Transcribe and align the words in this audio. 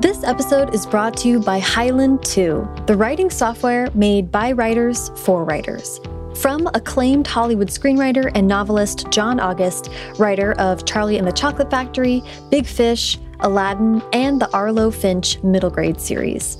This 0.00 0.22
episode 0.22 0.76
is 0.76 0.86
brought 0.86 1.16
to 1.16 1.28
you 1.28 1.40
by 1.40 1.58
Highland 1.58 2.24
2, 2.24 2.84
the 2.86 2.96
writing 2.96 3.30
software 3.30 3.90
made 3.94 4.30
by 4.30 4.52
writers 4.52 5.10
for 5.24 5.42
writers. 5.42 6.00
From 6.36 6.68
acclaimed 6.68 7.26
Hollywood 7.26 7.66
screenwriter 7.66 8.30
and 8.36 8.46
novelist 8.46 9.10
John 9.10 9.40
August, 9.40 9.90
writer 10.16 10.52
of 10.52 10.86
Charlie 10.86 11.18
and 11.18 11.26
the 11.26 11.32
Chocolate 11.32 11.68
Factory, 11.68 12.22
Big 12.48 12.64
Fish, 12.64 13.18
Aladdin, 13.40 14.00
and 14.12 14.40
the 14.40 14.48
Arlo 14.52 14.92
Finch 14.92 15.42
middle 15.42 15.70
grade 15.70 16.00
series. 16.00 16.58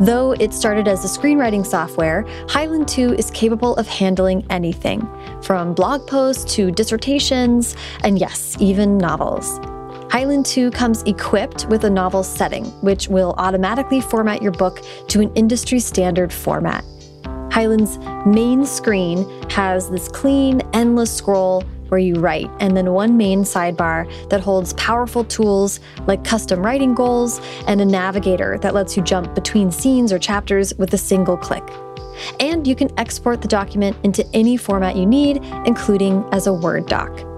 Though 0.00 0.32
it 0.32 0.52
started 0.52 0.86
as 0.86 1.06
a 1.06 1.18
screenwriting 1.18 1.64
software, 1.64 2.26
Highland 2.50 2.86
2 2.88 3.14
is 3.14 3.30
capable 3.30 3.76
of 3.76 3.88
handling 3.88 4.44
anything, 4.50 5.08
from 5.42 5.72
blog 5.72 6.06
posts 6.06 6.54
to 6.56 6.70
dissertations, 6.70 7.76
and 8.02 8.18
yes, 8.18 8.58
even 8.60 8.98
novels. 8.98 9.58
Highland 10.14 10.46
2 10.46 10.70
comes 10.70 11.02
equipped 11.02 11.66
with 11.66 11.82
a 11.82 11.90
novel 11.90 12.22
setting, 12.22 12.66
which 12.82 13.08
will 13.08 13.34
automatically 13.36 14.00
format 14.00 14.40
your 14.40 14.52
book 14.52 14.80
to 15.08 15.20
an 15.20 15.32
industry 15.34 15.80
standard 15.80 16.32
format. 16.32 16.84
Highland's 17.50 17.98
main 18.24 18.64
screen 18.64 19.28
has 19.50 19.90
this 19.90 20.06
clean, 20.06 20.62
endless 20.72 21.12
scroll 21.12 21.62
where 21.88 21.98
you 21.98 22.14
write, 22.14 22.48
and 22.60 22.76
then 22.76 22.92
one 22.92 23.16
main 23.16 23.42
sidebar 23.42 24.08
that 24.28 24.40
holds 24.40 24.72
powerful 24.74 25.24
tools 25.24 25.80
like 26.06 26.22
custom 26.22 26.64
writing 26.64 26.94
goals 26.94 27.40
and 27.66 27.80
a 27.80 27.84
navigator 27.84 28.56
that 28.58 28.72
lets 28.72 28.96
you 28.96 29.02
jump 29.02 29.34
between 29.34 29.72
scenes 29.72 30.12
or 30.12 30.18
chapters 30.20 30.72
with 30.76 30.94
a 30.94 30.98
single 30.98 31.36
click. 31.36 31.68
And 32.38 32.68
you 32.68 32.76
can 32.76 32.96
export 33.00 33.42
the 33.42 33.48
document 33.48 33.96
into 34.04 34.24
any 34.32 34.56
format 34.58 34.94
you 34.94 35.06
need, 35.06 35.38
including 35.66 36.24
as 36.30 36.46
a 36.46 36.52
Word 36.52 36.86
doc. 36.86 37.33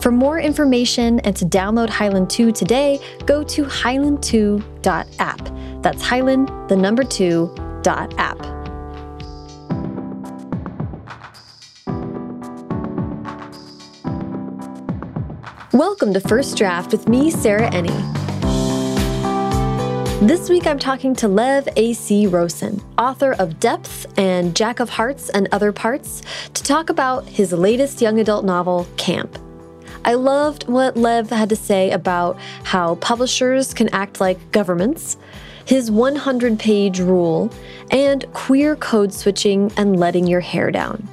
For 0.00 0.10
more 0.10 0.40
information 0.40 1.20
and 1.20 1.36
to 1.36 1.44
download 1.44 1.90
Highland 1.90 2.30
2 2.30 2.52
today, 2.52 2.98
go 3.26 3.44
to 3.44 3.64
highland2.app. 3.64 5.82
That's 5.82 6.00
Highland, 6.00 6.48
the 6.70 6.76
number 6.76 7.04
2, 7.04 7.80
dot 7.82 8.14
app. 8.16 8.38
Welcome 15.74 16.14
to 16.14 16.20
First 16.20 16.56
Draft 16.56 16.92
with 16.92 17.06
me, 17.06 17.30
Sarah 17.30 17.70
Enni. 17.70 17.90
This 20.26 20.48
week 20.48 20.66
I'm 20.66 20.78
talking 20.78 21.14
to 21.16 21.28
Lev 21.28 21.68
A.C. 21.76 22.26
Rosen, 22.26 22.80
author 22.96 23.32
of 23.32 23.60
Depth 23.60 24.06
and 24.18 24.56
Jack 24.56 24.80
of 24.80 24.88
Hearts 24.88 25.28
and 25.28 25.46
Other 25.52 25.72
Parts, 25.72 26.22
to 26.54 26.62
talk 26.62 26.88
about 26.88 27.26
his 27.26 27.52
latest 27.52 28.00
young 28.00 28.18
adult 28.18 28.46
novel, 28.46 28.86
Camp. 28.96 29.38
I 30.04 30.14
loved 30.14 30.66
what 30.66 30.96
Lev 30.96 31.30
had 31.30 31.48
to 31.50 31.56
say 31.56 31.90
about 31.90 32.38
how 32.64 32.94
publishers 32.96 33.74
can 33.74 33.88
act 33.90 34.20
like 34.20 34.52
governments, 34.52 35.18
his 35.66 35.90
100 35.90 36.58
page 36.58 37.00
rule, 37.00 37.52
and 37.90 38.24
queer 38.32 38.76
code 38.76 39.12
switching 39.12 39.70
and 39.76 39.98
letting 39.98 40.26
your 40.26 40.40
hair 40.40 40.70
down. 40.70 41.06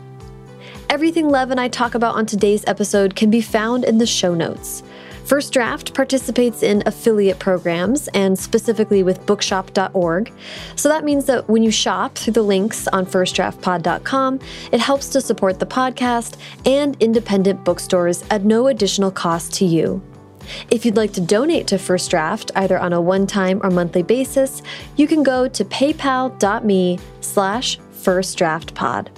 Everything 0.90 1.28
Lev 1.28 1.52
and 1.52 1.60
I 1.60 1.68
talk 1.68 1.96
about 1.96 2.16
on 2.16 2.26
today's 2.26 2.64
episode 2.66 3.16
can 3.16 3.30
be 3.30 3.42
found 3.42 3.84
in 3.84 3.98
the 3.98 4.06
show 4.06 4.34
notes. 4.34 4.84
First 5.28 5.52
Draft 5.52 5.94
participates 5.94 6.64
in 6.64 6.82
affiliate 6.86 7.38
programs 7.38 8.08
and 8.10 8.40
specifically 8.40 9.04
with 9.04 9.26
bookshop.org. 9.26 10.32
So 10.78 10.88
that 10.88 11.04
means 11.04 11.26
that 11.26 11.50
when 11.50 11.64
you 11.64 11.70
shop 11.70 12.16
through 12.16 12.32
the 12.32 12.42
links 12.42 12.88
on 12.88 13.06
firstdraftpod.com, 13.06 14.40
it 14.72 14.80
helps 14.80 15.10
to 15.10 15.20
support 15.20 15.60
the 15.60 15.66
podcast 15.66 16.38
and 16.66 16.96
independent 17.02 17.66
bookstores 17.66 18.24
at 18.32 18.46
no 18.46 18.68
additional 18.68 19.12
cost 19.12 19.54
to 19.56 19.66
you. 19.66 20.02
If 20.72 20.86
you'd 20.86 20.96
like 20.96 21.12
to 21.14 21.22
donate 21.22 21.68
to 21.68 21.78
First 21.78 22.10
Draft, 22.10 22.52
either 22.56 22.80
on 22.80 22.94
a 22.94 23.02
one-time 23.02 23.60
or 23.64 23.70
monthly 23.70 24.04
basis, 24.04 24.62
you 24.96 25.08
can 25.08 25.24
go 25.24 25.50
to 25.50 25.66
paypal.me 25.66 27.00
slash 27.20 27.78
firstdraftpod. 27.80 29.10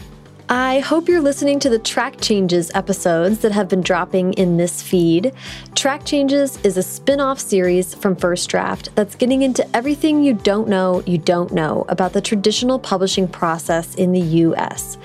I 0.52 0.80
hope 0.80 1.08
you're 1.08 1.22
listening 1.22 1.59
to 1.59 1.69
the 1.69 1.78
Track 1.78 2.20
Changes 2.20 2.71
episodes 2.73 3.37
that 3.39 3.52
have 3.52 3.70
been 3.70 3.82
dropping 3.82 4.33
in 4.33 4.58
this 4.58 4.82
feed. 4.82 5.32
Track 5.76 6.05
Changes 6.05 6.58
is 6.64 6.76
a 6.76 6.82
spin 6.82 7.20
off 7.20 7.37
series 7.37 7.93
from 7.93 8.15
First 8.15 8.49
Draft 8.49 8.89
that's 8.95 9.14
getting 9.14 9.43
into 9.43 9.64
everything 9.77 10.23
you 10.23 10.33
don't 10.33 10.67
know 10.67 11.04
you 11.05 11.20
don't 11.20 11.54
know 11.54 11.86
about 11.87 12.14
the 12.14 12.21
traditional 12.21 12.80
publishing 12.80 13.27
process 13.27 13.93
in 13.93 14.11
the 14.11 14.20
US. 14.20 14.98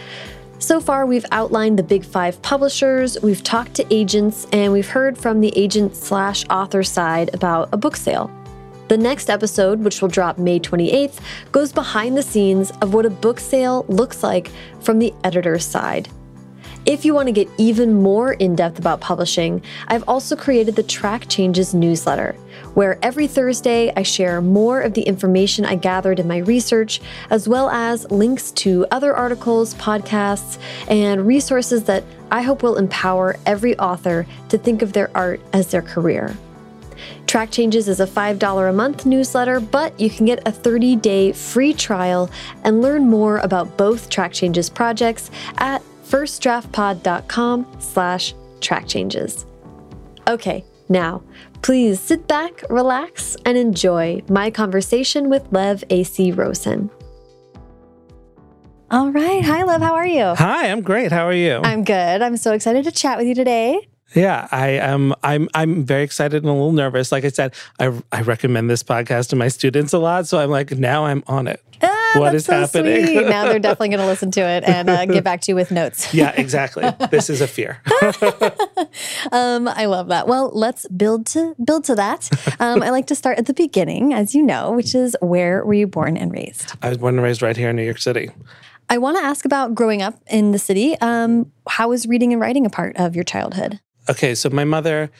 So 0.61 0.81
far, 0.81 1.05
we've 1.05 1.27
outlined 1.31 1.79
the 1.79 1.83
big 1.83 2.07
five 2.07 2.41
publishers, 2.41 3.21
we've 3.23 3.43
talked 3.43 3.75
to 3.75 3.95
agents, 3.95 4.47
and 4.51 4.73
we've 4.73 4.89
heard 4.89 5.19
from 5.19 5.43
the 5.43 5.53
agent 5.59 5.95
slash 5.95 6.47
author 6.49 6.83
side 6.83 7.35
about 7.35 7.69
a 7.71 7.77
book 7.77 7.97
sale. 7.97 8.31
The 8.89 8.99
next 8.99 9.31
episode, 9.31 9.81
which 9.81 10.03
will 10.03 10.11
drop 10.11 10.37
May 10.37 10.61
28th, 10.61 11.19
goes 11.53 11.73
behind 11.73 12.17
the 12.17 12.23
scenes 12.23 12.71
of 12.83 12.93
what 12.93 13.07
a 13.07 13.11
book 13.11 13.41
sale 13.41 13.87
looks 13.89 14.23
like 14.23 14.51
from 14.81 14.99
the 14.99 15.15
editor's 15.25 15.65
side. 15.65 16.11
If 16.85 17.07
you 17.07 17.15
want 17.15 17.29
to 17.29 17.33
get 17.33 17.49
even 17.57 18.03
more 18.03 18.35
in 18.35 18.55
depth 18.55 18.79
about 18.79 19.01
publishing, 19.01 19.63
I've 19.89 20.07
also 20.07 20.37
created 20.37 20.77
the 20.77 20.83
Track 20.83 21.29
Changes 21.29 21.73
newsletter, 21.73 22.33
where 22.75 22.99
every 23.01 23.27
Thursday 23.27 23.91
I 23.97 24.03
share 24.03 24.43
more 24.43 24.83
of 24.83 24.93
the 24.93 25.01
information 25.01 25.65
I 25.65 25.77
gathered 25.77 26.21
in 26.21 26.29
my 26.29 26.39
research, 26.39 27.01
as 27.31 27.49
well 27.49 27.71
as 27.71 28.11
links 28.11 28.51
to 28.53 28.85
other 28.91 29.17
articles, 29.17 29.73
podcasts, 29.77 30.59
and 30.87 31.27
resources 31.27 31.85
that 31.85 32.05
I 32.31 32.43
hope 32.43 32.63
will 32.63 32.77
empower 32.77 33.37
every 33.47 33.79
author 33.79 34.27
to 34.51 34.59
think 34.59 34.83
of 34.83 34.93
their 34.93 35.11
art 35.17 35.41
as 35.55 35.69
their 35.69 35.81
career. 35.81 36.37
Track 37.27 37.51
Changes 37.51 37.89
is 37.89 38.01
a 38.01 38.07
$5 38.07 38.69
a 38.69 38.73
month 38.73 39.07
newsletter, 39.07 39.61
but 39.61 39.99
you 39.99 40.11
can 40.11 40.27
get 40.27 40.47
a 40.47 40.53
30 40.53 40.97
day 40.97 41.33
free 41.33 41.73
trial 41.73 42.31
and 42.65 42.81
learn 42.81 43.09
more 43.09 43.39
about 43.39 43.77
both 43.77 44.09
Track 44.09 44.33
Changes 44.33 44.71
projects 44.71 45.31
at 45.59 45.83
firstdraftpod.com 46.07 47.67
slash 47.81 48.35
track 48.61 48.87
changes. 48.87 49.47
Okay, 50.27 50.65
now 50.89 51.23
please 51.63 51.99
sit 52.01 52.27
back, 52.29 52.63
relax, 52.69 53.37
and 53.47 53.57
enjoy 53.57 54.23
my 54.29 54.51
conversation 54.51 55.31
with 55.31 55.51
Lev 55.51 55.83
A.C. 55.91 56.33
Rosen. 56.33 56.91
All 58.91 59.11
right. 59.11 59.43
Hi, 59.45 59.65
Lev. 59.65 59.81
How 59.81 59.95
are 59.95 60.07
you? 60.07 60.35
Hi, 60.37 60.71
I'm 60.71 60.83
great. 60.83 61.11
How 61.11 61.27
are 61.27 61.33
you? 61.33 61.61
I'm 61.65 61.85
good. 61.85 62.23
I'm 62.23 62.37
so 62.37 62.53
excited 62.53 62.85
to 62.85 62.93
chat 62.93 63.19
with 63.19 63.27
you 63.27 63.35
today. 63.35 63.89
Yeah, 64.15 64.49
I 64.53 64.69
am. 64.69 65.13
I'm 65.23 65.49
I'm 65.55 65.85
very 65.85 66.03
excited 66.05 66.43
and 66.43 66.51
a 66.51 66.53
little 66.53 66.73
nervous. 66.73 67.11
Like 67.13 67.25
I 67.25 67.29
said, 67.31 67.55
I 67.81 67.93
I 68.13 68.23
recommend 68.23 68.71
this 68.71 68.83
podcast 68.83 69.29
to 69.31 69.37
my 69.37 69.49
students 69.49 69.93
a 69.93 69.99
lot, 69.99 70.27
so 70.27 70.39
I'm 70.39 70.51
like 70.51 70.71
now 70.73 71.05
I'm 71.07 71.23
on 71.27 71.49
it. 71.49 71.61
Ah, 71.83 72.13
What 72.17 72.35
is 72.35 72.45
so 72.45 72.53
happening? 72.61 73.05
Sweet. 73.07 73.27
Now 73.29 73.45
they're 73.47 73.59
definitely 73.59 73.89
going 73.89 74.01
to 74.01 74.07
listen 74.07 74.31
to 74.33 74.41
it 74.41 74.63
and 74.65 74.89
uh, 74.89 75.05
get 75.07 75.25
back 75.25 75.41
to 75.43 75.51
you 75.53 75.57
with 75.57 75.71
notes. 75.73 76.15
Yeah, 76.15 76.33
exactly. 76.37 76.85
this 77.11 77.29
is 77.29 77.41
a 77.41 77.49
fear. 77.49 77.81
Um, 79.33 79.67
I 79.69 79.87
love 79.87 80.09
that. 80.09 80.29
Well, 80.29 80.51
let's 80.55 80.87
build 80.89 81.27
to 81.29 81.55
build 81.65 81.85
to 81.85 81.95
that. 81.97 82.31
Um, 82.61 82.83
I 82.83 82.91
like 82.91 83.07
to 83.09 83.15
start 83.15 83.39
at 83.39 83.47
the 83.47 83.55
beginning, 83.55 84.13
as 84.15 84.35
you 84.35 84.43
know, 84.43 84.73
which 84.73 84.95
is 84.95 85.17
where 85.21 85.65
were 85.65 85.75
you 85.75 85.87
born 85.89 86.17
and 86.17 86.31
raised? 86.33 86.73
I 86.83 86.89
was 86.91 86.99
born 86.99 87.15
and 87.15 87.23
raised 87.25 87.43
right 87.43 87.57
here 87.57 87.71
in 87.71 87.77
New 87.77 87.83
York 87.85 87.99
City. 87.99 88.31
I 88.89 88.99
want 88.99 89.17
to 89.19 89.25
ask 89.25 89.45
about 89.45 89.75
growing 89.75 90.03
up 90.03 90.21
in 90.29 90.53
the 90.53 90.59
city. 90.59 90.97
Um, 91.01 91.51
how 91.69 91.89
was 91.89 92.07
reading 92.07 92.33
and 92.33 92.41
writing 92.41 92.67
a 92.67 92.71
part 92.71 92.97
of 92.97 93.15
your 93.17 93.25
childhood? 93.25 93.81
Okay, 94.09 94.35
so 94.35 94.51
my 94.51 94.65
mother 94.65 95.11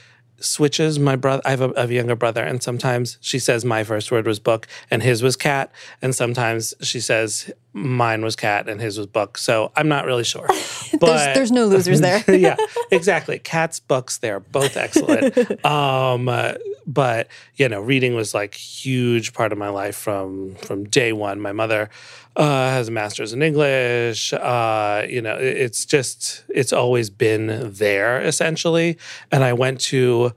switches 0.41 0.99
my 0.99 1.17
brother. 1.17 1.43
I 1.45 1.51
have 1.51 1.61
a, 1.63 1.73
a 1.77 1.87
younger 1.87 2.17
brother, 2.17 2.43
and 2.43 2.63
sometimes 2.63 3.19
she 3.21 3.39
says 3.39 3.65
my 3.65 3.85
first 3.85 4.11
word 4.11 4.27
was 4.27 4.39
book 4.39 4.67
and 4.91 5.03
his 5.03 5.23
was 5.23 5.37
cat, 5.37 5.73
and 6.03 6.15
sometimes 6.15 6.75
she 6.83 7.01
says 7.01 7.51
mine 7.77 8.23
was 8.23 8.37
cat 8.37 8.69
and 8.69 8.81
his 8.81 8.97
was 8.97 9.07
book. 9.09 9.37
So 9.37 9.73
I'm 9.77 9.89
not 9.89 10.07
really 10.07 10.25
sure. 10.25 10.47
But 10.47 11.01
there's, 11.01 11.35
there's 11.35 11.53
no 11.53 11.67
losers 11.67 12.01
there. 12.01 12.23
yeah, 12.35 12.57
exactly. 12.91 13.39
Cats, 13.41 13.81
books, 13.81 14.19
they're 14.19 14.41
both 14.41 14.77
excellent. 14.77 15.37
um, 15.67 16.29
uh, 16.29 16.55
but 16.87 17.29
you 17.57 17.69
know, 17.69 17.81
reading 17.81 18.15
was 18.15 18.33
like 18.33 18.55
huge 18.55 19.33
part 19.35 19.53
of 19.53 19.59
my 19.59 19.69
life 19.71 19.97
from 19.97 20.55
from 20.57 20.85
day 20.85 21.13
one. 21.13 21.41
My 21.41 21.53
mother 21.53 21.91
uh, 22.37 22.71
has 22.71 22.89
a 22.89 22.91
master's 22.93 23.33
in 23.33 23.43
English. 23.43 24.33
Uh, 24.33 25.05
you 25.09 25.21
know, 25.21 25.37
it- 25.37 25.57
it's 25.57 25.85
just 25.85 26.45
it's 26.49 26.73
always 26.73 27.11
been 27.11 27.73
there 27.73 28.21
essentially. 28.21 28.99
And 29.33 29.43
I 29.43 29.53
went 29.53 29.81
to 29.83 30.33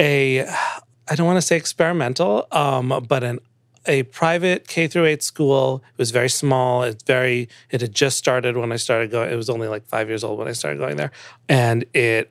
a 0.00 0.46
I 0.46 1.16
don't 1.16 1.26
want 1.26 1.36
to 1.38 1.42
say 1.42 1.56
experimental, 1.56 2.46
um, 2.52 3.04
but 3.08 3.22
an 3.24 3.40
a 3.86 4.02
private 4.04 4.68
K 4.68 4.86
through 4.86 5.06
eight 5.06 5.22
school. 5.22 5.82
It 5.92 5.98
was 5.98 6.10
very 6.10 6.28
small. 6.28 6.82
It's 6.82 7.02
very. 7.04 7.48
It 7.70 7.80
had 7.80 7.94
just 7.94 8.18
started 8.18 8.56
when 8.56 8.72
I 8.72 8.76
started 8.76 9.10
going. 9.10 9.32
It 9.32 9.36
was 9.36 9.50
only 9.50 9.68
like 9.68 9.86
five 9.86 10.08
years 10.08 10.22
old 10.24 10.38
when 10.38 10.48
I 10.48 10.52
started 10.52 10.78
going 10.78 10.96
there, 10.96 11.12
and 11.48 11.84
it 11.94 12.30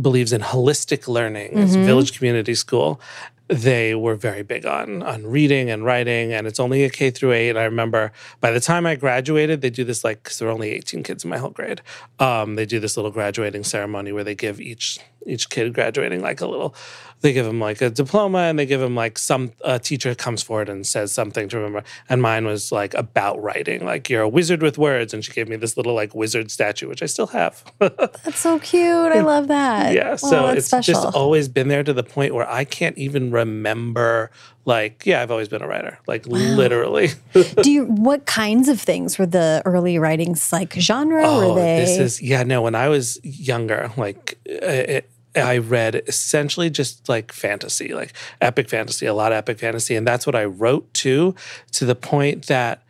believes 0.00 0.32
in 0.32 0.40
holistic 0.40 1.08
learning. 1.08 1.58
It's 1.58 1.74
a 1.74 1.82
village 1.84 2.16
community 2.16 2.54
school, 2.54 3.00
they 3.48 3.94
were 3.94 4.14
very 4.14 4.42
big 4.42 4.66
on 4.66 5.02
on 5.02 5.26
reading 5.26 5.70
and 5.70 5.84
writing 5.84 6.32
and 6.32 6.46
it's 6.46 6.60
only 6.60 6.84
a 6.84 6.90
K 6.90 7.10
through 7.10 7.32
8 7.32 7.50
and 7.50 7.58
I 7.58 7.64
remember 7.64 8.12
by 8.40 8.50
the 8.50 8.60
time 8.60 8.86
I 8.86 8.94
graduated 8.94 9.62
they 9.62 9.70
do 9.70 9.84
this 9.84 10.04
like 10.04 10.22
cuz 10.22 10.38
there 10.38 10.48
were 10.48 10.54
only 10.54 10.70
18 10.70 11.02
kids 11.02 11.24
in 11.24 11.30
my 11.30 11.38
whole 11.38 11.50
grade 11.50 11.80
um, 12.18 12.56
they 12.56 12.66
do 12.66 12.78
this 12.78 12.96
little 12.96 13.10
graduating 13.10 13.64
ceremony 13.64 14.12
where 14.12 14.24
they 14.24 14.34
give 14.34 14.60
each 14.60 14.98
each 15.26 15.48
kid 15.48 15.72
graduating 15.74 16.20
like 16.20 16.40
a 16.40 16.46
little 16.46 16.74
they 17.20 17.32
give 17.32 17.46
them 17.46 17.58
like 17.58 17.80
a 17.80 17.90
diploma 17.90 18.38
and 18.38 18.58
they 18.58 18.66
give 18.66 18.80
them 18.80 18.94
like 18.94 19.18
some 19.18 19.52
a 19.64 19.78
teacher 19.78 20.14
comes 20.14 20.42
forward 20.42 20.68
and 20.68 20.86
says 20.86 21.12
something 21.12 21.48
to 21.48 21.56
remember 21.56 21.82
and 22.08 22.22
mine 22.22 22.44
was 22.44 22.70
like 22.70 22.94
about 22.94 23.40
writing 23.42 23.84
like 23.84 24.08
you're 24.08 24.22
a 24.22 24.28
wizard 24.28 24.62
with 24.62 24.78
words 24.78 25.12
and 25.12 25.24
she 25.24 25.32
gave 25.32 25.48
me 25.48 25.56
this 25.56 25.76
little 25.76 25.94
like 25.94 26.14
wizard 26.14 26.50
statue 26.50 26.88
which 26.88 27.02
I 27.02 27.06
still 27.06 27.26
have 27.28 27.64
That's 27.78 28.38
so 28.38 28.58
cute. 28.58 29.12
I 29.12 29.20
love 29.20 29.48
that. 29.48 29.94
yeah 29.94 30.16
so 30.16 30.48
it's 30.48 30.66
special. 30.66 30.94
just 30.94 31.14
always 31.14 31.48
been 31.48 31.68
there 31.68 31.82
to 31.82 31.92
the 31.92 32.04
point 32.04 32.34
where 32.34 32.48
I 32.48 32.64
can't 32.64 32.96
even 32.96 33.30
remember 33.38 34.30
like 34.64 35.06
yeah 35.06 35.22
I've 35.22 35.30
always 35.30 35.48
been 35.48 35.62
a 35.62 35.68
writer 35.68 35.98
like 36.06 36.26
literally 36.26 37.10
Do 37.62 37.70
you 37.70 37.84
what 37.86 38.26
kinds 38.26 38.68
of 38.68 38.80
things 38.80 39.18
were 39.18 39.26
the 39.26 39.62
early 39.64 39.98
writings 39.98 40.52
like 40.52 40.74
genre? 40.74 41.22
Oh, 41.24 41.54
were 41.54 41.60
they 41.60 41.80
this 41.80 41.98
is 41.98 42.22
yeah. 42.22 42.42
No, 42.42 42.62
when 42.62 42.74
I 42.74 42.88
was 42.88 43.18
younger, 43.22 43.90
like 43.96 44.38
it, 44.44 45.10
I 45.34 45.58
read 45.58 46.02
essentially 46.06 46.70
just 46.70 47.08
like 47.08 47.32
fantasy, 47.32 47.94
like 47.94 48.12
epic 48.40 48.68
fantasy, 48.68 49.06
a 49.06 49.14
lot 49.14 49.32
of 49.32 49.38
epic 49.38 49.58
fantasy, 49.58 49.94
and 49.96 50.06
that's 50.06 50.26
what 50.26 50.34
I 50.34 50.44
wrote 50.44 50.92
too. 50.94 51.34
To 51.72 51.84
the 51.84 51.94
point 51.94 52.46
that, 52.46 52.82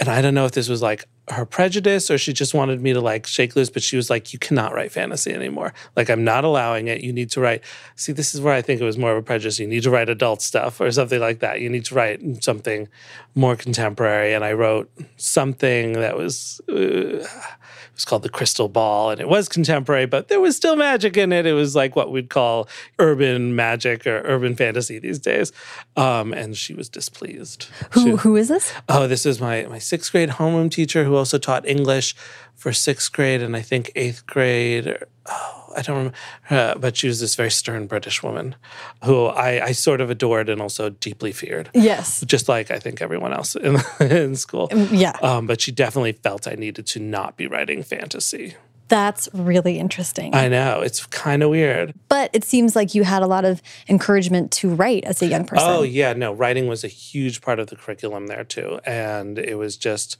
and 0.00 0.08
I 0.08 0.22
don't 0.22 0.34
know 0.34 0.46
if 0.46 0.52
this 0.52 0.68
was 0.68 0.82
like 0.82 1.06
her 1.28 1.46
prejudice 1.46 2.10
or 2.10 2.18
she 2.18 2.32
just 2.32 2.52
wanted 2.52 2.82
me 2.82 2.92
to 2.92 3.00
like 3.00 3.26
shake 3.26 3.56
loose, 3.56 3.70
but 3.70 3.82
she 3.82 3.96
was 3.96 4.10
like, 4.10 4.32
"You 4.32 4.38
cannot 4.38 4.74
write 4.74 4.92
fantasy 4.92 5.32
anymore. 5.32 5.72
Like 5.96 6.10
I'm 6.10 6.22
not 6.24 6.44
allowing 6.44 6.88
it. 6.88 7.02
You 7.02 7.12
need 7.12 7.30
to 7.30 7.40
write." 7.40 7.62
See, 7.96 8.12
this 8.12 8.34
is 8.34 8.40
where 8.40 8.54
I 8.54 8.62
think 8.62 8.80
it 8.80 8.84
was 8.84 8.98
more 8.98 9.12
of 9.12 9.18
a 9.18 9.22
prejudice. 9.22 9.58
You 9.58 9.66
need 9.66 9.82
to 9.84 9.90
write 9.90 10.08
adult 10.08 10.42
stuff 10.42 10.80
or 10.80 10.90
something 10.90 11.20
like 11.20 11.40
that. 11.40 11.60
You 11.60 11.70
need 11.70 11.86
to 11.86 11.94
write 11.94 12.44
something 12.44 12.88
more 13.34 13.56
contemporary. 13.56 14.34
And 14.34 14.44
I 14.44 14.52
wrote 14.52 14.90
something 15.16 15.94
that 15.94 16.16
was. 16.16 16.60
Uh, 16.68 17.26
it 17.94 17.98
was 17.98 18.04
called 18.04 18.24
the 18.24 18.28
Crystal 18.28 18.68
Ball, 18.68 19.10
and 19.10 19.20
it 19.20 19.28
was 19.28 19.48
contemporary, 19.48 20.04
but 20.06 20.26
there 20.26 20.40
was 20.40 20.56
still 20.56 20.74
magic 20.74 21.16
in 21.16 21.32
it. 21.32 21.46
It 21.46 21.52
was 21.52 21.76
like 21.76 21.94
what 21.94 22.10
we'd 22.10 22.28
call 22.28 22.68
urban 22.98 23.54
magic 23.54 24.04
or 24.04 24.20
urban 24.24 24.56
fantasy 24.56 24.98
these 24.98 25.20
days. 25.20 25.52
Um, 25.96 26.32
and 26.32 26.56
she 26.56 26.74
was 26.74 26.88
displeased. 26.88 27.68
who 27.92 28.02
She- 28.02 28.10
who 28.16 28.34
is 28.36 28.48
this? 28.48 28.72
oh, 28.88 29.06
this 29.06 29.24
is 29.24 29.40
my 29.40 29.66
my 29.70 29.78
sixth 29.78 30.10
grade 30.10 30.30
homeroom 30.30 30.70
teacher 30.72 31.04
who 31.04 31.14
also 31.14 31.38
taught 31.38 31.64
English 31.68 32.16
for 32.56 32.72
sixth 32.72 33.12
grade 33.12 33.40
and 33.42 33.54
I 33.56 33.62
think 33.62 33.92
eighth 33.94 34.26
grade. 34.26 34.88
Or, 34.88 35.06
oh, 35.26 35.63
I 35.76 35.82
don't 35.82 35.96
remember, 35.96 36.16
uh, 36.50 36.74
but 36.78 36.96
she 36.96 37.06
was 37.08 37.20
this 37.20 37.34
very 37.34 37.50
stern 37.50 37.86
British 37.86 38.22
woman 38.22 38.54
who 39.04 39.26
I, 39.26 39.66
I 39.66 39.72
sort 39.72 40.00
of 40.00 40.10
adored 40.10 40.48
and 40.48 40.60
also 40.60 40.90
deeply 40.90 41.32
feared. 41.32 41.70
Yes. 41.74 42.24
Just 42.26 42.48
like 42.48 42.70
I 42.70 42.78
think 42.78 43.02
everyone 43.02 43.32
else 43.32 43.56
in, 43.56 43.78
in 44.00 44.36
school. 44.36 44.68
Yeah. 44.90 45.16
Um, 45.22 45.46
but 45.46 45.60
she 45.60 45.72
definitely 45.72 46.12
felt 46.12 46.46
I 46.46 46.54
needed 46.54 46.86
to 46.88 47.00
not 47.00 47.36
be 47.36 47.46
writing 47.46 47.82
fantasy. 47.82 48.54
That's 48.88 49.28
really 49.32 49.78
interesting. 49.78 50.34
I 50.34 50.48
know 50.48 50.80
it's 50.82 51.06
kind 51.06 51.42
of 51.42 51.50
weird. 51.50 51.94
but 52.08 52.28
it 52.34 52.44
seems 52.44 52.76
like 52.76 52.94
you 52.94 53.02
had 53.02 53.22
a 53.22 53.26
lot 53.26 53.44
of 53.44 53.62
encouragement 53.88 54.52
to 54.52 54.68
write 54.74 55.04
as 55.04 55.22
a 55.22 55.26
young 55.26 55.46
person. 55.46 55.66
Oh 55.68 55.82
yeah, 55.82 56.12
no, 56.12 56.32
writing 56.32 56.66
was 56.66 56.84
a 56.84 56.88
huge 56.88 57.40
part 57.40 57.58
of 57.58 57.68
the 57.68 57.76
curriculum 57.76 58.26
there 58.26 58.44
too, 58.44 58.80
and 58.84 59.38
it 59.38 59.56
was 59.56 59.76
just 59.78 60.18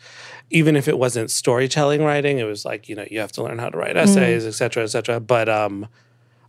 even 0.50 0.76
if 0.76 0.88
it 0.88 0.98
wasn't 0.98 1.30
storytelling 1.30 2.02
writing, 2.02 2.38
it 2.38 2.44
was 2.44 2.64
like 2.64 2.88
you 2.88 2.94
know 2.96 3.06
you 3.10 3.20
have 3.20 3.32
to 3.32 3.42
learn 3.42 3.58
how 3.58 3.68
to 3.68 3.76
write 3.76 3.96
essays, 3.96 4.46
et 4.46 4.52
cetera, 4.52 4.82
et 4.82 4.88
cetera. 4.88 5.20
But 5.20 5.48
um, 5.48 5.86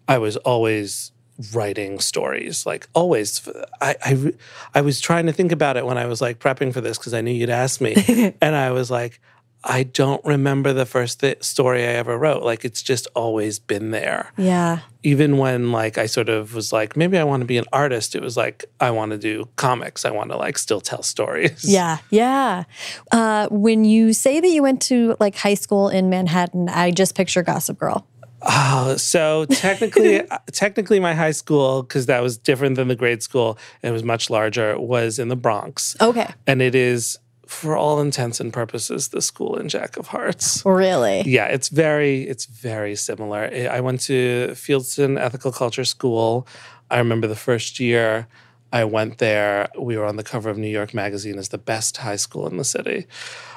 I 0.07 0.17
was 0.17 0.38
always 0.38 1.12
writing 1.53 2.00
stories, 2.00 2.65
like 2.65 2.88
always. 2.94 3.47
I 3.81 3.95
I, 4.03 4.33
I 4.73 4.81
was 4.81 5.01
trying 5.01 5.25
to 5.25 5.33
think 5.33 5.51
about 5.51 5.75
it 5.75 5.85
when 5.85 5.97
I 5.97 6.06
was 6.06 6.21
like 6.21 6.39
prepping 6.39 6.71
for 6.73 6.79
this 6.79 6.97
because 6.97 7.13
I 7.13 7.19
knew 7.21 7.31
you'd 7.31 7.50
ask 7.50 7.81
me, 7.81 7.94
and 8.41 8.56
I 8.56 8.71
was 8.71 8.89
like. 8.89 9.19
I 9.67 9.81
don't 9.83 10.23
remember 10.23 10.73
the 10.73 10.85
first 10.85 11.21
th- 11.21 11.44
story 11.44 11.81
I 11.83 11.94
ever 11.94 12.17
wrote. 12.19 12.44
Like 12.44 12.63
it's 12.63 12.83
just 12.83 13.07
always 13.15 13.57
been 13.57 13.89
there 13.91 14.31
Yeah. 14.38 14.79
even 15.01 15.38
when 15.39 15.71
like 15.71 15.97
I 15.97 16.06
sort 16.06 16.29
of 16.29 16.53
was 16.53 16.71
like 16.71 16.95
maybe 16.95 17.17
I 17.17 17.23
want 17.23 17.41
to 17.41 17.45
be 17.47 17.57
an 17.57 17.65
artist, 17.73 18.13
it 18.15 18.21
was 18.21 18.38
like 18.38 18.65
I 18.79 18.91
want 18.91 19.12
to 19.13 19.17
do 19.17 19.50
comics. 19.56 20.06
I 20.06 20.12
want 20.12 20.29
to 20.31 20.38
like 20.38 20.57
still 20.59 20.81
tell 20.81 21.01
stories. 21.03 21.63
Yeah, 21.67 21.97
yeah. 22.12 22.63
Uh, 23.12 23.47
when 23.50 23.85
you 23.85 24.13
say 24.13 24.39
that 24.39 24.47
you 24.50 24.62
went 24.62 24.81
to 24.83 25.15
like 25.19 25.35
high 25.35 25.56
school 25.56 25.89
in 25.89 26.09
Manhattan, 26.09 26.69
I 26.69 26.91
just 26.91 27.15
picture 27.15 27.41
Gossip 27.44 27.79
Girl. 27.79 28.06
Oh, 28.47 28.95
so 28.97 29.45
technically, 29.45 30.21
technically, 30.51 31.00
my 31.00 31.15
high 31.15 31.31
school 31.31 31.81
because 31.81 32.06
that 32.06 32.21
was 32.21 32.38
different 32.38 32.75
than 32.75 32.88
the 32.88 32.95
grade 32.95 33.23
school. 33.23 33.57
and 33.81 33.89
It 33.89 33.94
was 33.94 34.03
much 34.03 34.29
larger. 34.29 34.77
Was 34.79 35.17
in 35.17 35.29
the 35.29 35.35
Bronx, 35.35 35.95
Okay. 36.00 36.27
and 36.45 36.62
it 36.62 36.75
is 36.75 37.17
for 37.47 37.75
all 37.77 38.00
intents 38.00 38.39
and 38.39 38.51
purposes 38.51 39.09
the 39.09 39.21
school 39.21 39.57
in 39.57 39.69
Jack 39.69 39.97
of 39.97 40.07
Hearts. 40.07 40.63
Really? 40.65 41.21
Yeah, 41.25 41.45
it's 41.47 41.69
very 41.69 42.24
it's 42.24 42.45
very 42.45 42.95
similar. 42.95 43.50
I 43.53 43.68
I 43.77 43.80
went 43.81 44.01
to 44.01 44.50
Fieldston 44.51 45.19
Ethical 45.19 45.51
Culture 45.51 45.86
School. 45.86 46.47
I 46.89 46.97
remember 47.00 47.27
the 47.27 47.36
first 47.36 47.80
year 47.80 48.27
I 48.75 48.83
went 48.83 49.19
there, 49.19 49.69
we 49.80 49.95
were 49.95 50.04
on 50.04 50.18
the 50.18 50.24
cover 50.24 50.50
of 50.50 50.57
New 50.57 50.68
York 50.68 50.94
Magazine 50.94 51.38
as 51.38 51.48
the 51.48 51.57
best 51.57 51.95
high 51.95 52.18
school 52.18 52.45
in 52.45 52.57
the 52.57 52.66
city. 52.66 53.07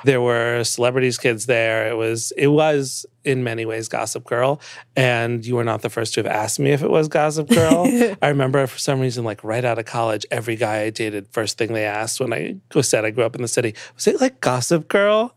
There 0.04 0.20
were 0.20 0.62
celebrities 0.62 1.18
kids 1.18 1.46
there. 1.46 1.88
It 1.88 1.96
was 1.96 2.30
it 2.36 2.46
was 2.46 3.04
in 3.24 3.42
many 3.42 3.66
ways 3.66 3.88
Gossip 3.88 4.22
Girl, 4.22 4.60
and 4.94 5.44
you 5.44 5.56
were 5.56 5.64
not 5.64 5.82
the 5.82 5.90
first 5.90 6.14
to 6.14 6.20
have 6.20 6.28
asked 6.28 6.60
me 6.60 6.70
if 6.70 6.82
it 6.82 6.90
was 6.90 7.08
Gossip 7.08 7.48
Girl. 7.48 7.88
I 8.22 8.28
remember 8.28 8.64
for 8.68 8.78
some 8.78 9.00
reason, 9.00 9.24
like 9.24 9.42
right 9.42 9.64
out 9.64 9.80
of 9.80 9.86
college, 9.86 10.24
every 10.30 10.54
guy 10.54 10.82
I 10.82 10.90
dated, 10.90 11.26
first 11.32 11.58
thing 11.58 11.72
they 11.72 11.84
asked 11.84 12.20
when 12.20 12.32
I 12.32 12.60
said 12.80 13.04
I 13.04 13.10
grew 13.10 13.24
up 13.24 13.34
in 13.34 13.42
the 13.42 13.48
city 13.48 13.74
was 13.96 14.06
it 14.06 14.20
like 14.20 14.40
Gossip 14.40 14.86
Girl? 14.86 15.34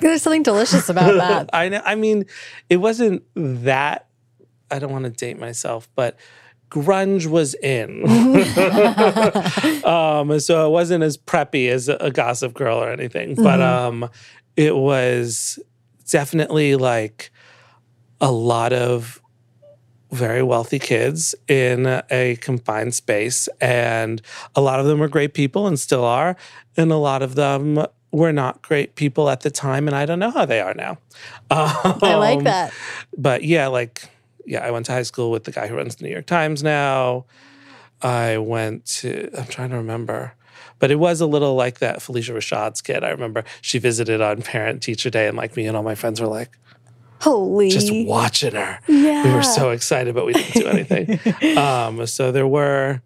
There's 0.00 0.20
something 0.20 0.42
delicious 0.42 0.90
about 0.90 1.14
that. 1.14 1.48
I 1.54 1.70
know. 1.70 1.80
I 1.86 1.94
mean, 1.94 2.26
it 2.68 2.76
wasn't 2.76 3.22
that. 3.34 4.08
I 4.70 4.78
don't 4.78 4.92
want 4.92 5.04
to 5.04 5.10
date 5.10 5.38
myself, 5.38 5.88
but 5.94 6.18
grunge 6.72 7.26
was 7.26 7.54
in. 7.54 8.02
um, 9.84 10.40
so 10.40 10.66
it 10.66 10.70
wasn't 10.70 11.04
as 11.04 11.16
preppy 11.16 11.68
as 11.70 11.88
a, 11.88 11.96
a 11.96 12.10
Gossip 12.10 12.54
Girl 12.54 12.78
or 12.78 12.90
anything, 12.90 13.34
but 13.34 13.60
um, 13.60 14.08
it 14.56 14.74
was 14.76 15.58
definitely 16.08 16.76
like 16.76 17.30
a 18.20 18.30
lot 18.32 18.72
of 18.72 19.20
very 20.10 20.42
wealthy 20.42 20.78
kids 20.78 21.34
in 21.48 21.86
a 22.10 22.36
confined 22.40 22.94
space 22.94 23.48
and 23.62 24.20
a 24.54 24.60
lot 24.60 24.78
of 24.78 24.84
them 24.86 24.98
were 24.98 25.08
great 25.08 25.32
people 25.32 25.66
and 25.66 25.80
still 25.80 26.04
are 26.04 26.36
and 26.76 26.92
a 26.92 26.96
lot 26.96 27.22
of 27.22 27.34
them 27.34 27.82
were 28.10 28.30
not 28.32 28.60
great 28.60 28.94
people 28.94 29.30
at 29.30 29.40
the 29.40 29.50
time 29.50 29.88
and 29.88 29.96
i 29.96 30.04
don't 30.04 30.18
know 30.18 30.30
how 30.30 30.44
they 30.44 30.60
are 30.60 30.74
now 30.74 30.98
I 31.50 32.14
like 32.16 32.38
Um, 32.38 32.44
that. 32.44 32.74
but 33.16 33.42
yeah 33.42 33.68
like 33.68 34.06
yeah 34.46 34.64
i 34.64 34.70
went 34.70 34.86
to 34.86 34.92
high 34.92 35.02
school 35.02 35.30
with 35.30 35.44
the 35.44 35.52
guy 35.52 35.66
who 35.66 35.76
runs 35.76 35.96
the 35.96 36.04
new 36.04 36.10
york 36.10 36.26
times 36.26 36.62
now 36.62 37.24
i 38.02 38.36
went 38.38 38.84
to 38.86 39.30
i'm 39.36 39.46
trying 39.46 39.70
to 39.70 39.76
remember 39.76 40.34
but 40.78 40.90
it 40.90 40.96
was 40.96 41.20
a 41.20 41.26
little 41.26 41.54
like 41.54 41.78
that 41.78 41.98
phylicia 41.98 42.34
rashad's 42.34 42.80
kid 42.80 43.04
i 43.04 43.10
remember 43.10 43.44
she 43.60 43.78
visited 43.78 44.20
on 44.20 44.42
parent 44.42 44.82
teacher 44.82 45.10
day 45.10 45.28
and 45.28 45.36
like 45.36 45.56
me 45.56 45.66
and 45.66 45.76
all 45.76 45.82
my 45.82 45.94
friends 45.94 46.20
were 46.20 46.26
like 46.26 46.56
Holy. 47.20 47.70
just 47.70 47.92
watching 47.92 48.54
her 48.54 48.80
yeah. 48.88 49.24
we 49.24 49.32
were 49.32 49.42
so 49.42 49.70
excited, 49.70 50.14
but 50.14 50.26
we 50.26 50.32
didn't 50.32 50.54
do 50.54 50.66
anything. 50.66 51.56
um, 51.58 52.06
so 52.06 52.32
there 52.32 52.46
were, 52.46 53.00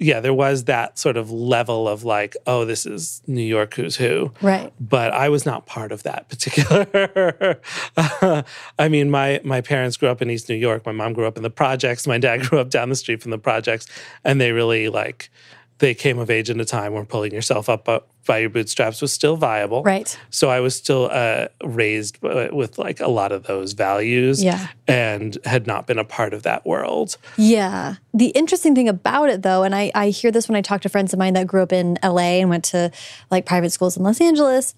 yeah, 0.00 0.20
there 0.20 0.34
was 0.34 0.64
that 0.64 0.98
sort 0.98 1.18
of 1.18 1.30
level 1.30 1.86
of 1.86 2.04
like, 2.04 2.34
oh, 2.46 2.64
this 2.64 2.86
is 2.86 3.22
New 3.26 3.42
York 3.42 3.74
who's 3.74 3.96
who. 3.96 4.32
Right. 4.40 4.72
But 4.80 5.12
I 5.12 5.28
was 5.28 5.44
not 5.44 5.66
part 5.66 5.92
of 5.92 6.04
that 6.04 6.30
particular. 6.30 7.60
I 8.78 8.88
mean, 8.88 9.10
my 9.10 9.40
my 9.44 9.60
parents 9.60 9.98
grew 9.98 10.08
up 10.08 10.22
in 10.22 10.30
East 10.30 10.48
New 10.48 10.54
York. 10.54 10.86
My 10.86 10.92
mom 10.92 11.12
grew 11.12 11.26
up 11.26 11.36
in 11.36 11.42
the 11.42 11.50
projects. 11.50 12.06
My 12.06 12.16
dad 12.16 12.40
grew 12.48 12.58
up 12.58 12.70
down 12.70 12.88
the 12.88 12.96
street 12.96 13.20
from 13.20 13.30
the 13.30 13.38
projects, 13.38 13.86
and 14.24 14.40
they 14.40 14.52
really 14.52 14.88
like 14.88 15.30
they 15.78 15.94
came 15.94 16.18
of 16.18 16.30
age 16.30 16.48
in 16.48 16.58
a 16.60 16.64
time 16.64 16.94
where 16.94 17.04
pulling 17.04 17.32
yourself 17.32 17.68
up 17.68 18.09
by 18.26 18.38
your 18.38 18.50
bootstraps 18.50 19.00
was 19.00 19.12
still 19.12 19.36
viable. 19.36 19.82
Right. 19.82 20.16
So 20.30 20.50
I 20.50 20.60
was 20.60 20.76
still 20.76 21.08
uh, 21.10 21.48
raised 21.64 22.22
uh, 22.24 22.48
with 22.52 22.78
like 22.78 23.00
a 23.00 23.08
lot 23.08 23.32
of 23.32 23.44
those 23.44 23.72
values 23.72 24.42
Yeah. 24.42 24.68
and 24.86 25.36
had 25.44 25.66
not 25.66 25.86
been 25.86 25.98
a 25.98 26.04
part 26.04 26.34
of 26.34 26.42
that 26.44 26.64
world. 26.66 27.16
Yeah. 27.36 27.94
The 28.14 28.26
interesting 28.28 28.74
thing 28.74 28.88
about 28.88 29.30
it, 29.30 29.42
though, 29.42 29.62
and 29.62 29.74
I, 29.74 29.90
I 29.94 30.10
hear 30.10 30.30
this 30.30 30.48
when 30.48 30.56
I 30.56 30.60
talk 30.60 30.82
to 30.82 30.88
friends 30.88 31.12
of 31.12 31.18
mine 31.18 31.32
that 31.34 31.46
grew 31.46 31.62
up 31.62 31.72
in 31.72 31.98
LA 32.04 32.38
and 32.40 32.50
went 32.50 32.64
to 32.66 32.90
like 33.30 33.46
private 33.46 33.70
schools 33.70 33.96
in 33.96 34.02
Los 34.02 34.20
Angeles, 34.20 34.74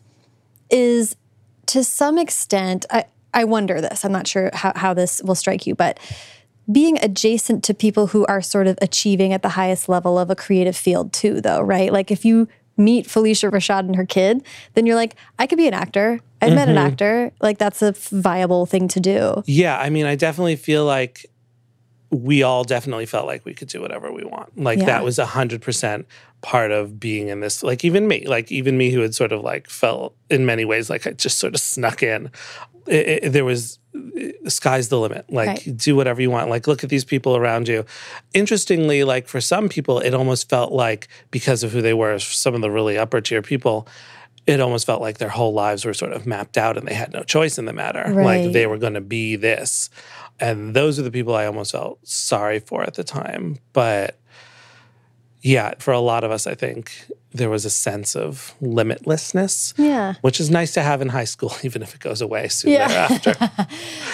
is 0.70 1.16
to 1.66 1.84
some 1.84 2.18
extent, 2.18 2.86
I, 2.90 3.04
I 3.34 3.44
wonder 3.44 3.80
this, 3.80 4.04
I'm 4.04 4.12
not 4.12 4.26
sure 4.26 4.50
how, 4.54 4.72
how 4.76 4.94
this 4.94 5.20
will 5.22 5.34
strike 5.34 5.66
you, 5.66 5.74
but 5.74 5.98
being 6.70 6.96
adjacent 7.02 7.64
to 7.64 7.74
people 7.74 8.06
who 8.08 8.24
are 8.26 8.40
sort 8.40 8.66
of 8.68 8.78
achieving 8.80 9.32
at 9.32 9.42
the 9.42 9.50
highest 9.50 9.88
level 9.88 10.18
of 10.18 10.30
a 10.30 10.36
creative 10.36 10.76
field, 10.76 11.12
too, 11.12 11.40
though, 11.40 11.60
right? 11.60 11.92
Like 11.92 12.10
if 12.10 12.24
you 12.24 12.48
meet 12.84 13.06
Phylicia 13.06 13.50
Rashad 13.50 13.80
and 13.80 13.96
her 13.96 14.06
kid, 14.06 14.44
then 14.74 14.86
you're 14.86 14.96
like, 14.96 15.16
I 15.38 15.46
could 15.46 15.58
be 15.58 15.68
an 15.68 15.74
actor. 15.74 16.20
I've 16.40 16.54
met 16.54 16.68
an 16.68 16.74
mm-hmm. 16.74 16.86
actor. 16.86 17.32
Like 17.40 17.58
that's 17.58 17.82
a 17.82 17.92
viable 17.92 18.66
thing 18.66 18.88
to 18.88 19.00
do. 19.00 19.42
Yeah, 19.46 19.78
I 19.78 19.90
mean, 19.90 20.06
I 20.06 20.16
definitely 20.16 20.56
feel 20.56 20.84
like 20.84 21.26
we 22.12 22.42
all 22.42 22.62
definitely 22.62 23.06
felt 23.06 23.26
like 23.26 23.44
we 23.44 23.54
could 23.54 23.68
do 23.68 23.80
whatever 23.80 24.12
we 24.12 24.22
want. 24.22 24.56
Like 24.56 24.78
Yeah. 24.80 24.84
that 24.86 25.04
was 25.04 25.18
a 25.18 25.26
hundred 25.26 25.62
percent 25.62 26.06
part 26.42 26.70
of 26.70 27.00
being 27.00 27.28
in 27.28 27.40
this. 27.40 27.62
Like 27.62 27.84
even 27.84 28.06
me, 28.06 28.26
like 28.26 28.52
even 28.52 28.76
me 28.76 28.90
who 28.90 29.00
had 29.00 29.14
sort 29.14 29.32
of 29.32 29.40
like 29.40 29.68
felt 29.68 30.14
in 30.28 30.44
many 30.44 30.64
ways 30.66 30.90
like 30.90 31.06
I 31.06 31.12
just 31.12 31.38
sort 31.38 31.54
of 31.54 31.60
snuck 31.60 32.02
in. 32.02 32.30
It, 32.86 33.08
it- 33.24 33.32
there 33.32 33.44
was 33.46 33.78
the 33.94 34.34
sky's 34.50 34.88
the 34.88 34.98
limit. 35.00 35.24
Like 35.32 35.48
Right. 35.48 35.76
do 35.76 35.96
whatever 35.96 36.20
you 36.20 36.30
want. 36.30 36.50
Like 36.50 36.66
look 36.66 36.84
at 36.84 36.90
these 36.90 37.04
people 37.04 37.34
around 37.36 37.66
you. 37.68 37.84
Interestingly, 38.34 39.04
like 39.04 39.28
for 39.28 39.40
some 39.40 39.68
people, 39.68 39.98
it 40.00 40.14
almost 40.14 40.48
felt 40.48 40.72
like 40.72 41.08
because 41.30 41.62
of 41.62 41.72
who 41.72 41.82
they 41.82 41.94
were, 41.94 42.18
some 42.18 42.54
of 42.54 42.60
the 42.60 42.70
really 42.70 42.98
upper 42.98 43.20
tier 43.20 43.42
people. 43.42 43.86
It 44.46 44.60
almost 44.60 44.86
felt 44.86 45.00
like 45.00 45.18
their 45.18 45.28
whole 45.28 45.52
lives 45.52 45.84
were 45.84 45.94
sort 45.94 46.12
of 46.12 46.26
mapped 46.26 46.58
out 46.58 46.76
and 46.76 46.86
they 46.88 46.94
had 46.94 47.12
no 47.12 47.22
choice 47.22 47.58
in 47.58 47.64
the 47.66 47.72
matter. 47.72 48.02
Right. 48.08 48.42
Like 48.44 48.52
they 48.52 48.66
were 48.66 48.78
going 48.78 48.94
to 48.94 49.00
be 49.00 49.36
this. 49.36 49.88
And 50.42 50.74
those 50.74 50.98
are 50.98 51.02
the 51.02 51.10
people 51.10 51.34
I 51.36 51.46
almost 51.46 51.70
felt 51.72 52.06
sorry 52.06 52.58
for 52.58 52.82
at 52.82 52.94
the 52.94 53.04
time. 53.04 53.58
But 53.72 54.18
yeah, 55.40 55.74
for 55.78 55.92
a 55.92 56.00
lot 56.00 56.22
of 56.24 56.30
us, 56.30 56.46
I 56.46 56.54
think 56.54 56.92
there 57.34 57.48
was 57.48 57.64
a 57.64 57.70
sense 57.70 58.14
of 58.14 58.54
limitlessness, 58.60 59.72
Yeah. 59.78 60.14
which 60.20 60.38
is 60.38 60.50
nice 60.50 60.72
to 60.74 60.82
have 60.82 61.00
in 61.00 61.08
high 61.08 61.24
school, 61.24 61.52
even 61.62 61.82
if 61.82 61.94
it 61.94 62.00
goes 62.00 62.20
away 62.20 62.48
soon 62.48 62.72
Yeah. 62.72 62.88
thereafter. 62.88 63.34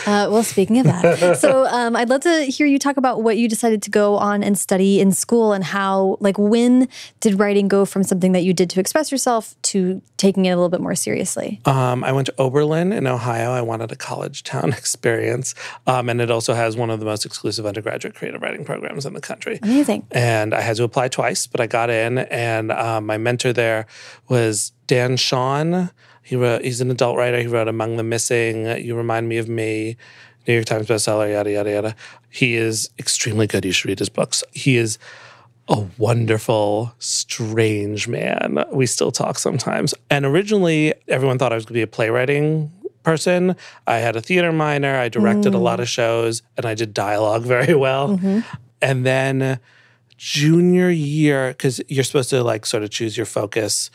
Uh, 0.06 0.26
well, 0.30 0.42
speaking 0.42 0.78
of 0.78 0.87
that, 0.87 1.38
so 1.40 1.66
um, 1.66 1.94
I'd 1.94 2.08
love 2.08 2.23
to 2.23 2.44
hear 2.44 2.66
you 2.66 2.78
talk 2.78 2.97
about 2.97 3.23
what 3.23 3.37
you 3.37 3.47
decided 3.47 3.82
to 3.82 3.90
go 3.90 4.16
on 4.16 4.42
and 4.42 4.56
study 4.58 5.00
in 5.00 5.12
school 5.12 5.52
and 5.52 5.62
how, 5.62 6.16
like, 6.20 6.38
when 6.38 6.88
did 7.20 7.38
writing 7.38 7.68
go 7.68 7.85
from 7.85 8.02
something 8.04 8.32
that 8.32 8.42
you 8.42 8.54
did 8.54 8.70
to 8.70 8.80
express 8.80 9.12
yourself 9.12 9.54
to 9.62 10.00
taking 10.18 10.44
it 10.44 10.50
a 10.50 10.56
little 10.56 10.68
bit 10.68 10.80
more 10.82 10.94
seriously? 10.94 11.60
Um, 11.64 12.04
I 12.04 12.12
went 12.12 12.26
to 12.26 12.34
Oberlin 12.37 12.92
in 12.92 13.06
Ohio. 13.06 13.52
I 13.52 13.62
wanted 13.62 13.90
a 13.90 13.96
college 13.96 14.42
town 14.42 14.72
experience. 14.75 15.54
Um, 15.87 16.10
and 16.10 16.20
it 16.20 16.30
also 16.30 16.52
has 16.52 16.76
one 16.76 16.90
of 16.90 17.00
the 17.00 17.06
most 17.06 17.25
exclusive 17.25 17.64
undergraduate 17.64 18.14
creative 18.14 18.42
writing 18.42 18.64
programs 18.66 19.06
in 19.06 19.14
the 19.14 19.20
country. 19.22 19.58
Amazing. 19.62 20.06
and 20.10 20.52
I 20.52 20.60
had 20.60 20.76
to 20.76 20.84
apply 20.84 21.08
twice, 21.08 21.46
but 21.46 21.60
I 21.60 21.66
got 21.66 21.88
in. 21.88 22.18
And 22.18 22.70
um, 22.72 23.06
my 23.06 23.16
mentor 23.16 23.54
there 23.54 23.87
was 24.28 24.72
Dan 24.87 25.16
Chaon. 25.16 25.90
He 26.22 26.37
wrote. 26.37 26.62
He's 26.62 26.82
an 26.82 26.90
adult 26.90 27.16
writer. 27.16 27.40
He 27.40 27.46
wrote 27.46 27.68
Among 27.68 27.96
the 27.96 28.02
Missing. 28.02 28.66
You 28.84 28.94
Remind 28.96 29.28
Me 29.30 29.38
of 29.38 29.48
Me. 29.48 29.96
New 30.46 30.54
York 30.54 30.66
Times 30.66 30.87
bestseller. 30.87 31.30
Yada 31.30 31.50
yada 31.50 31.70
yada. 31.70 31.96
He 32.30 32.54
is 32.56 32.90
extremely 32.98 33.46
good. 33.46 33.64
You 33.64 33.72
should 33.72 33.88
read 33.88 33.98
his 33.98 34.08
books. 34.10 34.44
He 34.52 34.76
is 34.76 34.98
a 35.68 35.87
wonderful, 35.98 36.94
strange 36.98 38.08
man. 38.08 38.64
We 38.72 38.87
still 38.87 39.12
talk 39.12 39.38
sometimes. 39.38 39.94
And 40.10 40.25
originally, 40.25 40.94
everyone 41.08 41.38
thought 41.38 41.52
I 41.52 41.56
was 41.56 41.64
going 41.64 41.75
to 41.75 41.78
be 41.78 41.82
a 41.82 41.87
playwriting 41.87 42.72
person. 43.02 43.54
I 43.87 43.96
had 43.96 44.16
a 44.16 44.20
theater 44.20 44.52
minor. 44.52 44.96
I 44.96 45.08
directed 45.08 45.54
a 45.54 45.58
lot 45.58 45.80
of 45.80 45.88
shows, 45.88 46.42
and 46.56 46.66
I 46.66 46.75
did 46.75 46.94
dialogue 46.94 47.42
very 47.56 47.75
well. 47.75 48.10
Mm-hmm. 48.10 48.40
And 48.80 49.04
then 49.04 49.60
junior 50.16 50.90
year, 50.90 51.48
because 51.48 51.80
you're 51.88 52.04
supposed 52.04 52.30
to 52.30 52.42
like 52.42 52.66
sort 52.66 52.82
of 52.82 52.90
choose 52.90 53.16
your 53.16 53.26
focus. 53.26 53.90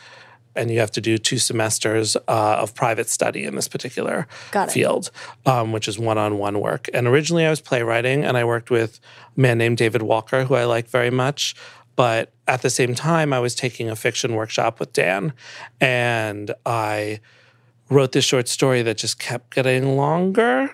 And 0.56 0.70
you 0.70 0.80
have 0.80 0.90
to 0.92 1.00
do 1.00 1.18
two 1.18 1.38
semesters 1.38 2.16
uh, 2.16 2.20
of 2.28 2.74
private 2.74 3.08
study 3.08 3.44
in 3.44 3.56
this 3.56 3.68
particular 3.68 4.26
field, 4.70 5.10
um, 5.46 5.72
which 5.72 5.88
is 5.88 5.98
one 5.98 6.18
on 6.18 6.38
one 6.38 6.60
work. 6.60 6.88
And 6.94 7.06
originally 7.06 7.44
I 7.44 7.50
was 7.50 7.60
playwriting 7.60 8.24
and 8.24 8.36
I 8.36 8.44
worked 8.44 8.70
with 8.70 9.00
a 9.36 9.40
man 9.40 9.58
named 9.58 9.78
David 9.78 10.02
Walker, 10.02 10.44
who 10.44 10.54
I 10.54 10.64
like 10.64 10.88
very 10.88 11.10
much. 11.10 11.54
But 11.96 12.32
at 12.46 12.62
the 12.62 12.70
same 12.70 12.94
time, 12.94 13.32
I 13.32 13.38
was 13.38 13.54
taking 13.54 13.88
a 13.88 13.96
fiction 13.96 14.34
workshop 14.34 14.80
with 14.80 14.92
Dan. 14.92 15.32
And 15.80 16.52
I 16.66 17.20
wrote 17.88 18.12
this 18.12 18.24
short 18.24 18.48
story 18.48 18.82
that 18.82 18.96
just 18.96 19.18
kept 19.18 19.54
getting 19.54 19.96
longer. 19.96 20.70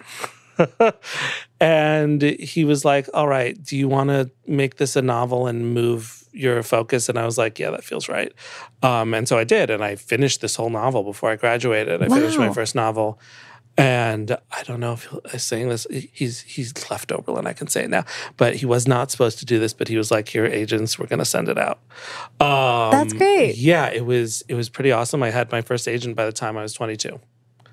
and 1.61 2.23
he 2.23 2.65
was 2.65 2.85
like, 2.85 3.09
All 3.15 3.29
right, 3.29 3.63
do 3.63 3.77
you 3.77 3.89
want 3.89 4.11
to 4.11 4.31
make 4.47 4.77
this 4.77 4.97
a 4.97 5.03
novel 5.03 5.47
and 5.47 5.75
move 5.75 6.20
your 6.33 6.63
focus? 6.63 7.09
And 7.09 7.19
I 7.19 7.25
was 7.25 7.39
like, 7.39 7.59
Yeah, 7.59 7.71
that 7.71 7.85
feels 7.85 8.09
right. 8.09 8.33
Um, 8.83 9.15
and 9.15 9.29
so 9.29 9.39
I 9.39 9.45
did. 9.45 9.71
And 9.71 9.83
I 9.85 9.97
finished 9.97 10.41
this 10.41 10.57
whole 10.57 10.71
novel 10.71 11.03
before 11.03 11.31
I 11.31 11.37
graduated. 11.37 12.03
I 12.03 12.09
finished 12.09 12.39
my 12.39 12.53
first 12.53 12.75
novel. 12.75 13.19
And 13.79 14.37
I 14.51 14.63
don't 14.65 14.81
know 14.81 14.93
if 14.95 15.09
he's 15.31 15.45
saying 15.45 15.69
this. 15.71 15.87
He's 15.91 16.41
he's 16.41 16.91
left 16.91 17.13
Oberlin. 17.13 17.47
I 17.47 17.53
can 17.55 17.67
say 17.69 17.85
it 17.85 17.89
now, 17.89 18.05
but 18.37 18.57
he 18.57 18.67
was 18.67 18.87
not 18.87 19.11
supposed 19.11 19.39
to 19.39 19.47
do 19.47 19.59
this. 19.59 19.73
But 19.73 19.89
he 19.89 19.97
was 19.97 20.11
like, 20.11 20.29
"Here, 20.29 20.45
agents, 20.45 20.99
we're 20.99 21.07
going 21.07 21.21
to 21.21 21.25
send 21.25 21.49
it 21.49 21.57
out." 21.57 21.79
Um, 22.41 22.91
That's 22.91 23.15
great. 23.15 23.57
Yeah, 23.57 23.89
it 23.89 24.05
was 24.05 24.43
it 24.49 24.55
was 24.55 24.69
pretty 24.69 24.93
awesome. 24.93 25.23
I 25.23 25.31
had 25.31 25.51
my 25.51 25.63
first 25.63 25.89
agent 25.89 26.15
by 26.15 26.27
the 26.27 26.33
time 26.33 26.59
I 26.59 26.63
was 26.63 26.75
22. 26.75 27.21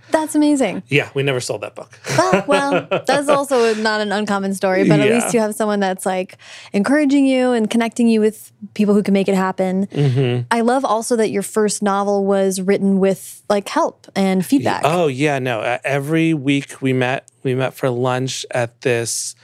That's 0.10 0.36
amazing. 0.36 0.84
Yeah, 0.88 1.10
we 1.14 1.24
never 1.24 1.40
sold 1.40 1.62
that 1.62 1.76
book. 1.76 2.00
Oh, 2.18 2.44
well, 2.48 2.88
that's 3.08 3.28
also 3.30 3.74
not 3.76 4.00
an 4.02 4.12
uncommon 4.12 4.54
story, 4.54 4.88
but 4.88 5.00
at 5.00 5.08
Yeah. 5.10 5.16
least 5.16 5.34
you 5.34 5.40
have 5.40 5.54
someone 5.56 5.80
that's 5.80 6.06
like 6.06 6.38
encouraging 6.74 7.26
you 7.26 7.52
and 7.52 7.70
connecting 7.70 8.08
you 8.08 8.22
with 8.22 8.52
people 8.74 8.94
who 8.94 9.04
can 9.04 9.14
make 9.14 9.28
it 9.28 9.36
happen. 9.36 9.88
Mm-hmm. 9.88 10.48
I 10.50 10.62
love 10.62 10.86
also 10.86 11.16
that 11.18 11.30
your 11.30 11.44
first 11.44 11.82
novel 11.84 12.26
was 12.26 12.62
written 12.62 13.00
with 13.00 13.44
like 13.50 13.68
help 13.68 14.08
and 14.16 14.46
feedback. 14.46 14.82
Oh 14.86 15.08
yeah, 15.08 15.40
no. 15.40 15.60
Uh, 15.60 15.78
every 15.84 16.34
week 16.34 16.82
we 16.82 16.94
met. 16.94 17.30
We 17.44 17.54
met 17.56 17.74
for 17.74 17.90
lunch 17.90 18.46
at 18.52 18.82
this. 18.82 19.36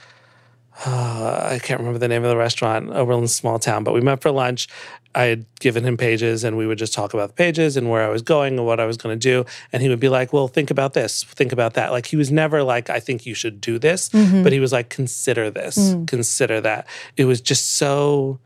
Uh, 0.84 1.50
I 1.52 1.58
can't 1.60 1.78
remember 1.78 1.98
the 1.98 2.08
name 2.08 2.24
of 2.24 2.30
the 2.30 2.36
restaurant. 2.36 2.90
Oberlin's 2.90 3.34
small 3.34 3.58
town, 3.58 3.84
but 3.84 3.94
we 3.94 4.00
met 4.00 4.20
for 4.20 4.30
lunch. 4.30 4.66
I 5.14 5.24
had 5.24 5.46
given 5.60 5.84
him 5.84 5.96
pages, 5.96 6.44
and 6.44 6.56
we 6.56 6.66
would 6.66 6.78
just 6.78 6.92
talk 6.92 7.14
about 7.14 7.28
the 7.28 7.34
pages 7.34 7.76
and 7.76 7.90
where 7.90 8.02
I 8.02 8.08
was 8.08 8.22
going 8.22 8.58
and 8.58 8.66
what 8.66 8.80
I 8.80 8.86
was 8.86 8.96
going 8.96 9.18
to 9.18 9.22
do. 9.22 9.44
And 9.72 9.82
he 9.82 9.88
would 9.88 10.00
be 10.00 10.08
like, 10.08 10.32
"Well, 10.32 10.48
think 10.48 10.70
about 10.70 10.94
this. 10.94 11.24
Think 11.24 11.52
about 11.52 11.74
that." 11.74 11.92
Like 11.92 12.06
he 12.06 12.16
was 12.16 12.30
never 12.30 12.62
like, 12.62 12.90
"I 12.90 13.00
think 13.00 13.26
you 13.26 13.34
should 13.34 13.60
do 13.60 13.78
this," 13.78 14.08
mm-hmm. 14.08 14.42
but 14.42 14.52
he 14.52 14.60
was 14.60 14.72
like, 14.72 14.88
"Consider 14.88 15.50
this. 15.50 15.76
Mm. 15.78 16.06
Consider 16.06 16.60
that." 16.60 16.86
It 17.16 17.24
was 17.26 17.40
just 17.40 17.76
so 17.76 18.38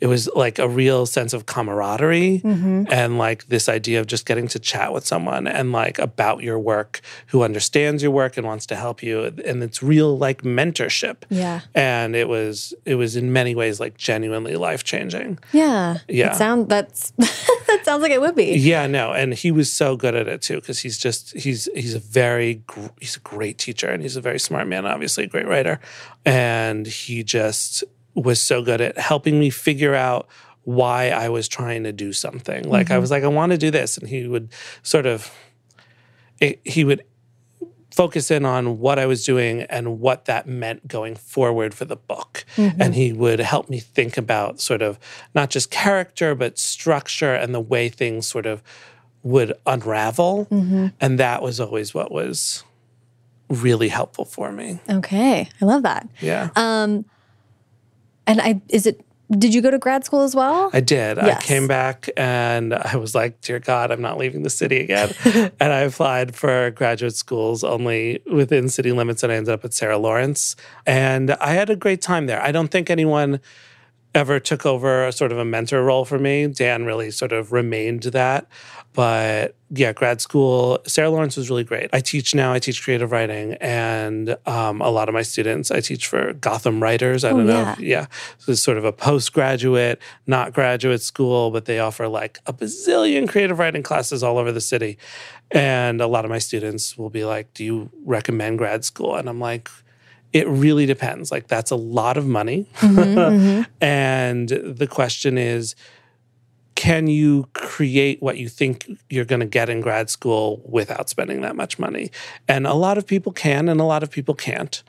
it 0.00 0.06
was 0.06 0.28
like 0.34 0.58
a 0.58 0.68
real 0.68 1.06
sense 1.06 1.32
of 1.32 1.46
camaraderie 1.46 2.40
mm-hmm. 2.44 2.84
and 2.90 3.18
like 3.18 3.46
this 3.48 3.68
idea 3.68 4.00
of 4.00 4.06
just 4.06 4.26
getting 4.26 4.46
to 4.48 4.58
chat 4.58 4.92
with 4.92 5.06
someone 5.06 5.46
and 5.46 5.72
like 5.72 5.98
about 5.98 6.42
your 6.42 6.58
work 6.58 7.00
who 7.28 7.42
understands 7.42 8.02
your 8.02 8.12
work 8.12 8.36
and 8.36 8.46
wants 8.46 8.66
to 8.66 8.76
help 8.76 9.02
you 9.02 9.24
and 9.24 9.62
it's 9.62 9.82
real 9.82 10.16
like 10.16 10.42
mentorship 10.42 11.16
Yeah. 11.30 11.60
and 11.74 12.14
it 12.14 12.28
was 12.28 12.74
it 12.84 12.94
was 12.94 13.16
in 13.16 13.32
many 13.32 13.54
ways 13.54 13.80
like 13.80 13.96
genuinely 13.96 14.56
life 14.56 14.84
changing 14.84 15.38
Yeah. 15.52 15.98
Yeah. 16.08 16.32
It 16.32 16.36
sound 16.36 16.68
that's 16.68 17.10
that 17.18 17.80
sounds 17.84 18.02
like 18.02 18.12
it 18.12 18.20
would 18.20 18.34
be. 18.36 18.56
yeah 18.56 18.86
no 18.86 19.12
and 19.12 19.34
he 19.34 19.50
was 19.50 19.72
so 19.72 19.96
good 19.96 20.14
at 20.14 20.28
it 20.28 20.42
too 20.42 20.56
because 20.60 20.78
he's 20.80 20.98
just 20.98 21.36
he's 21.36 21.68
he's 21.74 21.94
a 21.94 21.98
very 21.98 22.62
gr- 22.66 22.94
he's 23.00 23.16
a 23.16 23.20
great 23.20 23.58
teacher 23.58 23.88
and 23.88 24.02
he's 24.02 24.16
a 24.16 24.20
very 24.20 24.38
smart 24.38 24.66
man 24.68 24.86
obviously 24.86 25.24
a 25.24 25.26
great 25.28 25.46
writer 25.46 25.80
and 26.24 26.86
he 26.86 27.22
just 27.24 27.84
was 28.20 28.40
so 28.40 28.62
good 28.62 28.80
at 28.80 28.98
helping 28.98 29.38
me 29.38 29.50
figure 29.50 29.94
out 29.94 30.28
why 30.64 31.10
I 31.10 31.28
was 31.28 31.48
trying 31.48 31.84
to 31.84 31.92
do 31.92 32.12
something. 32.12 32.68
Like 32.68 32.90
I 32.90 32.94
mm-hmm. 32.94 33.00
was 33.00 33.10
like, 33.10 33.24
I 33.24 33.28
want 33.28 33.52
to 33.52 33.58
do 33.58 33.70
this, 33.70 33.96
and 33.96 34.08
he 34.08 34.26
would 34.26 34.50
sort 34.82 35.06
of 35.06 35.32
it, 36.40 36.60
he 36.64 36.84
would 36.84 37.04
focus 37.90 38.30
in 38.30 38.44
on 38.44 38.78
what 38.78 38.98
I 38.98 39.06
was 39.06 39.24
doing 39.24 39.62
and 39.62 39.98
what 39.98 40.26
that 40.26 40.46
meant 40.46 40.86
going 40.86 41.16
forward 41.16 41.74
for 41.74 41.84
the 41.84 41.96
book. 41.96 42.44
Mm-hmm. 42.56 42.80
And 42.80 42.94
he 42.94 43.12
would 43.12 43.40
help 43.40 43.68
me 43.68 43.80
think 43.80 44.16
about 44.16 44.60
sort 44.60 44.82
of 44.82 45.00
not 45.34 45.50
just 45.50 45.70
character, 45.70 46.36
but 46.36 46.58
structure 46.58 47.34
and 47.34 47.52
the 47.52 47.60
way 47.60 47.88
things 47.88 48.26
sort 48.26 48.46
of 48.46 48.62
would 49.24 49.52
unravel. 49.66 50.46
Mm-hmm. 50.48 50.88
And 51.00 51.18
that 51.18 51.42
was 51.42 51.58
always 51.58 51.92
what 51.92 52.12
was 52.12 52.62
really 53.48 53.88
helpful 53.88 54.24
for 54.24 54.52
me. 54.52 54.78
Okay. 54.88 55.48
I 55.60 55.64
love 55.64 55.82
that. 55.82 56.08
Yeah. 56.20 56.50
Um 56.54 57.04
and 58.28 58.40
I 58.40 58.60
is 58.68 58.86
it 58.86 59.04
did 59.30 59.52
you 59.52 59.60
go 59.60 59.70
to 59.70 59.78
grad 59.78 60.06
school 60.06 60.22
as 60.22 60.34
well? 60.34 60.70
I 60.72 60.80
did. 60.80 61.18
I 61.18 61.38
came 61.38 61.66
back 61.66 62.08
and 62.16 62.72
I 62.72 62.96
was 62.96 63.14
like, 63.14 63.42
dear 63.42 63.58
God, 63.58 63.90
I'm 63.90 64.00
not 64.00 64.16
leaving 64.16 64.42
the 64.42 64.48
city 64.48 64.80
again. 64.80 65.12
and 65.60 65.70
I 65.72 65.80
applied 65.80 66.34
for 66.34 66.70
graduate 66.70 67.14
schools 67.14 67.62
only 67.62 68.22
within 68.32 68.70
city 68.70 68.90
limits 68.90 69.22
and 69.22 69.30
I 69.30 69.36
ended 69.36 69.52
up 69.52 69.66
at 69.66 69.74
Sarah 69.74 69.98
Lawrence. 69.98 70.56
And 70.86 71.32
I 71.32 71.52
had 71.52 71.68
a 71.68 71.76
great 71.76 72.00
time 72.00 72.24
there. 72.24 72.40
I 72.42 72.52
don't 72.52 72.68
think 72.70 72.88
anyone 72.88 73.40
ever 74.14 74.40
took 74.40 74.64
over 74.64 75.06
a 75.06 75.12
sort 75.12 75.30
of 75.30 75.38
a 75.38 75.44
mentor 75.44 75.82
role 75.82 76.06
for 76.06 76.18
me. 76.18 76.46
Dan 76.46 76.86
really 76.86 77.10
sort 77.10 77.32
of 77.32 77.52
remained 77.52 78.04
that. 78.04 78.46
But 78.94 79.54
yeah, 79.70 79.92
grad 79.92 80.20
school, 80.20 80.80
Sarah 80.86 81.10
Lawrence 81.10 81.36
was 81.36 81.48
really 81.50 81.62
great. 81.62 81.88
I 81.92 82.00
teach 82.00 82.34
now, 82.34 82.52
I 82.52 82.58
teach 82.58 82.82
creative 82.82 83.12
writing, 83.12 83.52
and 83.60 84.36
um, 84.46 84.80
a 84.80 84.88
lot 84.90 85.08
of 85.08 85.12
my 85.14 85.22
students, 85.22 85.70
I 85.70 85.80
teach 85.80 86.06
for 86.08 86.32
Gotham 86.32 86.82
Writers. 86.82 87.22
I 87.22 87.30
Oh, 87.30 87.36
don't 87.36 87.46
know. 87.46 87.60
yeah. 87.60 87.72
if- 87.74 87.80
yeah. 87.80 88.06
So 88.38 88.52
it's 88.52 88.60
sort 88.62 88.76
of 88.78 88.84
a 88.84 88.92
postgraduate, 88.92 90.00
not 90.26 90.52
graduate 90.52 91.02
school, 91.02 91.50
but 91.50 91.66
they 91.66 91.78
offer 91.78 92.08
like 92.08 92.38
a 92.46 92.52
bazillion 92.52 93.28
creative 93.28 93.58
writing 93.58 93.82
classes 93.84 94.22
all 94.22 94.36
over 94.38 94.50
the 94.52 94.60
city. 94.60 94.98
And 95.50 96.00
a 96.00 96.06
lot 96.06 96.24
of 96.24 96.30
my 96.30 96.38
students 96.38 96.98
will 96.98 97.10
be 97.10 97.24
like, 97.24 97.54
Do 97.54 97.64
you 97.64 97.90
recommend 98.04 98.58
grad 98.58 98.84
school? 98.84 99.14
And 99.16 99.28
I'm 99.28 99.38
like, 99.38 99.68
it 100.32 100.46
really 100.48 100.84
depends. 100.86 101.30
Like, 101.30 101.46
that's 101.46 101.70
a 101.70 101.76
lot 101.76 102.16
of 102.18 102.26
money. 102.26 102.68
Mm-hmm, 102.80 103.62
and 103.84 104.48
the 104.48 104.86
question 104.86 105.38
is, 105.38 105.74
can 106.78 107.08
you 107.08 107.48
create 107.54 108.22
what 108.22 108.38
you 108.38 108.48
think 108.48 108.88
you're 109.10 109.24
going 109.24 109.40
to 109.40 109.46
get 109.46 109.68
in 109.68 109.80
grad 109.80 110.08
school 110.08 110.62
without 110.64 111.08
spending 111.08 111.40
that 111.40 111.56
much 111.56 111.76
money? 111.76 112.08
And 112.46 112.68
a 112.68 112.74
lot 112.74 112.96
of 112.96 113.04
people 113.04 113.32
can, 113.32 113.68
and 113.68 113.80
a 113.80 113.84
lot 113.84 114.04
of 114.04 114.12
people 114.12 114.36
can't. 114.36 114.80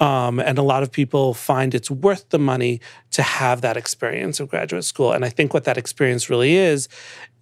Um, 0.00 0.40
and 0.40 0.58
a 0.58 0.62
lot 0.62 0.82
of 0.82 0.90
people 0.90 1.34
find 1.34 1.72
it's 1.72 1.88
worth 1.88 2.30
the 2.30 2.40
money 2.40 2.80
to 3.12 3.22
have 3.22 3.60
that 3.60 3.76
experience 3.76 4.40
of 4.40 4.48
graduate 4.48 4.82
school. 4.82 5.12
And 5.12 5.24
I 5.24 5.28
think 5.28 5.54
what 5.54 5.62
that 5.64 5.78
experience 5.78 6.28
really 6.28 6.56
is, 6.56 6.88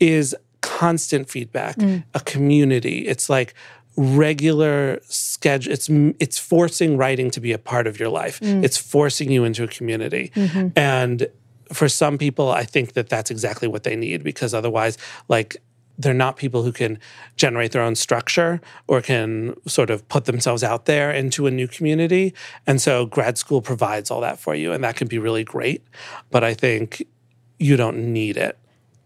is 0.01 0.37
constant 0.61 1.31
feedback, 1.31 1.77
mm. 1.77 2.05
a 2.13 2.21
community. 2.21 3.09
It's 3.09 3.31
like, 3.31 3.55
regular 3.97 4.99
schedule 5.05 5.73
it's 5.73 5.89
it's 6.19 6.37
forcing 6.37 6.97
writing 6.97 7.31
to 7.31 7.41
be 7.41 7.53
a 7.53 7.59
part 7.59 7.87
of 7.87 8.01
your 8.01 8.09
life 8.09 8.41
mm. 8.41 8.65
it's 8.65 8.77
forcing 8.77 9.31
you 9.31 9.45
into 9.45 9.63
a 9.63 9.69
community 9.69 10.33
mm-hmm. 10.35 10.67
and 10.75 11.29
for 11.73 11.89
some 11.89 12.19
people, 12.19 12.51
I 12.51 12.65
think 12.65 12.93
that 12.93 13.09
that's 13.09 13.31
exactly 13.31 13.69
what 13.69 13.85
they 13.85 13.97
need 13.97 14.23
because 14.23 14.55
otherwise, 14.55 14.99
like, 15.29 15.57
they're 15.97 16.15
not 16.15 16.37
people 16.37 16.63
who 16.63 16.73
can 16.73 16.99
generate 17.37 17.73
their 17.73 17.83
own 17.83 17.95
structure 17.95 18.61
or 18.89 19.01
can 19.01 19.55
sort 19.67 19.91
of 19.91 20.07
put 20.09 20.25
themselves 20.25 20.65
out 20.65 20.87
there 20.87 21.11
into 21.11 21.47
a 21.47 21.51
new 21.51 21.69
community. 21.69 22.35
And 22.67 22.81
so 22.81 23.07
grad 23.07 23.39
school 23.39 23.63
provides 23.63 24.11
all 24.11 24.21
that 24.23 24.39
for 24.39 24.55
you, 24.55 24.73
and 24.73 24.83
that 24.83 24.97
can 24.97 25.09
be 25.09 25.19
really 25.19 25.45
great. 25.45 25.85
But 26.31 26.43
I 26.43 26.55
think 26.55 27.07
you 27.59 27.77
don't 27.77 28.13
need 28.13 28.37
it. 28.37 28.59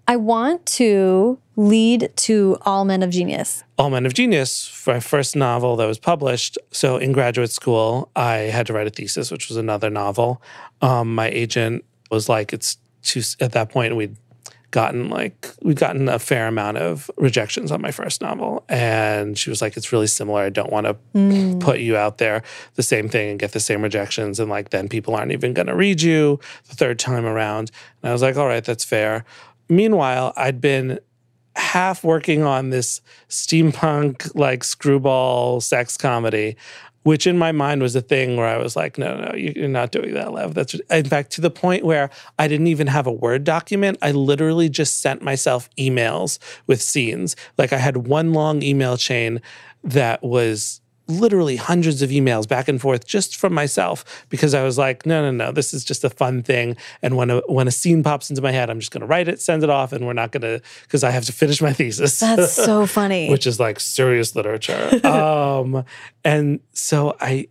I 0.07 0.17
want 0.17 0.65
to 0.65 1.39
lead 1.57 2.11
to 2.17 2.57
All 2.63 2.87
Men 2.87 3.03
of 3.03 3.11
Genius. 3.11 3.63
All 3.77 3.91
Men 3.91 4.07
of 4.07 4.15
Genius, 4.15 4.67
for 4.67 4.95
my 4.95 5.01
first 5.01 5.37
novel 5.37 5.77
that 5.77 5.85
was 5.85 5.99
published. 5.99 6.57
So 6.71 6.97
in 6.97 7.13
graduate 7.13 7.51
school, 7.51 8.11
I 8.17 8.37
had 8.37 8.67
to 8.69 8.73
write 8.73 8.87
a 8.87 8.91
thesis, 8.91 9.31
which 9.31 9.49
was 9.49 9.59
another 9.59 9.91
novel. 9.91 10.41
Um, 10.81 11.15
my 11.15 11.29
agent 11.29 11.85
was 12.11 12.29
like 12.29 12.53
it's 12.53 12.79
too 13.03 13.23
at 13.41 13.53
that 13.53 13.71
point 13.71 13.97
we'd 13.97 14.17
gotten 14.71 15.09
like 15.09 15.51
we'd 15.63 15.79
gotten 15.79 16.09
a 16.09 16.19
fair 16.19 16.47
amount 16.47 16.77
of 16.77 17.11
rejections 17.17 17.73
on 17.73 17.81
my 17.81 17.91
first 17.91 18.21
novel 18.21 18.65
and 18.69 19.39
she 19.39 19.49
was 19.49 19.63
like 19.63 19.77
it's 19.77 19.93
really 19.93 20.07
similar. 20.07 20.43
I 20.43 20.51
don't 20.51 20.71
want 20.71 20.87
to 20.87 20.97
mm. 21.15 21.59
put 21.61 21.81
you 21.81 21.97
out 21.97 22.19
there. 22.19 22.43
The 22.75 22.83
same 22.83 23.09
thing 23.09 23.31
and 23.31 23.39
get 23.39 23.53
the 23.53 23.61
same 23.61 23.83
rejections 23.83 24.39
and 24.39 24.51
like 24.51 24.71
then 24.71 24.89
people 24.89 25.15
aren't 25.15 25.33
even 25.33 25.55
going 25.55 25.69
to 25.69 25.75
read 25.75 26.03
you 26.03 26.39
the 26.69 26.77
third 26.77 26.99
time 26.99 27.25
around. 27.25 27.71
And 28.03 28.11
i 28.11 28.13
was 28.13 28.23
like 28.23 28.37
all 28.37 28.47
right 28.47 28.65
that's 28.65 28.85
fair. 28.85 29.25
Meanwhile 29.69 30.35
i'd 30.37 30.61
been 30.61 30.99
half 31.57 32.05
working 32.05 32.45
on 32.45 32.71
this 32.71 33.01
steampunk 33.29 34.33
like 34.35 34.63
screwball 34.63 35.61
sex 35.61 35.97
comedy 35.97 36.57
which 37.09 37.27
in 37.27 37.39
my 37.39 37.53
mind 37.53 37.81
was 37.81 37.97
a 37.97 38.03
thing 38.03 38.37
where 38.37 38.47
I 38.47 38.59
was 38.59 38.77
like, 38.77 38.99
no, 38.99 39.17
no, 39.17 39.35
you're 39.35 39.67
not 39.67 39.93
doing 39.93 40.13
that, 40.13 40.31
Lev. 40.31 40.53
That's 40.53 40.75
in 40.75 41.07
fact 41.07 41.31
to 41.33 41.41
the 41.41 41.49
point 41.49 41.83
where 41.83 42.11
I 42.39 42.49
didn't 42.49 42.67
even 42.67 42.87
have 42.89 43.07
a 43.07 43.11
Word 43.11 43.45
document. 43.45 43.97
I 44.03 44.11
literally 44.11 44.69
just 44.69 45.01
sent 45.01 45.23
myself 45.23 45.71
emails 45.79 46.39
with 46.67 46.83
scenes. 46.83 47.35
Like 47.57 47.73
I 47.73 47.79
had 47.79 48.09
one 48.09 48.35
long 48.35 48.63
email 48.63 48.99
chain 48.99 49.41
that 49.83 50.23
was 50.23 50.83
literally 51.09 51.57
hundreds 51.57 52.03
of 52.03 52.11
emails 52.11 52.47
back 52.47 52.69
and 52.69 52.81
forth 52.81 53.07
just 53.07 53.37
from 53.37 53.55
myself 53.55 54.27
because 54.29 54.53
I 54.55 54.63
was 54.63 54.77
like, 54.77 55.07
no, 55.07 55.23
no, 55.23 55.31
no, 55.31 55.53
this 55.53 55.73
is 55.73 55.83
just 55.83 56.05
a 56.05 56.11
fun 56.11 56.43
thing. 56.43 56.77
And 57.03 57.17
when 57.17 57.31
a 57.31 57.39
when 57.47 57.67
a 57.67 57.71
scene 57.71 58.03
pops 58.03 58.31
into 58.31 58.43
my 58.43 58.53
head, 58.53 58.69
I'm 58.71 58.79
just 58.79 58.93
going 58.93 59.01
to 59.01 59.07
write 59.07 59.27
it, 59.27 59.41
send 59.41 59.65
it 59.65 59.71
off, 59.71 59.93
and 59.93 60.07
we're 60.07 60.13
not 60.13 60.33
going 60.33 60.43
to 60.43 60.61
because 60.83 61.03
I 61.03 61.11
have 61.11 61.25
to 61.25 61.33
finish 61.33 61.63
my 61.63 61.73
thesis. 61.73 62.21
That's 62.21 62.53
so 62.65 62.87
funny. 62.87 63.31
which 63.31 63.47
is 63.47 63.59
like 63.59 63.81
serious 63.81 64.37
literature. 64.37 65.01
um, 65.07 65.85
and 66.25 66.61
so 66.73 67.17
I. 67.21 67.49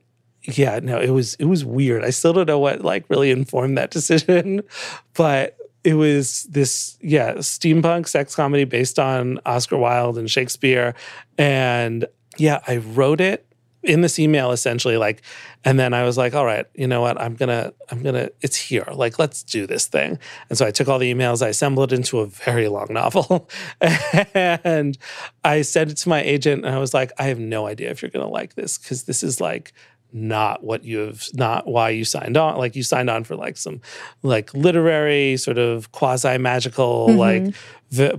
Yeah, 0.50 0.80
no, 0.82 0.98
it 0.98 1.10
was 1.10 1.34
it 1.36 1.46
was 1.46 1.66
weird. 1.66 2.06
I 2.06 2.10
still 2.10 2.32
don't 2.32 2.48
know 2.48 2.60
what 2.60 2.82
like 2.82 3.04
really 3.10 3.32
informed 3.32 3.78
that 3.78 3.92
decision, 3.92 4.62
but 5.14 5.58
it 5.84 5.96
was 5.96 6.44
this 6.44 6.98
yeah 7.02 7.34
steampunk 7.34 8.08
sex 8.08 8.34
comedy 8.34 8.64
based 8.64 8.98
on 8.98 9.42
Oscar 9.46 9.76
Wilde 9.76 10.18
and 10.18 10.32
Shakespeare, 10.32 10.96
and 11.38 12.06
yeah, 12.38 12.62
I 12.66 12.78
wrote 12.78 13.20
it 13.20 13.47
in 13.88 14.02
this 14.02 14.20
email 14.20 14.52
essentially 14.52 14.98
like 14.98 15.22
and 15.64 15.80
then 15.80 15.94
i 15.94 16.04
was 16.04 16.18
like 16.18 16.34
all 16.34 16.46
right 16.46 16.66
you 16.76 16.88
know 16.88 17.02
what? 17.02 17.20
I'm 17.20 17.36
gonna 17.36 17.74
i'm 17.90 18.04
gonna 18.04 18.30
it's 18.42 18.56
here. 18.56 18.86
Like 18.92 19.18
let's 19.20 19.44
do 19.44 19.66
this 19.66 19.88
thing. 19.88 20.20
And 20.50 20.58
so 20.58 20.66
i 20.66 20.72
took 20.72 20.88
all 20.88 21.00
the 21.00 21.12
emails 21.14 21.44
i 21.44 21.50
assembled 21.50 21.92
it 21.92 21.96
into 21.96 22.20
a 22.20 22.28
very 22.28 22.68
long 22.68 22.88
novel 22.90 23.50
and 23.82 24.98
i 25.44 25.62
sent 25.62 25.92
it 25.92 25.98
to 25.98 26.10
my 26.10 26.22
agent 26.22 26.66
and 26.66 26.76
i 26.76 26.78
was 26.78 26.94
like 26.94 27.12
i 27.18 27.24
have 27.24 27.40
no 27.40 27.68
idea 27.68 27.90
if 27.90 28.02
you're 28.02 28.12
gonna 28.12 28.28
like 28.28 28.56
this 28.56 28.78
because 28.78 29.04
this 29.04 29.24
is 29.24 29.42
like 29.42 29.74
not 30.14 30.64
what 30.64 30.84
you've 30.86 31.28
not 31.34 31.68
why 31.68 31.90
you 31.90 32.06
signed 32.06 32.38
on 32.38 32.58
like 32.58 32.76
you 32.76 32.84
signed 32.84 33.10
on 33.10 33.24
for 33.24 33.36
like 33.36 33.58
some 33.58 33.82
like 34.24 34.54
literary 34.54 35.36
sort 35.36 35.58
of 35.58 35.92
quasi 35.92 36.38
magical 36.38 37.10
mm-hmm. 37.10 37.18
like 37.18 37.54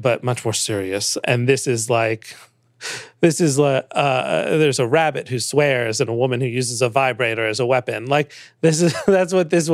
but 0.00 0.24
much 0.24 0.44
more 0.44 0.54
serious. 0.54 1.18
And 1.24 1.48
this 1.48 1.66
is 1.66 1.90
like 1.90 2.34
this 3.20 3.40
is 3.40 3.58
uh, 3.58 3.82
uh, 3.92 4.56
there's 4.58 4.78
a 4.78 4.86
rabbit 4.86 5.28
who 5.28 5.38
swears 5.38 6.00
and 6.00 6.08
a 6.08 6.14
woman 6.14 6.40
who 6.40 6.46
uses 6.46 6.82
a 6.82 6.88
vibrator 6.88 7.46
as 7.46 7.60
a 7.60 7.66
weapon. 7.66 8.06
Like 8.06 8.32
this 8.60 8.80
is 8.80 8.94
that's 9.06 9.32
what 9.32 9.50
this 9.50 9.70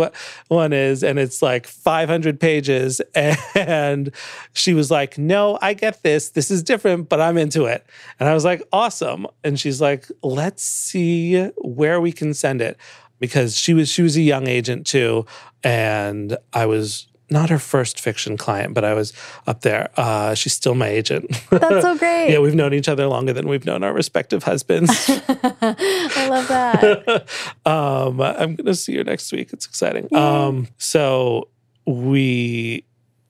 one 0.49 0.73
is, 0.73 1.03
and 1.03 1.19
it's 1.19 1.43
like 1.43 1.67
500 1.67 2.41
pages. 2.41 3.01
And 3.55 4.13
she 4.53 4.75
was 4.75 4.91
like, 4.91 5.17
"No, 5.17 5.59
I 5.63 5.75
get 5.75 6.03
this. 6.03 6.31
This 6.31 6.51
is 6.51 6.63
different, 6.63 7.09
but 7.09 7.21
I'm 7.21 7.39
into 7.39 7.65
it." 7.65 7.87
And 8.19 8.29
I 8.29 8.35
was 8.35 8.45
like, 8.45 8.63
"Awesome!" 8.73 9.27
And 9.43 9.59
she's 9.59 9.81
like, 9.81 10.07
"Let's 10.23 10.63
see 10.63 11.45
where 11.57 12.01
we 12.01 12.13
can 12.13 12.35
send 12.35 12.61
it." 12.61 12.77
Because 13.21 13.57
she 13.59 13.75
was 13.75 13.89
she 13.89 14.03
was 14.03 14.17
a 14.17 14.23
young 14.23 14.49
agent 14.49 14.87
too, 14.87 15.25
and 15.63 16.37
I 16.53 16.67
was 16.67 17.07
not 17.31 17.51
her 17.51 17.59
first 17.59 18.01
fiction 18.01 18.37
client, 18.37 18.75
but 18.75 18.85
I 18.85 18.95
was 18.95 19.13
up 19.47 19.63
there. 19.63 19.89
Uh, 19.97 20.35
she's 20.35 20.53
still 20.53 20.75
my 20.75 20.89
agent. 20.89 21.31
That's 21.51 21.83
so 21.83 21.97
great. 21.99 22.31
yeah, 22.31 22.39
we've 22.39 22.55
known 22.55 22.75
each 22.75 22.89
other 22.89 23.07
longer 23.07 23.33
than 23.33 23.49
we've 23.49 23.65
known 23.65 23.83
our 23.83 23.93
respective 23.93 24.45
husbands. 24.45 24.91
I 25.09 26.29
love 26.29 26.49
that. 26.49 27.29
um, 27.67 28.21
I'm 28.21 28.55
going 28.55 28.67
to 28.67 28.75
see 28.75 28.97
her 28.97 29.05
next 29.05 29.33
week. 29.33 29.53
It's 29.53 29.67
exciting. 29.67 30.15
Um, 30.15 30.69
so 30.79 31.49
we 31.87 32.85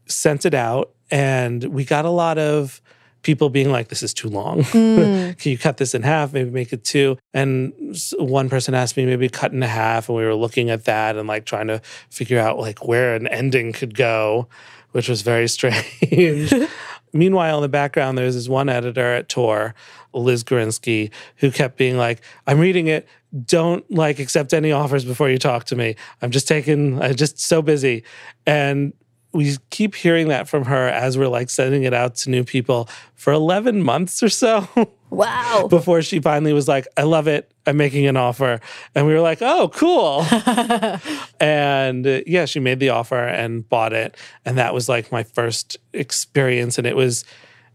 sent 0.07 0.45
it 0.45 0.55
out 0.55 0.91
and 1.11 1.65
we 1.65 1.85
got 1.85 2.05
a 2.05 2.11
lot 2.11 2.39
of 2.39 2.81
people 3.25 3.49
being 3.49 3.73
like, 3.73 3.89
this 3.89 4.03
is 4.03 4.15
too 4.15 4.29
long. 4.29 4.63
Mm. 4.85 5.39
Can 5.39 5.53
you 5.53 5.57
cut 5.59 5.79
this 5.79 5.95
in 5.95 6.03
half? 6.03 6.33
Maybe 6.33 6.51
make 6.51 6.73
it 6.73 6.85
two. 6.85 7.17
And 7.33 7.73
one 8.19 8.51
person 8.51 8.75
asked 8.75 8.97
me, 8.97 9.07
maybe 9.07 9.29
cut 9.29 9.53
in 9.53 9.63
half. 9.63 10.09
And 10.09 10.17
we 10.17 10.25
were 10.25 10.35
looking 10.35 10.69
at 10.69 10.85
that 10.85 11.17
and 11.17 11.27
like 11.27 11.47
trying 11.47 11.69
to 11.69 11.81
figure 12.11 12.39
out 12.39 12.59
like 12.59 12.87
where 12.87 13.15
an 13.15 13.27
ending 13.29 13.73
could 13.73 13.95
go, 13.95 14.49
which 14.93 15.09
was 15.09 15.23
very 15.23 15.49
strange. 15.57 16.53
Meanwhile, 17.13 17.59
in 17.59 17.63
the 17.63 17.69
background, 17.69 18.19
there's 18.19 18.35
this 18.35 18.49
one 18.49 18.69
editor 18.69 19.15
at 19.15 19.29
Tor, 19.29 19.75
Liz 20.13 20.45
Gorinsky, 20.45 21.11
who 21.37 21.51
kept 21.51 21.77
being 21.79 21.97
like, 21.97 22.21
I'm 22.47 22.59
reading 22.59 22.89
it. 22.89 23.09
Don't 23.47 23.89
like 23.91 24.19
accept 24.19 24.53
any 24.53 24.73
offers 24.73 25.05
before 25.05 25.31
you 25.31 25.39
talk 25.39 25.65
to 25.67 25.77
me. 25.77 25.97
I'm 26.21 26.31
just 26.31 26.47
taking, 26.47 27.01
I'm 27.01 27.15
just 27.15 27.39
so 27.39 27.63
busy. 27.63 28.05
And 28.47 28.93
we 29.35 29.57
keep 29.71 29.95
hearing 29.95 30.29
that 30.29 30.49
from 30.49 30.65
her 30.65 30.89
as 30.89 31.19
we're 31.19 31.29
like 31.29 31.51
sending 31.51 31.83
it 31.83 31.93
out 31.93 32.15
to 32.15 32.31
new 32.31 32.45
people 32.45 32.89
for 33.17 33.33
11 33.33 33.83
months 33.83 34.23
or 34.23 34.29
so. 34.29 34.69
Wow. 35.15 35.69
Before 35.69 36.03
she 36.03 36.19
finally 36.19 36.53
was 36.53 36.67
like, 36.67 36.89
I 36.97 37.05
love 37.05 37.29
it. 37.29 37.53
I'm 37.67 37.77
making 37.77 38.07
an 38.09 38.17
offer. 38.17 38.61
And 38.97 39.07
we 39.07 39.15
were 39.15 39.21
like, 39.21 39.39
oh, 39.43 39.69
cool. 39.69 40.27
and 41.41 42.05
uh, 42.05 42.21
yeah, 42.27 42.47
she 42.47 42.59
made 42.59 42.81
the 42.81 42.89
offer 42.89 43.25
and 43.25 43.69
bought 43.69 43.93
it. 43.93 44.17
And 44.45 44.59
that 44.59 44.75
was 44.75 44.89
like 44.89 45.13
my 45.13 45.23
first 45.23 45.77
experience. 45.93 46.79
And 46.79 46.87
it 46.87 46.97
was, 46.97 47.25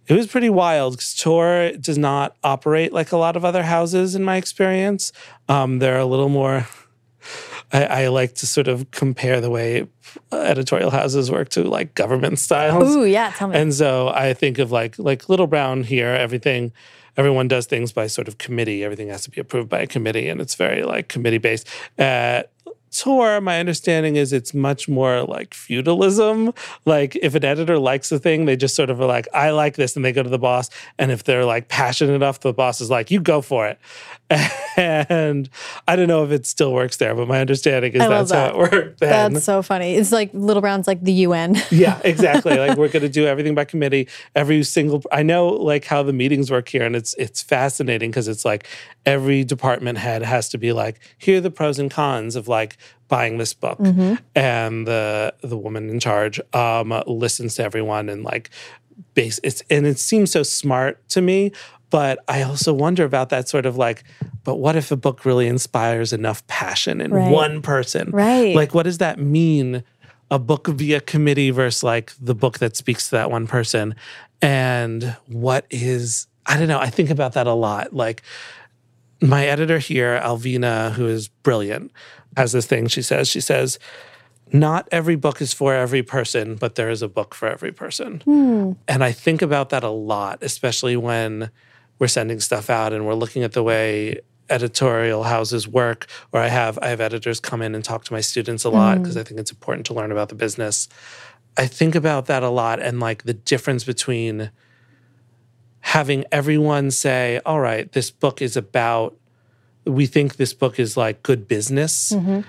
it 0.08 0.16
was 0.16 0.28
pretty 0.28 0.50
wild 0.50 0.96
because 0.96 1.16
Tor 1.16 1.72
does 1.80 1.98
not 1.98 2.36
operate 2.44 2.92
like 2.92 3.14
a 3.14 3.18
lot 3.18 3.38
of 3.38 3.46
other 3.46 3.64
houses 3.64 4.16
in 4.16 4.24
my 4.26 4.36
experience. 4.36 5.14
Um, 5.48 5.80
they're 5.80 5.98
a 5.98 6.06
little 6.06 6.28
more 6.28 6.68
I, 7.72 7.86
I, 7.86 8.08
like 8.08 8.36
to 8.36 8.48
sort 8.48 8.68
of 8.68 8.90
compare 8.92 9.42
the 9.42 9.50
way 9.50 9.88
editorial 10.32 10.90
houses 10.90 11.30
work 11.30 11.50
to 11.50 11.64
like 11.64 11.94
government 11.96 12.40
styles. 12.40 12.96
Ooh, 12.96 13.06
yeah, 13.06 13.32
tell 13.36 13.48
me. 13.48 13.58
And 13.58 13.74
so 13.74 14.10
I 14.10 14.34
think 14.34 14.58
of 14.60 14.72
like 14.72 14.98
like 14.98 15.30
Little 15.30 15.48
Brown 15.48 15.84
here. 15.84 16.10
Everything, 16.10 16.72
everyone 17.16 17.48
does 17.48 17.68
things 17.68 17.92
by 17.92 18.08
sort 18.08 18.28
of 18.28 18.38
committee. 18.38 18.84
Everything 18.84 19.10
has 19.10 19.24
to 19.24 19.30
be 19.30 19.40
approved 19.40 19.70
by 19.70 19.82
a 19.82 19.88
committee, 19.88 20.30
and 20.30 20.42
it's 20.42 20.56
very 20.56 20.84
like 20.84 21.10
committee 21.10 21.38
based. 21.38 21.68
At 21.98 22.46
uh, 22.46 22.48
Tor, 22.92 23.42
my 23.42 23.60
understanding 23.60 24.16
is 24.16 24.34
it's 24.34 24.54
much 24.54 24.88
more 24.90 25.24
like 25.24 25.54
feudalism. 25.54 26.54
Like 26.86 27.16
if 27.18 27.36
an 27.36 27.46
editor 27.46 27.78
likes 27.78 28.12
a 28.12 28.20
thing, 28.20 28.46
they 28.46 28.56
just 28.56 28.76
sort 28.76 28.90
of 28.90 29.00
are 29.02 29.06
like, 29.06 29.28
I 29.34 29.52
like 29.52 29.76
this, 29.76 29.96
and 29.96 30.04
they 30.04 30.12
go 30.12 30.24
to 30.24 30.30
the 30.30 30.40
boss. 30.40 30.70
And 30.98 31.12
if 31.12 31.24
they're 31.24 31.46
like 31.46 31.68
passionate 31.68 32.14
enough, 32.14 32.40
the 32.40 32.54
boss 32.54 32.82
is 32.82 32.90
like, 32.90 33.12
you 33.12 33.20
go 33.20 33.42
for 33.42 33.68
it. 33.68 33.80
And 34.78 35.50
I 35.90 35.98
don't 35.98 36.08
know 36.08 36.24
if 36.24 36.32
it 36.32 36.46
still 36.46 36.72
works 36.72 36.96
there, 36.98 37.14
but 37.14 37.28
my 37.28 37.42
understanding 37.42 37.92
is 37.92 38.02
I 38.02 38.08
that's 38.08 38.32
how 38.32 38.46
it 38.46 38.56
worked 38.56 39.02
then. 39.02 39.34
That's 39.34 39.46
so 39.46 39.62
funny. 39.62 39.96
It's 39.96 40.14
like 40.14 40.30
Little 40.34 40.62
Brown's 40.62 40.88
like 40.88 41.04
the 41.04 41.12
UN. 41.12 41.58
yeah, 41.70 42.00
exactly. 42.06 42.58
like 42.58 42.78
we're 42.78 42.88
going 42.88 43.02
to 43.04 43.10
do 43.10 43.26
everything 43.26 43.56
by 43.56 43.66
committee. 43.66 44.08
Every 44.36 44.64
single 44.64 45.04
I 45.12 45.22
know 45.22 45.50
like 45.50 45.84
how 45.84 46.02
the 46.04 46.14
meetings 46.14 46.50
work 46.50 46.70
here 46.70 46.86
and 46.86 46.96
it's 46.96 47.14
it's 47.16 47.44
fascinating 47.44 48.10
because 48.10 48.30
it's 48.30 48.46
like 48.46 48.68
every 49.06 49.44
department 49.44 49.98
head 49.98 50.22
has 50.22 50.48
to 50.50 50.58
be 50.58 50.72
like 50.72 51.02
here 51.18 51.40
are 51.40 51.42
the 51.42 51.52
pros 51.52 51.78
and 51.78 51.92
cons 51.92 52.38
of 52.38 52.48
like 52.48 52.78
buying 53.08 53.38
this 53.38 53.54
book. 53.54 53.80
And 54.36 54.88
the 54.88 55.34
the 55.42 55.58
woman 55.58 55.90
in 55.90 56.00
charge 56.00 56.40
um 56.54 56.94
listens 57.08 57.56
to 57.56 57.64
everyone 57.64 58.10
and 58.10 58.24
like 58.24 58.50
base 59.14 59.40
it's 59.44 59.62
and 59.70 59.86
it 59.88 59.98
seems 60.00 60.32
so 60.32 60.44
smart 60.44 61.08
to 61.10 61.22
me, 61.22 61.52
but 61.90 62.20
I 62.28 62.44
also 62.44 62.74
wonder 62.74 63.04
about 63.06 63.30
that 63.30 63.48
sort 63.50 63.66
of 63.66 63.78
like 63.78 64.04
but 64.44 64.56
what 64.56 64.76
if 64.76 64.92
a 64.92 64.96
book 64.98 65.26
really 65.26 65.48
inspires 65.48 66.14
enough 66.14 66.46
passion 66.48 67.02
in 67.02 67.12
Right. 67.12 67.32
one 67.32 67.62
person? 67.62 68.12
Right. 68.12 68.56
Like 68.56 68.74
what 68.74 68.84
does 68.84 68.98
that 69.00 69.20
mean? 69.20 69.84
a 70.32 70.38
book 70.38 70.68
via 70.68 71.02
committee 71.02 71.50
versus 71.50 71.82
like 71.82 72.14
the 72.22 72.36
book 72.36 72.60
that 72.60 72.76
speaks 72.76 73.10
to 73.10 73.16
that 73.16 73.32
one 73.32 73.48
person 73.48 73.96
and 74.44 75.16
what 75.26 75.66
is 75.72 76.28
i 76.46 76.56
don't 76.56 76.68
know 76.68 76.78
i 76.80 76.88
think 76.88 77.10
about 77.10 77.34
that 77.34 77.48
a 77.48 77.54
lot 77.54 77.94
like 77.94 78.22
my 79.22 79.48
editor 79.48 79.80
here 79.80 80.20
alvina 80.24 80.92
who 80.92 81.08
is 81.08 81.30
brilliant 81.42 81.92
has 82.40 82.54
this 82.54 82.66
thing. 82.66 82.88
She 82.88 83.02
says 83.02 83.28
she 83.28 83.42
says 83.42 83.78
not 84.52 84.88
every 84.92 85.16
book 85.16 85.42
is 85.42 85.54
for 85.54 85.74
every 85.76 86.02
person 86.02 86.56
but 86.56 86.76
there 86.76 86.90
is 86.90 87.02
a 87.02 87.08
book 87.08 87.36
for 87.36 87.48
every 87.48 87.72
person. 87.72 88.22
Hmm. 88.22 88.72
And 88.88 89.04
i 89.04 89.12
think 89.12 89.42
about 89.42 89.70
that 89.70 89.84
a 89.84 89.90
lot 89.90 90.40
especially 90.42 90.98
when 90.98 91.52
we're 92.00 92.08
sending 92.08 92.40
stuff 92.40 92.70
out 92.70 92.94
and 92.94 93.06
we're 93.06 93.14
looking 93.14 93.44
at 93.44 93.52
the 93.52 93.64
way 93.64 94.20
editorial 94.50 95.24
houses 95.24 95.68
work 95.68 96.08
or 96.32 96.40
i 96.40 96.48
have 96.48 96.80
i 96.82 96.88
have 96.88 97.02
editors 97.02 97.40
come 97.40 97.62
in 97.62 97.76
and 97.76 97.84
talk 97.84 98.04
to 98.06 98.14
my 98.14 98.22
students 98.22 98.64
a 98.64 98.70
lot 98.70 98.98
hmm. 98.98 99.04
because 99.04 99.18
i 99.18 99.24
think 99.24 99.40
it's 99.40 99.52
important 99.52 99.86
to 99.86 99.94
learn 99.94 100.12
about 100.12 100.30
the 100.30 100.36
business. 100.36 100.88
I 101.58 101.68
think 101.68 101.94
about 101.94 102.28
that 102.28 102.42
a 102.42 102.50
lot 102.50 102.80
and 102.80 103.00
like 103.00 103.24
the 103.24 103.34
difference 103.34 103.84
between 103.84 104.50
having 105.82 106.24
everyone 106.32 106.90
say 106.92 107.42
all 107.46 107.60
right 107.60 107.92
this 107.92 108.10
book 108.12 108.42
is 108.42 108.56
about 108.56 109.19
we 109.86 110.06
think 110.06 110.36
this 110.36 110.54
book 110.54 110.80
is 110.80 110.98
like 110.98 111.24
good 111.24 111.48
business 111.48 112.12
mm-hmm. 112.12 112.42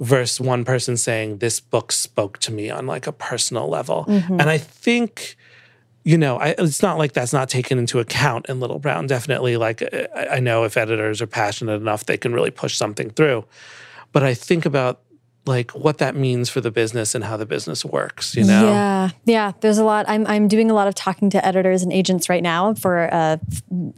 versus 0.00 0.40
one 0.40 0.64
person 0.64 0.96
saying 0.96 1.38
this 1.38 1.60
book 1.60 1.92
spoke 1.92 2.38
to 2.38 2.52
me 2.52 2.70
on 2.70 2.86
like 2.86 3.06
a 3.06 3.12
personal 3.12 3.68
level. 3.68 4.04
Mm-hmm. 4.06 4.40
And 4.40 4.50
i 4.50 4.58
think 4.58 5.36
you 6.04 6.18
know 6.18 6.38
I, 6.38 6.54
it's 6.58 6.82
not 6.82 6.98
like 6.98 7.12
that's 7.12 7.32
not 7.32 7.48
taken 7.48 7.78
into 7.78 7.98
account 7.98 8.46
in 8.48 8.60
little 8.60 8.78
brown. 8.78 9.06
Definitely 9.06 9.56
like 9.56 9.82
uh, 9.82 10.06
I, 10.14 10.26
I 10.36 10.40
know 10.40 10.64
if 10.64 10.76
editors 10.76 11.20
are 11.22 11.26
passionate 11.26 11.80
enough 11.80 12.06
they 12.06 12.16
can 12.16 12.32
really 12.32 12.50
push 12.50 12.76
something 12.76 13.10
through. 13.10 13.44
But 14.12 14.22
i 14.22 14.34
think 14.34 14.66
about 14.66 15.00
like 15.46 15.72
what 15.72 15.98
that 15.98 16.14
means 16.14 16.48
for 16.48 16.60
the 16.60 16.70
business 16.70 17.14
and 17.14 17.24
how 17.24 17.36
the 17.36 17.46
business 17.46 17.84
works 17.84 18.36
you 18.36 18.44
know? 18.44 18.70
Yeah, 18.70 19.10
yeah. 19.24 19.52
There's 19.60 19.78
a 19.78 19.84
lot. 19.84 20.06
I'm 20.08 20.26
I'm 20.26 20.48
doing 20.48 20.70
a 20.70 20.74
lot 20.74 20.86
of 20.86 20.94
talking 20.94 21.30
to 21.30 21.44
editors 21.44 21.82
and 21.82 21.92
agents 21.92 22.28
right 22.28 22.42
now 22.42 22.74
for 22.74 23.12
uh, 23.12 23.36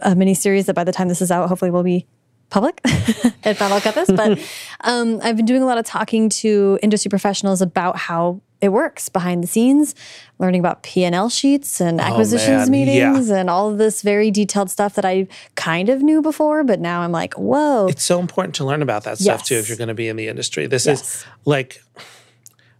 a, 0.00 0.10
a 0.10 0.14
mini 0.14 0.34
series 0.34 0.66
that 0.66 0.74
by 0.74 0.84
the 0.84 0.92
time 0.92 1.08
this 1.08 1.20
is 1.20 1.30
out, 1.30 1.48
hopefully 1.48 1.70
will 1.70 1.82
be 1.82 2.06
public 2.50 2.80
if 2.84 3.58
not 3.60 3.72
I'll 3.72 3.80
cut 3.80 3.94
this. 3.94 4.10
But 4.10 4.38
um, 4.82 5.20
I've 5.22 5.36
been 5.36 5.46
doing 5.46 5.62
a 5.62 5.66
lot 5.66 5.78
of 5.78 5.84
talking 5.84 6.28
to 6.30 6.78
industry 6.82 7.08
professionals 7.08 7.60
about 7.62 7.96
how 7.96 8.40
it 8.60 8.68
works 8.70 9.08
behind 9.10 9.42
the 9.42 9.46
scenes, 9.46 9.94
learning 10.38 10.60
about 10.60 10.82
P 10.82 11.04
and 11.04 11.14
L 11.14 11.28
sheets 11.28 11.80
and 11.82 12.00
acquisitions 12.00 12.68
Oh, 12.68 12.70
man, 12.70 12.86
yeah. 12.88 13.10
meetings 13.10 13.28
and 13.28 13.50
all 13.50 13.70
of 13.70 13.76
this 13.78 14.00
very 14.00 14.30
detailed 14.30 14.70
stuff 14.70 14.94
that 14.94 15.04
I 15.04 15.26
kind 15.54 15.88
of 15.90 16.00
knew 16.02 16.22
before, 16.22 16.64
but 16.64 16.80
now 16.80 17.02
I'm 17.02 17.12
like, 17.12 17.34
whoa. 17.34 17.88
it's 17.88 18.04
so 18.04 18.20
important 18.20 18.54
to 18.56 18.64
learn 18.64 18.80
about 18.80 19.04
that 19.04 19.18
stuff 19.18 19.44
too 19.44 19.56
if 19.56 19.68
you're 19.68 19.76
going 19.76 19.88
to 19.88 19.94
be 19.94 20.08
in 20.08 20.16
the 20.16 20.28
industry 20.28 20.66
this 20.66 20.86
Yes. 20.86 21.00
is 21.02 21.26
like 21.44 21.82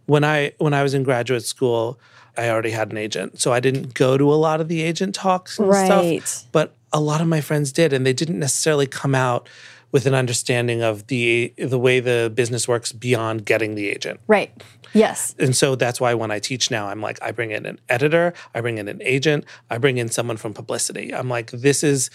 when 0.07 0.23
i 0.23 0.53
when 0.57 0.73
i 0.73 0.81
was 0.83 0.93
in 0.93 1.03
graduate 1.03 1.43
school 1.43 1.99
i 2.37 2.49
already 2.49 2.69
had 2.71 2.91
an 2.91 2.97
agent 2.97 3.39
so 3.41 3.51
i 3.53 3.59
didn't 3.59 3.93
go 3.93 4.17
to 4.17 4.31
a 4.31 4.35
lot 4.35 4.61
of 4.61 4.67
the 4.67 4.81
agent 4.81 5.15
talks 5.15 5.57
and 5.59 5.67
Right. 5.69 6.21
stuff 6.23 6.45
but 6.51 6.75
a 6.95 6.99
lot 7.01 7.19
of 7.19 7.27
my 7.27 7.41
friends 7.41 7.73
did 7.73 7.91
and 7.91 8.05
they 8.05 8.13
didn't 8.13 8.39
necessarily 8.39 8.87
come 8.87 9.13
out 9.13 9.49
with 9.91 10.05
an 10.05 10.13
understanding 10.13 10.81
of 10.81 11.07
the 11.07 11.53
the 11.57 11.77
way 11.77 11.99
the 11.99 12.31
business 12.33 12.67
works 12.67 12.93
beyond 12.93 13.45
getting 13.45 13.75
the 13.75 13.89
agent 13.89 14.19
right. 14.27 14.63
Yes. 14.93 15.35
and 15.37 15.53
so 15.53 15.75
that's 15.75 15.99
why 15.99 16.13
when 16.13 16.31
I 16.31 16.39
teach 16.39 16.71
now, 16.71 16.87
I'm 16.87 17.01
like, 17.01 17.21
I 17.21 17.31
bring 17.31 17.51
in 17.51 17.65
an 17.65 17.79
editor, 17.89 18.33
I 18.53 18.61
bring 18.61 18.77
in 18.77 18.87
an 18.87 19.01
agent, 19.03 19.43
I 19.69 19.77
bring 19.77 19.97
in 19.97 20.07
someone 20.07 20.37
from 20.37 20.53
publicity. 20.53 21.13
I'm 21.13 21.27
like, 21.27 21.51
this 21.51 21.83
is 21.83 22.09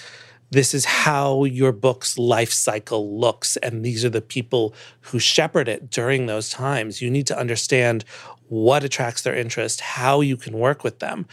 this 0.50 0.74
is 0.74 0.84
how 0.84 1.44
your 1.44 1.72
book's 1.72 2.18
life 2.18 2.52
cycle 2.52 3.20
looks, 3.20 3.58
and 3.58 3.84
these 3.84 4.04
are 4.04 4.10
the 4.10 4.22
people 4.22 4.74
who 5.02 5.18
shepherd 5.18 5.68
it 5.68 5.90
during 5.90 6.24
those 6.24 6.48
times. 6.48 7.02
You 7.02 7.10
need 7.10 7.26
to 7.28 7.38
understand 7.38 8.04
what 8.48 8.82
attracts 8.82 9.22
their 9.22 9.36
interest, 9.36 9.80
how 9.82 10.22
you 10.22 10.36
can 10.36 10.58
work 10.58 10.82
with 10.82 11.00
them, 11.00 11.26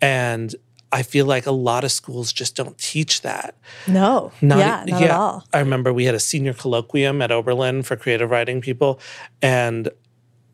and 0.00 0.54
I 0.92 1.02
feel 1.02 1.24
like 1.24 1.46
a 1.46 1.52
lot 1.52 1.84
of 1.84 1.90
schools 1.90 2.32
just 2.32 2.54
don't 2.54 2.76
teach 2.76 3.22
that. 3.22 3.56
No. 3.88 4.30
Not- 4.42 4.58
yeah, 4.58 4.84
not 4.86 5.02
at 5.02 5.10
all. 5.10 5.44
I 5.52 5.58
remember 5.60 5.92
we 5.92 6.04
had 6.04 6.14
a 6.14 6.20
senior 6.20 6.52
colloquium 6.52 7.22
at 7.22 7.32
Oberlin 7.32 7.82
for 7.82 7.96
creative 7.96 8.30
writing 8.30 8.60
people, 8.60 9.00
and 9.40 9.88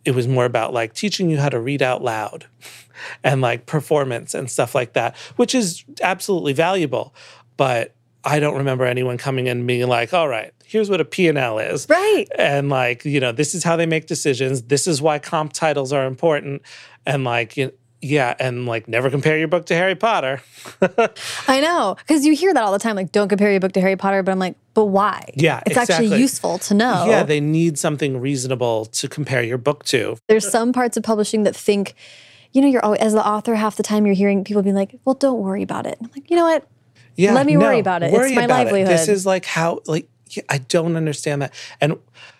it 0.04 0.12
was 0.12 0.28
more 0.28 0.44
about 0.44 0.72
like 0.72 0.94
teaching 0.94 1.28
you 1.28 1.38
how 1.38 1.48
to 1.48 1.60
read 1.60 1.82
out 1.82 2.02
loud 2.02 2.46
and 3.24 3.40
like 3.40 3.66
performance 3.66 4.32
and 4.32 4.50
stuff 4.50 4.74
like 4.74 4.92
that, 4.92 5.16
which 5.36 5.54
is 5.54 5.84
absolutely 6.02 6.52
valuable. 6.52 7.14
But 7.56 7.94
I 8.24 8.40
don't 8.40 8.56
remember 8.56 8.84
anyone 8.84 9.18
coming 9.18 9.46
in 9.48 9.58
and 9.58 9.66
being 9.66 9.88
like, 9.88 10.14
all 10.14 10.28
right, 10.28 10.52
here's 10.64 10.90
what 10.90 11.00
a 11.00 11.04
P&L 11.04 11.58
is. 11.58 11.88
Right. 11.88 12.26
And 12.36 12.68
like, 12.68 13.04
you 13.04 13.20
know, 13.20 13.32
this 13.32 13.54
is 13.54 13.64
how 13.64 13.74
they 13.76 13.86
make 13.86 14.06
decisions. 14.06 14.62
This 14.62 14.86
is 14.86 15.02
why 15.02 15.18
comp 15.18 15.52
titles 15.52 15.92
are 15.92 16.06
important. 16.06 16.62
And 17.06 17.24
like, 17.24 17.56
you 17.56 17.72
yeah, 18.00 18.34
and 18.38 18.66
like 18.66 18.86
never 18.88 19.10
compare 19.10 19.38
your 19.38 19.48
book 19.48 19.66
to 19.66 19.74
Harry 19.74 19.94
Potter. 19.94 20.40
I 21.48 21.60
know, 21.60 21.96
because 21.98 22.24
you 22.24 22.34
hear 22.34 22.54
that 22.54 22.62
all 22.62 22.72
the 22.72 22.78
time. 22.78 22.96
Like, 22.96 23.12
don't 23.12 23.28
compare 23.28 23.50
your 23.50 23.60
book 23.60 23.72
to 23.72 23.80
Harry 23.80 23.96
Potter. 23.96 24.22
But 24.22 24.32
I'm 24.32 24.38
like, 24.38 24.56
but 24.74 24.86
why? 24.86 25.32
Yeah, 25.34 25.60
it's 25.66 25.76
actually 25.76 26.18
useful 26.18 26.58
to 26.58 26.74
know. 26.74 27.06
Yeah, 27.08 27.24
they 27.24 27.40
need 27.40 27.78
something 27.78 28.20
reasonable 28.20 28.86
to 28.86 29.08
compare 29.08 29.42
your 29.42 29.58
book 29.58 29.84
to. 29.86 30.16
There's 30.28 30.48
some 30.48 30.72
parts 30.72 30.96
of 30.96 31.02
publishing 31.02 31.42
that 31.42 31.56
think, 31.56 31.94
you 32.52 32.62
know, 32.62 32.68
you're 32.68 32.84
always, 32.84 33.00
as 33.00 33.12
the 33.14 33.26
author, 33.26 33.54
half 33.56 33.76
the 33.76 33.82
time 33.82 34.06
you're 34.06 34.14
hearing 34.14 34.44
people 34.44 34.62
being 34.62 34.76
like, 34.76 34.98
well, 35.04 35.14
don't 35.14 35.40
worry 35.40 35.62
about 35.62 35.86
it. 35.86 35.98
I'm 36.00 36.10
like, 36.14 36.30
you 36.30 36.36
know 36.36 36.44
what? 36.44 36.68
Yeah, 37.16 37.32
Let 37.34 37.46
me 37.46 37.56
worry 37.56 37.80
about 37.80 38.04
it. 38.04 38.14
It's 38.14 38.34
my 38.36 38.44
about 38.44 38.60
it. 38.60 38.64
livelihood. 38.64 38.92
This 38.92 39.08
is 39.08 39.26
like 39.26 39.44
how 39.44 39.80
like 39.86 40.08
I 40.48 40.58
don't 40.58 40.94
understand 40.96 41.42
that. 41.42 41.52
And 41.80 41.96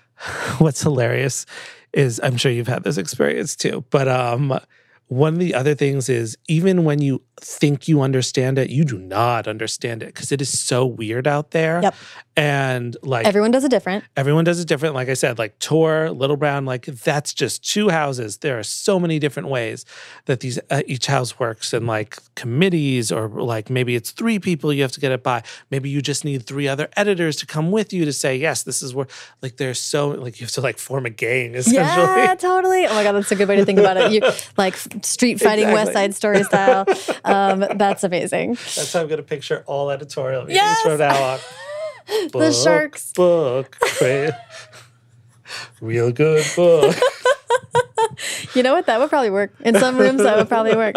what's 0.59 0.83
hilarious 0.83 1.47
is 1.92 2.21
I'm 2.23 2.37
sure 2.37 2.53
you've 2.53 2.68
had 2.68 2.85
this 2.85 2.97
experience 2.97 3.57
too. 3.57 3.85
But 3.90 4.07
um 4.07 4.61
one 5.09 5.35
of 5.35 5.38
the 5.38 5.55
other 5.55 5.75
things 5.75 6.09
is 6.09 6.37
even 6.49 6.85
when 6.85 7.01
you 7.01 7.23
think 7.40 7.88
you 7.88 8.03
understand 8.03 8.59
it, 8.59 8.71
you 8.71 8.85
do 8.85 8.99
not 8.99 9.47
understand 9.47 10.03
it 10.03 10.07
because 10.07 10.33
it 10.33 10.40
is 10.40 10.59
so 10.59 10.85
weird 10.85 11.27
out 11.27 11.53
there. 11.53 11.81
Yep. 11.83 11.94
And 12.37 12.97
like 13.03 13.27
Everyone 13.27 13.51
does 13.51 13.64
it 13.64 13.71
different. 13.71 14.05
Everyone 14.16 14.44
does 14.44 14.61
it 14.61 14.68
different. 14.68 14.94
Like 14.94 15.09
I 15.09 15.14
said, 15.14 15.38
like 15.38 15.59
Tor, 15.59 16.11
Little 16.11 16.37
Brown, 16.37 16.64
like 16.64 16.85
that's 16.87 17.35
just 17.35 17.68
two 17.68 17.88
houses. 17.88 18.38
There 18.38 18.59
are 18.59 18.62
so 18.62 19.01
many 19.01 19.18
different 19.18 19.49
ways 19.49 19.85
that 20.27 20.40
these 20.40 20.59
uh, 20.71 20.83
each 20.87 21.07
house 21.07 21.38
works, 21.40 21.73
and 21.73 21.88
like 21.88 22.16
committees, 22.37 23.11
or 23.11 23.29
like 23.29 23.71
maybe 23.71 23.97
it's 23.97 24.12
three 24.12 24.38
people 24.38 24.73
you 24.73 24.83
have 24.83 24.92
to 24.92 25.01
get 25.01 25.11
it 25.11 25.25
by. 25.25 25.42
Maybe 25.71 25.90
you 25.90 26.01
just 26.01 26.25
need 26.25 26.47
three 26.47 26.68
other 26.68 26.88
editors 26.97 27.35
to 27.37 27.47
come 27.47 27.73
with 27.73 27.92
you 27.92 28.05
to 28.05 28.12
say 28.12 28.37
yes, 28.37 28.62
this 28.62 28.83
is 28.83 28.94
where. 28.94 29.09
Like 29.42 29.57
there's 29.57 29.81
so 29.81 30.11
like 30.11 30.40
you 30.40 30.47
have 30.47 30.53
to 30.53 30.61
like 30.61 30.79
form 30.79 31.07
a 31.07 31.11
gang 31.11 31.55
essentially. 31.57 31.83
Yeah, 31.83 32.37
totally. 32.37 32.87
Oh 32.87 32.94
my 32.94 33.03
god, 33.03 33.12
that's 33.12 33.33
a 33.33 33.37
good 33.37 33.49
way 33.49 33.57
to 33.57 33.64
think 33.64 33.81
about 33.81 33.97
it. 33.97 34.12
You 34.12 34.23
like 34.57 34.77
street 35.02 35.40
fighting 35.40 35.70
West 35.72 35.92
Side 35.92 36.14
Story 36.14 36.42
style. 36.44 36.87
Um, 37.24 37.64
that's 37.76 38.04
amazing. 38.04 38.54
That's 38.54 38.92
how 38.92 39.00
I'm 39.02 39.08
gonna 39.08 39.22
picture 39.22 39.62
all 39.66 39.90
editorial 39.90 40.42
meetings 40.42 40.56
Yes! 40.56 40.80
from 40.82 40.98
now 40.98 41.22
on. 41.32 41.38
The 42.32 42.52
sharks. 42.52 43.12
book, 43.12 43.76
real 45.80 46.11
good 46.11 46.46
book. 46.56 46.96
You 48.54 48.62
know 48.62 48.72
what? 48.74 48.87
That 48.87 48.98
would 48.98 49.11
probably 49.11 49.30
work. 49.30 49.52
In 49.61 49.78
some 49.78 49.96
rooms, 49.96 50.22
that 50.22 50.37
would 50.37 50.48
probably 50.48 50.74
work. 50.74 50.96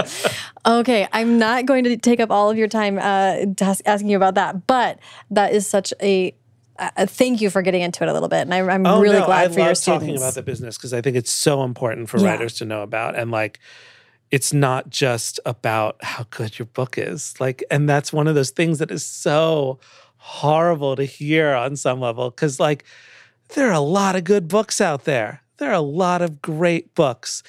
Okay, 0.66 1.08
I'm 1.12 1.38
not 1.38 1.66
going 1.66 1.84
to 1.84 1.98
take 1.98 2.20
up 2.20 2.32
all 2.32 2.50
of 2.50 2.58
your 2.58 2.68
time 2.68 2.98
uh, 2.98 3.46
asking 3.86 4.10
you 4.10 4.18
about 4.18 4.36
that, 4.36 4.66
but 4.68 4.98
that 5.30 5.54
is 5.54 5.68
such 5.68 5.94
a. 6.02 6.34
Uh, 6.82 7.06
thank 7.06 7.42
you 7.42 7.50
for 7.52 7.62
getting 7.62 7.82
into 7.82 8.04
it 8.04 8.10
a 8.10 8.14
little 8.14 8.28
bit, 8.28 8.40
and 8.42 8.54
I, 8.54 8.60
I'm 8.62 8.86
Oh, 8.88 9.00
really 9.00 9.20
no, 9.20 9.26
glad 9.26 9.52
I 9.52 9.54
for 9.54 9.60
your 9.60 9.76
students. 9.76 9.84
talking 10.06 10.18
about 10.18 10.34
the 10.34 10.42
business 10.42 10.78
because 10.78 10.94
I 10.94 11.02
think 11.02 11.16
it's 11.16 11.30
so 11.32 11.64
important 11.64 12.10
for 12.10 12.18
Yeah. 12.20 12.32
writers 12.32 12.56
to 12.56 12.66
know 12.66 12.82
about. 12.82 13.16
And 13.18 13.30
like, 13.30 13.60
it's 14.32 14.52
not 14.52 14.90
just 14.90 15.40
about 15.46 16.04
how 16.04 16.26
good 16.32 16.58
your 16.58 16.66
book 16.66 16.98
is. 16.98 17.36
Like, 17.40 17.64
and 17.70 17.88
that's 17.88 18.12
one 18.12 18.28
of 18.28 18.34
those 18.34 18.50
things 18.50 18.80
that 18.80 18.90
is 18.90 19.06
so 19.06 19.80
horrible 20.18 20.96
to 20.96 21.04
hear 21.04 21.54
on 21.54 21.76
some 21.76 22.00
level 22.00 22.32
because, 22.32 22.60
like, 22.60 22.84
there 23.56 23.68
are 23.70 23.74
a 23.74 23.80
lot 23.80 24.16
of 24.16 24.24
good 24.24 24.48
books 24.48 24.82
out 24.82 25.04
there. 25.04 25.44
There 25.58 25.70
are 25.70 25.74
a 25.74 25.80
lot 25.82 26.22
of 26.24 26.42
great 26.42 26.96
books. 26.96 27.44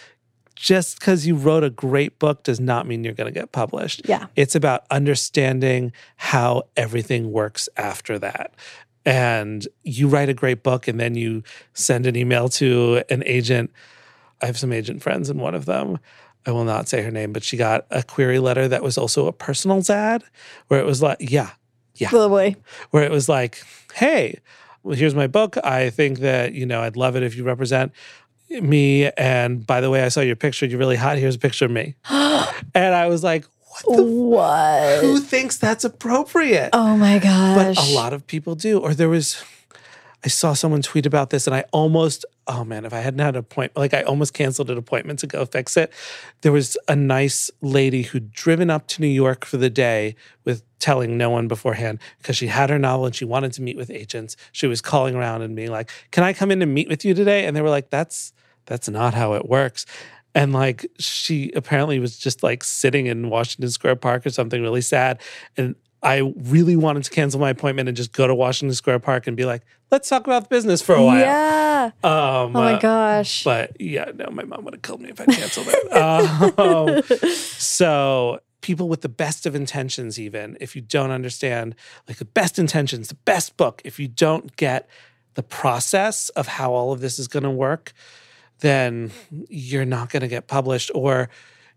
Just 0.54 1.00
because 1.00 1.26
you 1.26 1.34
wrote 1.34 1.64
a 1.64 1.70
great 1.70 2.18
book 2.20 2.44
does 2.44 2.60
not 2.60 2.86
mean 2.86 3.02
you're 3.02 3.14
going 3.14 3.32
to 3.32 3.40
get 3.40 3.50
published. 3.50 4.02
Yeah. 4.04 4.26
It's 4.36 4.54
about 4.54 4.84
understanding 4.90 5.92
how 6.16 6.64
everything 6.76 7.32
works 7.32 7.68
after 7.76 8.16
that. 8.20 8.52
And 9.04 9.66
you 9.82 10.08
write 10.08 10.28
a 10.28 10.34
great 10.34 10.62
book 10.62 10.88
and 10.88 10.98
then 11.00 11.14
you 11.14 11.42
send 11.74 12.06
an 12.06 12.16
email 12.16 12.48
to 12.50 13.02
an 13.10 13.22
agent. 13.26 13.70
I 14.40 14.46
have 14.46 14.58
some 14.58 14.72
agent 14.72 15.02
friends, 15.02 15.30
and 15.30 15.40
one 15.40 15.54
of 15.54 15.66
them, 15.66 15.98
I 16.46 16.50
will 16.50 16.64
not 16.64 16.88
say 16.88 17.02
her 17.02 17.10
name, 17.10 17.32
but 17.32 17.44
she 17.44 17.56
got 17.56 17.86
a 17.90 18.02
query 18.02 18.38
letter 18.40 18.66
that 18.68 18.82
was 18.82 18.98
also 18.98 19.26
a 19.28 19.32
personals 19.32 19.88
ad 19.88 20.24
where 20.68 20.80
it 20.80 20.86
was 20.86 21.00
like, 21.00 21.18
yeah, 21.20 21.50
yeah, 21.94 22.08
Oh 22.12 22.28
boy. 22.28 22.56
where 22.90 23.04
it 23.04 23.10
was 23.10 23.28
like, 23.28 23.62
hey, 23.94 24.40
well, 24.82 24.96
here's 24.96 25.14
my 25.14 25.28
book. 25.28 25.56
I 25.62 25.90
think 25.90 26.18
that, 26.20 26.54
you 26.54 26.66
know, 26.66 26.80
I'd 26.80 26.96
love 26.96 27.14
it 27.14 27.22
if 27.22 27.36
you 27.36 27.44
represent 27.44 27.92
me. 28.50 29.08
And 29.16 29.64
by 29.64 29.80
the 29.80 29.90
way, 29.90 30.02
I 30.02 30.08
saw 30.08 30.20
your 30.20 30.34
picture. 30.36 30.66
You're 30.66 30.78
really 30.80 30.96
hot. 30.96 31.18
Here's 31.18 31.36
a 31.36 31.38
picture 31.38 31.66
of 31.66 31.70
me. 31.70 31.94
and 32.10 32.94
I 32.94 33.06
was 33.06 33.22
like, 33.22 33.44
what 33.72 33.96
the 33.96 34.02
What? 34.02 35.00
who 35.00 35.18
thinks 35.20 35.56
that's 35.56 35.84
appropriate? 35.84 36.70
Oh 36.72 36.96
my 36.96 37.18
gosh. 37.18 37.76
but 37.76 37.88
a 37.88 37.94
lot 37.94 38.12
of 38.12 38.26
people 38.26 38.54
do. 38.54 38.78
Or 38.78 38.94
there 38.94 39.08
was, 39.08 39.42
I 40.24 40.28
saw 40.28 40.52
someone 40.52 40.82
tweet 40.82 41.06
about 41.06 41.30
this, 41.30 41.46
and 41.46 41.56
I 41.56 41.64
almost, 41.72 42.24
oh 42.46 42.64
man, 42.64 42.84
if 42.84 42.92
I 42.92 42.98
hadn't 43.00 43.20
had 43.20 43.34
an 43.34 43.40
appointment, 43.40 43.76
like 43.76 43.94
I 43.94 44.02
almost 44.02 44.34
canceled 44.34 44.70
an 44.70 44.76
appointment 44.78 45.20
to 45.20 45.26
go 45.26 45.44
fix 45.46 45.76
it. 45.76 45.92
There 46.42 46.52
was 46.52 46.76
a 46.86 46.94
nice 46.96 47.50
lady 47.60 48.02
who'd 48.02 48.30
driven 48.32 48.68
up 48.68 48.86
to 48.88 49.00
New 49.00 49.08
York 49.08 49.44
for 49.44 49.56
the 49.56 49.70
day 49.70 50.16
with 50.44 50.62
telling 50.78 51.16
no 51.16 51.30
one 51.30 51.48
beforehand 51.48 51.98
because 52.18 52.36
she 52.36 52.48
had 52.48 52.68
her 52.68 52.78
novel 52.78 53.06
and 53.06 53.14
she 53.14 53.24
wanted 53.24 53.52
to 53.52 53.62
meet 53.62 53.76
with 53.76 53.90
agents. 53.90 54.36
She 54.50 54.66
was 54.66 54.80
calling 54.80 55.14
around 55.14 55.42
and 55.42 55.56
being 55.56 55.70
like, 55.70 55.90
"Can 56.10 56.24
I 56.24 56.32
come 56.32 56.50
in 56.50 56.60
and 56.60 56.74
meet 56.74 56.88
with 56.88 57.04
you 57.04 57.14
today?" 57.14 57.46
And 57.46 57.56
they 57.56 57.62
were 57.62 57.70
like, 57.70 57.88
"That's 57.90 58.32
that's 58.66 58.88
not 58.88 59.14
how 59.14 59.32
it 59.34 59.48
works." 59.48 59.86
And 60.34 60.52
like 60.52 60.86
she 60.98 61.50
apparently 61.54 61.98
was 61.98 62.18
just 62.18 62.42
like 62.42 62.64
sitting 62.64 63.06
in 63.06 63.28
Washington 63.28 63.70
Square 63.70 63.96
Park 63.96 64.26
or 64.26 64.30
something 64.30 64.62
really 64.62 64.80
sad. 64.80 65.20
And 65.56 65.74
I 66.02 66.32
really 66.36 66.74
wanted 66.74 67.04
to 67.04 67.10
cancel 67.10 67.38
my 67.38 67.50
appointment 67.50 67.88
and 67.88 67.96
just 67.96 68.12
go 68.12 68.26
to 68.26 68.34
Washington 68.34 68.74
Square 68.74 69.00
Park 69.00 69.26
and 69.26 69.36
be 69.36 69.44
like, 69.44 69.62
let's 69.90 70.08
talk 70.08 70.26
about 70.26 70.48
business 70.48 70.82
for 70.82 70.94
a 70.94 71.04
while. 71.04 71.18
Yeah. 71.18 71.90
Um, 72.02 72.12
Oh 72.12 72.48
my 72.48 72.74
uh, 72.74 72.80
gosh. 72.80 73.44
But 73.44 73.80
yeah, 73.80 74.10
no, 74.14 74.28
my 74.30 74.42
mom 74.42 74.64
would 74.64 74.74
have 74.74 74.82
killed 74.82 75.00
me 75.00 75.10
if 75.10 75.20
I 75.20 75.26
canceled 75.26 75.68
it. 75.68 76.58
um, 76.58 77.02
so 77.34 78.40
people 78.62 78.88
with 78.88 79.02
the 79.02 79.08
best 79.08 79.46
of 79.46 79.54
intentions, 79.54 80.18
even 80.18 80.56
if 80.60 80.74
you 80.74 80.82
don't 80.82 81.10
understand, 81.10 81.74
like 82.08 82.16
the 82.16 82.24
best 82.24 82.58
intentions, 82.58 83.08
the 83.08 83.14
best 83.14 83.56
book, 83.56 83.80
if 83.84 84.00
you 84.00 84.08
don't 84.08 84.56
get 84.56 84.88
the 85.34 85.42
process 85.42 86.30
of 86.30 86.46
how 86.46 86.72
all 86.72 86.92
of 86.92 87.00
this 87.00 87.18
is 87.18 87.28
going 87.28 87.42
to 87.42 87.50
work, 87.50 87.92
then 88.62 89.10
you're 89.48 89.84
not 89.84 90.08
going 90.10 90.22
to 90.22 90.28
get 90.28 90.46
published 90.46 90.90
or 90.94 91.28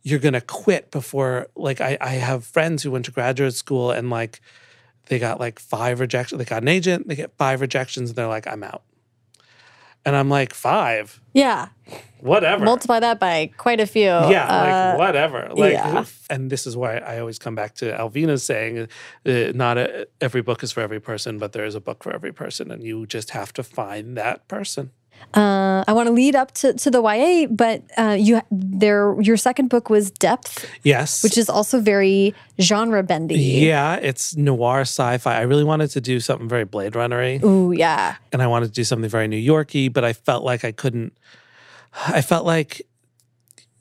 you're 0.04 0.20
going 0.20 0.34
to 0.34 0.42
quit 0.42 0.92
before 0.92 1.48
like 1.56 1.82
I, 1.82 1.98
I 2.00 2.10
have 2.12 2.46
friends 2.46 2.84
who 2.84 2.92
went 2.92 3.06
to 3.06 3.12
graduate 3.12 3.56
school 3.56 3.90
and 3.92 4.10
like 4.12 4.40
they 5.08 5.18
got 5.20 5.40
like 5.40 5.60
five 5.60 6.00
rejections 6.00 6.38
they 6.40 6.46
got 6.46 6.62
an 6.62 6.68
agent 6.68 7.08
they 7.08 7.16
get 7.16 7.36
five 7.38 7.60
rejections 7.60 8.12
and 8.12 8.16
they're 8.16 8.28
like 8.28 8.48
i'm 8.48 8.64
out 8.64 8.84
and 10.06 10.16
i'm 10.16 10.30
like 10.30 10.54
five 10.54 11.20
yeah. 11.34 11.70
whatever 12.20 12.64
Multiply 12.64 13.02
that 13.02 13.20
by 13.20 13.52
quite 13.58 13.80
a 13.82 13.86
few. 13.88 14.04
yeah 14.04 14.46
Uh, 14.48 14.90
like 14.92 15.00
whatever 15.00 15.50
like 15.56 15.74
yeah. 15.74 16.06
and 16.30 16.52
this 16.52 16.68
is 16.68 16.78
why 16.78 16.98
i 16.98 17.18
always 17.20 17.40
come 17.40 17.56
back 17.56 17.74
to 17.76 17.92
alvina's 17.98 18.44
saying 18.44 18.88
uh, 19.26 19.52
not 19.56 19.80
a, 19.80 20.08
every 20.22 20.44
book 20.44 20.62
is 20.62 20.72
for 20.72 20.82
every 20.82 21.00
person 21.00 21.40
but 21.40 21.52
there 21.54 21.66
is 21.66 21.74
a 21.74 21.82
book 21.82 22.04
for 22.04 22.14
every 22.14 22.32
person 22.32 22.70
and 22.70 22.84
you 22.84 23.08
just 23.08 23.32
have 23.32 23.52
to 23.54 23.64
find 23.64 24.16
that 24.18 24.48
person 24.48 24.92
Uh, 25.36 25.84
I 25.86 25.92
want 25.92 26.08
to 26.08 26.14
lead 26.14 26.34
up 26.34 26.54
to, 26.54 26.74
to 26.74 26.90
the 26.90 27.02
YA, 27.02 27.48
but 27.48 27.84
uh, 27.98 28.16
you 28.18 28.42
there 28.52 29.20
your 29.22 29.36
second 29.36 29.68
book 29.68 29.90
was 29.90 30.10
Depth, 30.10 30.66
yes 30.84 31.24
which 31.24 31.38
is 31.38 31.50
also 31.50 31.82
very 31.82 32.34
genre 32.62 33.04
bendy. 33.04 33.36
Yeah, 33.36 33.96
it's 33.96 34.38
noir 34.38 34.82
sci-fi. 34.82 35.36
I 35.36 35.42
really 35.42 35.66
wanted 35.66 35.90
to 35.92 36.00
do 36.00 36.22
something 36.22 36.48
very 36.48 36.64
Blade 36.64 36.94
Runnery, 36.94 37.44
Ooh, 37.44 37.74
yeah. 37.74 38.16
and 38.32 38.42
I 38.42 38.48
wanted 38.48 38.68
to 38.68 38.72
do 38.72 38.86
something 38.86 39.10
very 39.10 39.28
New 39.28 39.36
Yorky, 39.36 39.90
but 39.90 40.06
I 40.06 40.14
felt 40.14 40.46
like 40.46 40.64
I 40.64 40.72
couldn't. 40.72 41.12
I 42.08 42.22
felt 42.22 42.46
like 42.46 42.84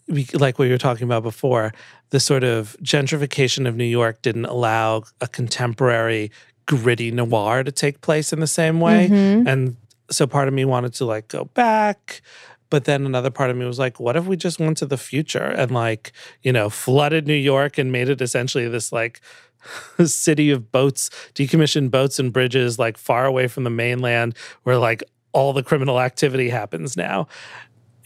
we 0.08 0.26
like 0.34 0.58
what 0.58 0.64
you 0.64 0.72
were 0.72 0.78
talking 0.78 1.04
about 1.04 1.22
before. 1.22 1.72
The 2.10 2.18
sort 2.18 2.42
of 2.42 2.76
gentrification 2.82 3.68
of 3.68 3.76
New 3.76 3.84
York 3.84 4.22
didn't 4.22 4.46
allow 4.46 5.04
a 5.20 5.28
contemporary 5.28 6.32
gritty 6.66 7.10
noir 7.12 7.62
to 7.62 7.70
take 7.70 8.00
place 8.00 8.32
in 8.32 8.40
the 8.40 8.46
same 8.48 8.80
way, 8.80 9.06
and 9.06 9.76
so 10.10 10.26
part 10.26 10.48
of 10.48 10.54
me 10.54 10.64
wanted 10.64 10.94
to 10.94 11.04
like 11.04 11.28
go 11.28 11.44
back. 11.46 12.22
But 12.70 12.84
then 12.84 13.06
another 13.06 13.30
part 13.30 13.50
of 13.50 13.56
me 13.56 13.64
was 13.64 13.78
like, 13.78 14.00
what 14.00 14.16
if 14.16 14.26
we 14.26 14.36
just 14.36 14.58
went 14.58 14.78
to 14.78 14.86
the 14.86 14.96
future 14.96 15.44
and 15.44 15.70
like, 15.70 16.12
you 16.42 16.52
know, 16.52 16.68
flooded 16.70 17.26
New 17.26 17.34
York 17.34 17.78
and 17.78 17.92
made 17.92 18.08
it 18.08 18.20
essentially 18.20 18.66
this 18.68 18.90
like 18.90 19.20
city 20.04 20.50
of 20.50 20.72
boats, 20.72 21.10
decommissioned 21.34 21.90
boats 21.90 22.18
and 22.18 22.32
bridges, 22.32 22.78
like 22.78 22.96
far 22.96 23.26
away 23.26 23.46
from 23.46 23.64
the 23.64 23.70
mainland, 23.70 24.36
where 24.64 24.78
like 24.78 25.02
all 25.32 25.52
the 25.52 25.62
criminal 25.62 26.00
activity 26.00 26.48
happens 26.48 26.96
now. 26.96 27.28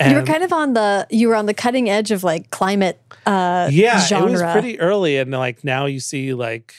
And 0.00 0.12
you 0.12 0.18
were 0.20 0.26
kind 0.26 0.44
of 0.44 0.52
on 0.52 0.74
the 0.74 1.06
you 1.10 1.28
were 1.28 1.34
on 1.34 1.46
the 1.46 1.54
cutting 1.54 1.88
edge 1.90 2.10
of 2.10 2.22
like 2.24 2.50
climate 2.50 3.00
uh 3.26 3.68
yeah, 3.70 4.00
genre. 4.06 4.28
it 4.28 4.30
was 4.32 4.42
pretty 4.52 4.78
early, 4.80 5.16
and 5.18 5.30
like 5.32 5.64
now 5.64 5.86
you 5.86 6.00
see 6.00 6.34
like 6.34 6.72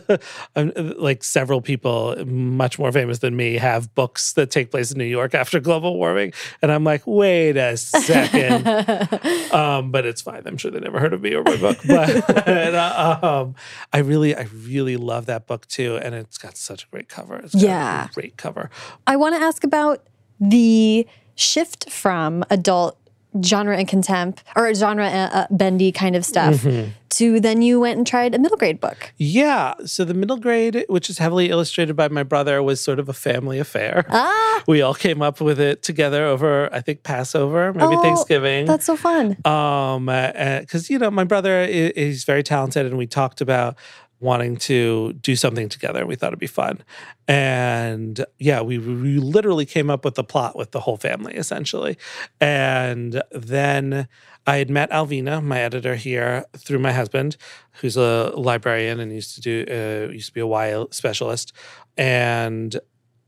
um, 0.56 0.72
like 0.98 1.22
several 1.24 1.60
people 1.60 2.16
much 2.26 2.78
more 2.78 2.90
famous 2.92 3.18
than 3.18 3.36
me 3.36 3.54
have 3.56 3.94
books 3.94 4.32
that 4.34 4.50
take 4.50 4.70
place 4.70 4.90
in 4.92 4.98
New 4.98 5.04
York 5.04 5.34
after 5.34 5.60
global 5.60 5.96
warming, 5.96 6.32
and 6.62 6.70
I'm 6.72 6.84
like, 6.84 7.02
wait 7.06 7.56
a 7.56 7.76
second. 7.76 8.66
um, 9.52 9.90
but 9.90 10.06
it's 10.06 10.22
fine. 10.22 10.42
I'm 10.46 10.56
sure 10.56 10.70
they 10.70 10.80
never 10.80 10.98
heard 11.00 11.12
of 11.12 11.20
me 11.20 11.34
or 11.34 11.42
my 11.42 11.56
book. 11.56 11.78
But 11.86 12.74
uh, 12.74 13.18
um, 13.22 13.54
I 13.92 13.98
really, 13.98 14.34
I 14.34 14.42
really 14.64 14.96
love 14.96 15.26
that 15.26 15.46
book 15.46 15.66
too, 15.66 15.96
and 15.96 16.14
it's 16.14 16.38
got 16.38 16.56
such 16.56 16.84
a 16.84 16.86
great 16.88 17.08
cover. 17.08 17.36
It's 17.36 17.54
Yeah. 17.54 18.06
a 18.06 18.12
great 18.12 18.36
cover. 18.36 18.70
I 19.06 19.16
want 19.16 19.34
to 19.34 19.42
ask 19.42 19.64
about 19.64 20.06
the 20.40 21.06
shift 21.40 21.90
from 21.90 22.44
adult 22.50 22.96
genre 23.44 23.76
and 23.76 23.86
contempt 23.86 24.42
or 24.56 24.74
genre 24.74 25.06
uh, 25.06 25.30
uh, 25.32 25.46
bendy 25.52 25.92
kind 25.92 26.16
of 26.16 26.24
stuff 26.24 26.56
Mm-hmm. 26.64 26.90
to 27.10 27.38
then 27.38 27.62
you 27.62 27.78
went 27.78 27.96
and 27.96 28.04
tried 28.04 28.34
a 28.34 28.40
middle 28.40 28.56
grade 28.56 28.80
book. 28.80 29.12
Yeah. 29.18 29.74
So 29.86 30.04
the 30.04 30.14
middle 30.14 30.36
grade, 30.36 30.84
which 30.88 31.08
is 31.08 31.18
heavily 31.18 31.48
illustrated 31.48 31.94
by 31.94 32.08
my 32.08 32.24
brother, 32.24 32.60
was 32.60 32.80
sort 32.80 32.98
of 32.98 33.08
a 33.08 33.12
family 33.12 33.60
affair. 33.60 34.04
Ah, 34.10 34.62
We 34.66 34.82
all 34.82 34.94
came 34.94 35.22
up 35.22 35.40
with 35.40 35.60
it 35.60 35.82
together 35.84 36.24
over, 36.24 36.68
I 36.74 36.80
think, 36.80 37.04
Passover, 37.04 37.72
maybe 37.72 37.94
Oh, 37.96 38.02
Thanksgiving. 38.02 38.66
that's 38.66 38.84
so 38.86 38.96
fun. 38.96 39.36
um, 39.44 40.06
because 40.06 40.90
you 40.90 40.98
know 40.98 41.10
my 41.10 41.24
brother 41.24 41.62
is, 41.62 41.90
is 41.92 42.24
very 42.24 42.42
talented, 42.42 42.84
and 42.86 42.98
we 42.98 43.06
talked 43.06 43.40
about 43.40 43.76
wanting 44.20 44.56
to 44.56 45.14
do 45.14 45.34
something 45.34 45.68
together. 45.68 46.06
We 46.06 46.14
thought 46.14 46.28
it'd 46.28 46.38
be 46.38 46.46
fun, 46.46 46.84
and 47.26 48.24
yeah, 48.38 48.60
we, 48.60 48.78
we 48.78 49.18
literally 49.18 49.66
came 49.66 49.90
up 49.90 50.04
with 50.04 50.14
the 50.14 50.24
plot 50.24 50.56
with 50.56 50.70
the 50.72 50.80
whole 50.80 50.96
family 50.96 51.34
essentially, 51.34 51.98
and 52.40 53.22
then. 53.32 54.08
I 54.46 54.56
had 54.56 54.70
met 54.70 54.90
Alvina, 54.90 55.44
my 55.44 55.60
editor 55.60 55.96
here, 55.96 56.46
through 56.56 56.78
my 56.78 56.92
husband, 56.92 57.36
who's 57.72 57.96
a 57.98 58.32
librarian 58.34 58.98
and 58.98 59.12
used 59.12 59.34
to 59.34 59.40
do 59.42 59.64
uh, 59.68 60.10
used 60.10 60.28
to 60.28 60.32
be 60.32 60.40
a 60.40 60.46
YA 60.46 60.86
specialist, 60.90 61.52
and 61.98 62.80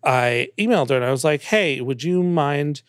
I 0.03 0.49
emailed 0.59 0.89
her 0.89 0.97
and 0.97 1.05
I 1.05 1.11
was 1.11 1.25
like, 1.25 1.43
"Hey, 1.43 1.81
would 1.81 2.03
you 2.03 2.23
mind 2.23 2.83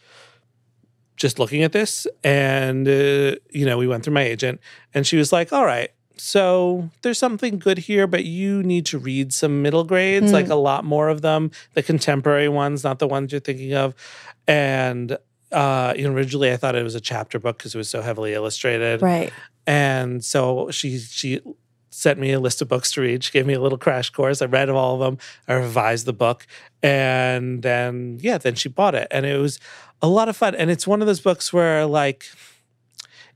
just 1.16 1.40
looking 1.40 1.64
at 1.64 1.72
this?" 1.72 2.08
And 2.24 2.88
uh, 2.88 3.36
you 3.52 3.66
know, 3.66 3.78
we 3.78 3.88
went 3.88 4.04
through 4.04 4.14
my 4.14 4.24
agent, 4.24 4.60
and 4.94 5.06
she 5.06 5.18
was 5.18 5.32
like, 5.32 5.54
"All 5.54 5.66
right, 5.66 5.92
so 6.18 6.90
there's 7.02 7.18
something 7.18 7.58
good 7.60 7.78
here, 7.80 8.08
but 8.08 8.24
you 8.26 8.62
need 8.64 8.86
to 8.88 8.98
read 9.00 9.34
some 9.34 9.62
middle 9.62 9.84
grades, 9.84 10.32
like 10.32 10.48
a 10.50 10.56
lot 10.56 10.86
more 10.86 11.10
of 11.10 11.22
them, 11.22 11.52
the 11.74 11.84
contemporary 11.84 12.50
ones, 12.50 12.84
not 12.84 13.00
the 13.00 13.08
ones 13.08 13.32
you're 13.32 13.42
thinking 13.42 13.74
of." 13.74 13.94
And 14.48 15.18
uh, 15.52 15.94
you 15.96 16.08
know, 16.08 16.14
originally 16.16 16.52
I 16.52 16.58
thought 16.58 16.76
it 16.76 16.84
was 16.84 16.96
a 16.96 17.02
chapter 17.02 17.40
book 17.40 17.58
because 17.58 17.76
it 17.76 17.78
was 17.78 17.90
so 17.90 18.02
heavily 18.02 18.34
illustrated, 18.34 19.02
Right. 19.02 19.32
and 19.68 20.24
so 20.24 20.70
she 20.72 20.98
she 21.00 21.42
sent 21.90 22.18
me 22.20 22.32
a 22.32 22.40
list 22.40 22.60
of 22.62 22.68
books 22.68 22.92
to 22.94 23.02
read. 23.02 23.24
She 23.24 23.32
gave 23.32 23.46
me 23.46 23.54
a 23.54 23.62
little 23.62 23.78
crash 23.78 24.10
course. 24.10 24.42
I 24.42 24.46
read 24.46 24.68
all 24.70 24.96
of 24.96 25.00
them. 25.02 25.20
I 25.48 25.54
revised 25.54 26.06
the 26.08 26.14
book, 26.14 26.48
and 26.82 27.62
then 27.62 28.18
yeah, 28.22 28.38
then 28.40 28.56
she 28.56 28.68
bought 28.70 28.96
it, 28.96 29.08
and 29.12 29.26
it 29.26 29.38
was 29.38 29.60
a 30.02 30.08
lot 30.08 30.28
of 30.28 30.36
fun. 30.36 30.56
And 30.56 30.70
it's 30.72 30.88
one 30.88 31.02
of 31.02 31.08
those 31.08 31.22
books 31.22 31.54
where 31.54 31.86
like 31.86 32.26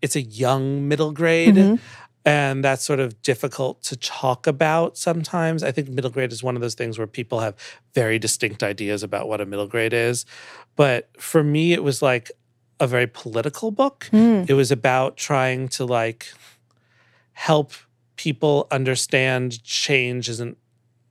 it's 0.02 0.16
a 0.16 0.22
young 0.22 0.88
middle 0.88 1.12
grade. 1.12 1.80
And 2.28 2.62
that's 2.62 2.84
sort 2.84 3.00
of 3.00 3.22
difficult 3.22 3.82
to 3.84 3.96
talk 3.96 4.48
about 4.48 4.98
sometimes. 4.98 5.63
I 5.63 5.72
think 5.72 5.88
middle 5.88 6.12
grade 6.12 6.34
is 6.34 6.44
one 6.44 6.56
of 6.56 6.62
those 6.62 6.76
things 6.76 6.98
where 6.98 7.08
people 7.08 7.40
have 7.40 7.56
very 7.96 8.20
distinct 8.20 8.63
ideas 8.63 9.02
about 9.02 9.30
what 9.30 9.40
a 9.40 9.46
middle 9.46 9.66
grade 9.66 9.94
is. 9.94 10.26
But 10.76 11.10
for 11.18 11.42
me, 11.42 11.72
it 11.72 11.84
was 11.84 12.02
like 12.02 12.30
a 12.82 12.86
very 12.86 13.08
political 13.08 13.72
book. 13.72 14.10
It 14.12 14.54
was 14.56 14.72
about 14.72 15.16
trying 15.16 15.70
to 15.70 15.86
like 15.86 16.28
help 17.32 17.72
people 18.18 18.68
understand 18.72 19.63
change 19.63 20.28
isn't 20.28 20.58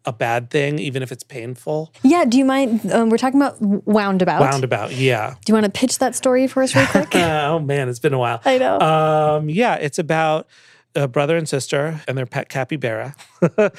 a 0.05 0.13
bad 0.13 0.51
thing, 0.51 0.79
even 0.79 1.03
if 1.03 1.11
it's 1.11 1.25
painful. 1.25 1.95
Yeah. 2.03 2.27
Do 2.27 2.37
you 2.37 2.45
mind? 2.45 2.93
Um, 2.93 3.09
we're 3.09 3.17
talking 3.17 3.41
about 3.41 3.57
Woundabout. 3.61 4.43
Roundabout, 4.43 4.93
yeah. 4.93 5.35
Do 5.47 5.51
you 5.51 5.55
want 5.55 5.65
to 5.65 5.73
pitch 5.73 5.99
that 5.99 6.15
story 6.15 6.47
for 6.47 6.63
us 6.63 6.77
real 6.77 6.87
quick? 6.87 7.09
oh 7.15 7.59
man, 7.59 7.89
it's 7.89 8.01
been 8.01 8.13
a 8.13 8.19
while. 8.19 8.43
I 8.45 8.59
know. 8.59 8.79
Um, 8.81 9.49
yeah, 9.49 9.77
it's 9.77 9.99
about 9.99 10.47
a 10.97 11.07
brother 11.07 11.37
and 11.37 11.49
sister 11.49 12.01
and 12.09 12.17
their 12.17 12.27
pet 12.27 12.49
capybara, 12.49 13.15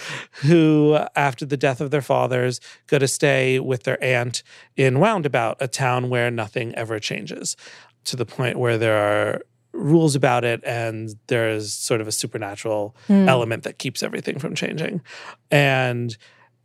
who, 0.43 0.97
after 1.15 1.45
the 1.45 1.57
death 1.57 1.81
of 1.81 1.91
their 1.91 2.01
fathers, 2.01 2.61
go 2.85 2.99
to 2.99 3.07
stay 3.07 3.59
with 3.59 3.83
their 3.83 4.01
aunt 4.03 4.43
in 4.75 4.99
Woundabout, 4.99 5.57
a 5.59 5.67
town 5.67 6.09
where 6.09 6.31
nothing 6.31 6.73
ever 6.75 6.99
changes, 6.99 7.57
to 8.05 8.15
the 8.15 8.25
point 8.25 8.57
where 8.57 8.77
there 8.77 8.97
are 8.97 9.41
rules 9.73 10.15
about 10.15 10.43
it 10.43 10.63
and 10.63 11.15
there's 11.27 11.73
sort 11.73 12.01
of 12.01 12.07
a 12.07 12.11
supernatural 12.11 12.95
hmm. 13.07 13.27
element 13.27 13.63
that 13.63 13.79
keeps 13.79 14.01
everything 14.01 14.39
from 14.39 14.55
changing. 14.55 15.01
And 15.51 16.17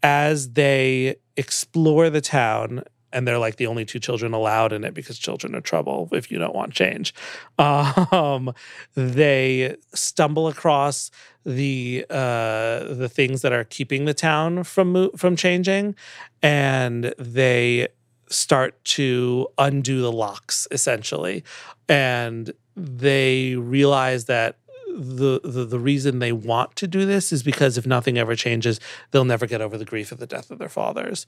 as 0.02 0.52
they 0.52 1.16
explore 1.36 2.10
the 2.10 2.20
town 2.20 2.84
and 3.12 3.27
they're 3.27 3.38
like 3.38 3.57
the 3.57 3.66
only 3.66 3.85
two 3.85 3.98
children 3.98 4.33
allowed 4.33 4.72
in 4.72 4.85
it 4.85 4.94
because 4.94 5.18
children 5.18 5.55
are 5.55 5.61
trouble 5.61 6.09
if 6.12 6.31
you 6.31 6.38
don't 6.38 6.55
want 6.55 6.72
change. 6.72 7.14
Um, 7.59 8.55
they 8.94 9.77
stumble 9.94 10.48
across 10.48 11.11
the 11.44 12.07
uh, 12.11 12.94
the 12.94 13.09
things 13.12 13.42
that 13.42 13.53
are 13.53 13.64
keeping 13.64 14.05
the 14.05 14.14
town 14.14 14.64
from 14.64 15.11
from 15.16 15.37
changing, 15.37 15.94
and 16.42 17.14
they 17.18 17.88
start 18.29 18.83
to 18.85 19.46
undo 19.59 20.01
the 20.01 20.12
locks 20.12 20.66
essentially, 20.70 21.44
and 21.88 22.53
they 22.77 23.55
realize 23.57 24.25
that 24.27 24.57
the, 24.94 25.40
the 25.42 25.64
the 25.64 25.78
reason 25.78 26.18
they 26.18 26.33
want 26.33 26.76
to 26.76 26.87
do 26.87 27.07
this 27.07 27.33
is 27.33 27.42
because 27.42 27.78
if 27.78 27.87
nothing 27.87 28.18
ever 28.18 28.37
changes, 28.37 28.81
they'll 29.11 29.24
never 29.24 29.46
get 29.46 29.61
over 29.61 29.78
the 29.78 29.85
grief 29.85 30.12
of 30.12 30.18
the 30.18 30.26
death 30.26 30.50
of 30.50 30.59
their 30.59 30.68
fathers. 30.68 31.26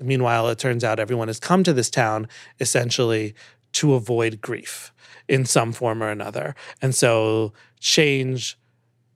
Meanwhile, 0.00 0.48
it 0.48 0.58
turns 0.58 0.84
out 0.84 0.98
everyone 0.98 1.28
has 1.28 1.38
come 1.38 1.62
to 1.64 1.72
this 1.72 1.90
town 1.90 2.28
essentially 2.60 3.34
to 3.72 3.94
avoid 3.94 4.40
grief 4.40 4.92
in 5.28 5.44
some 5.44 5.72
form 5.72 6.02
or 6.02 6.10
another. 6.10 6.54
And 6.82 6.94
so 6.94 7.52
change 7.80 8.58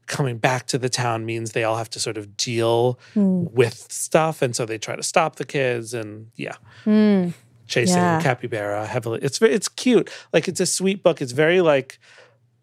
coming 0.07 0.39
back 0.39 0.67
to 0.67 0.79
the 0.79 0.89
town 0.89 1.27
means 1.27 1.53
they 1.53 1.65
all 1.65 1.77
have 1.77 1.91
to 1.91 2.01
sort 2.01 2.17
of 2.17 2.37
deal 2.37 2.99
hmm. 3.15 3.45
with 3.53 3.93
stuff. 3.93 4.43
And 4.43 4.57
so 4.57 4.65
they 4.67 4.79
try 4.79 4.97
to 4.97 5.03
stop 5.03 5.37
the 5.37 5.45
kids 5.45 5.95
and 5.95 6.31
yeah. 6.37 6.57
Hmm. 6.85 7.31
Chasing 7.67 7.97
Yeah. 7.97 8.21
capybara 8.23 8.87
heavily. 8.87 9.21
It's 9.23 9.41
it's 9.43 9.69
cute. 9.69 10.11
Like 10.33 10.49
it's 10.49 10.61
a 10.61 10.67
sweet 10.67 11.03
book. 11.03 11.21
It's 11.21 11.33
very 11.33 11.61
like 11.61 11.99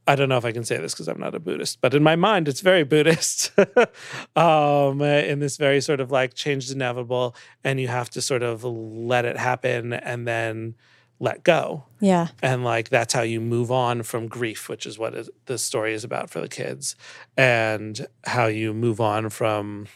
I 0.08 0.16
don't 0.16 0.30
know 0.30 0.38
if 0.38 0.46
I 0.46 0.52
can 0.52 0.64
say 0.64 0.78
this 0.78 0.94
because 0.94 1.08
I'm 1.08 1.20
not 1.20 1.34
a 1.34 1.40
Buddhist, 1.40 1.82
but 1.82 1.94
in 1.94 2.04
my 2.04 2.16
mind, 2.16 2.48
it's 2.48 2.62
very 2.62 2.84
Buddhist. 2.84 3.52
um, 4.36 5.02
in 5.02 5.40
this 5.40 5.58
very 5.58 5.82
sort 5.82 6.00
of 6.00 6.12
like 6.12 6.34
change 6.34 6.66
is 6.66 6.72
inevitable, 6.72 7.36
and 7.64 7.80
you 7.80 7.88
have 7.88 8.10
to 8.12 8.22
sort 8.22 8.44
of 8.44 8.64
let 8.64 9.26
it 9.26 9.38
happen 9.38 9.94
and 9.94 10.28
then 10.28 10.76
let 11.20 11.44
go. 11.44 11.86
Yeah. 12.00 12.28
And 12.42 12.64
like 12.64 12.90
that's 12.90 13.14
how 13.14 13.22
you 13.22 13.42
move 13.42 13.72
on 13.72 14.04
from 14.04 14.28
grief, 14.28 14.70
which 14.70 14.86
is 14.86 15.00
what 15.00 15.16
is, 15.16 15.30
the 15.46 15.58
story 15.58 15.94
is 15.94 16.04
about 16.04 16.30
for 16.30 16.40
the 16.40 16.50
kids, 16.50 16.96
and 17.36 18.06
how 18.26 18.46
you 18.46 18.74
move 18.74 19.02
on 19.02 19.30
from 19.30 19.88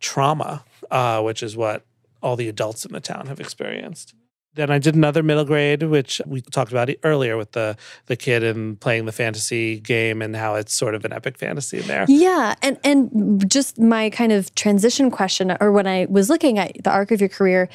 trauma, 0.00 0.64
uh, 0.90 1.20
which 1.22 1.42
is 1.42 1.56
what 1.56 1.84
all 2.22 2.36
the 2.36 2.48
adults 2.48 2.84
in 2.84 2.92
the 2.92 3.00
town 3.00 3.26
have 3.26 3.40
experienced. 3.40 4.14
Then 4.56 4.70
I 4.70 4.78
did 4.78 4.94
another 4.94 5.22
middle 5.22 5.44
grade, 5.44 5.82
which 5.82 6.20
we 6.26 6.40
talked 6.40 6.72
about 6.72 6.90
earlier 7.04 7.36
with 7.36 7.52
the 7.52 7.76
the 8.06 8.16
kid 8.16 8.42
and 8.42 8.80
playing 8.80 9.04
the 9.04 9.12
fantasy 9.12 9.78
game 9.78 10.22
and 10.22 10.34
how 10.34 10.54
it's 10.54 10.74
sort 10.74 10.94
of 10.94 11.04
an 11.04 11.12
epic 11.12 11.38
fantasy 11.38 11.78
in 11.78 11.86
there. 11.86 12.06
Yeah, 12.08 12.54
and 12.62 12.78
and 12.82 13.50
just 13.50 13.78
my 13.78 14.10
kind 14.10 14.32
of 14.32 14.54
transition 14.54 15.10
question, 15.10 15.56
or 15.60 15.70
when 15.70 15.86
I 15.86 16.06
was 16.08 16.28
looking 16.30 16.58
at 16.58 16.82
the 16.82 16.90
arc 16.90 17.10
of 17.10 17.20
your 17.20 17.28
career, 17.28 17.68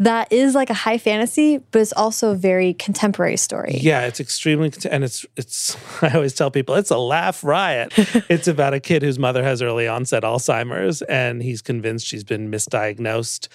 that 0.00 0.32
is 0.32 0.54
like 0.54 0.70
a 0.70 0.74
high 0.74 0.98
fantasy, 0.98 1.58
but 1.58 1.80
it's 1.80 1.92
also 1.92 2.30
a 2.30 2.34
very 2.36 2.74
contemporary 2.74 3.36
story. 3.36 3.78
Yeah, 3.80 4.02
it's 4.02 4.20
extremely 4.20 4.72
and 4.88 5.02
it's 5.02 5.26
it's 5.36 5.76
I 6.02 6.14
always 6.14 6.34
tell 6.34 6.50
people 6.50 6.76
it's 6.76 6.90
a 6.90 6.98
laugh 6.98 7.42
riot. 7.42 7.92
it's 8.28 8.46
about 8.46 8.74
a 8.74 8.80
kid 8.80 9.02
whose 9.02 9.18
mother 9.18 9.42
has 9.42 9.60
early 9.60 9.88
onset 9.88 10.22
Alzheimer's 10.22 11.02
and 11.02 11.42
he's 11.42 11.62
convinced 11.62 12.06
she's 12.06 12.24
been 12.24 12.50
misdiagnosed 12.50 13.48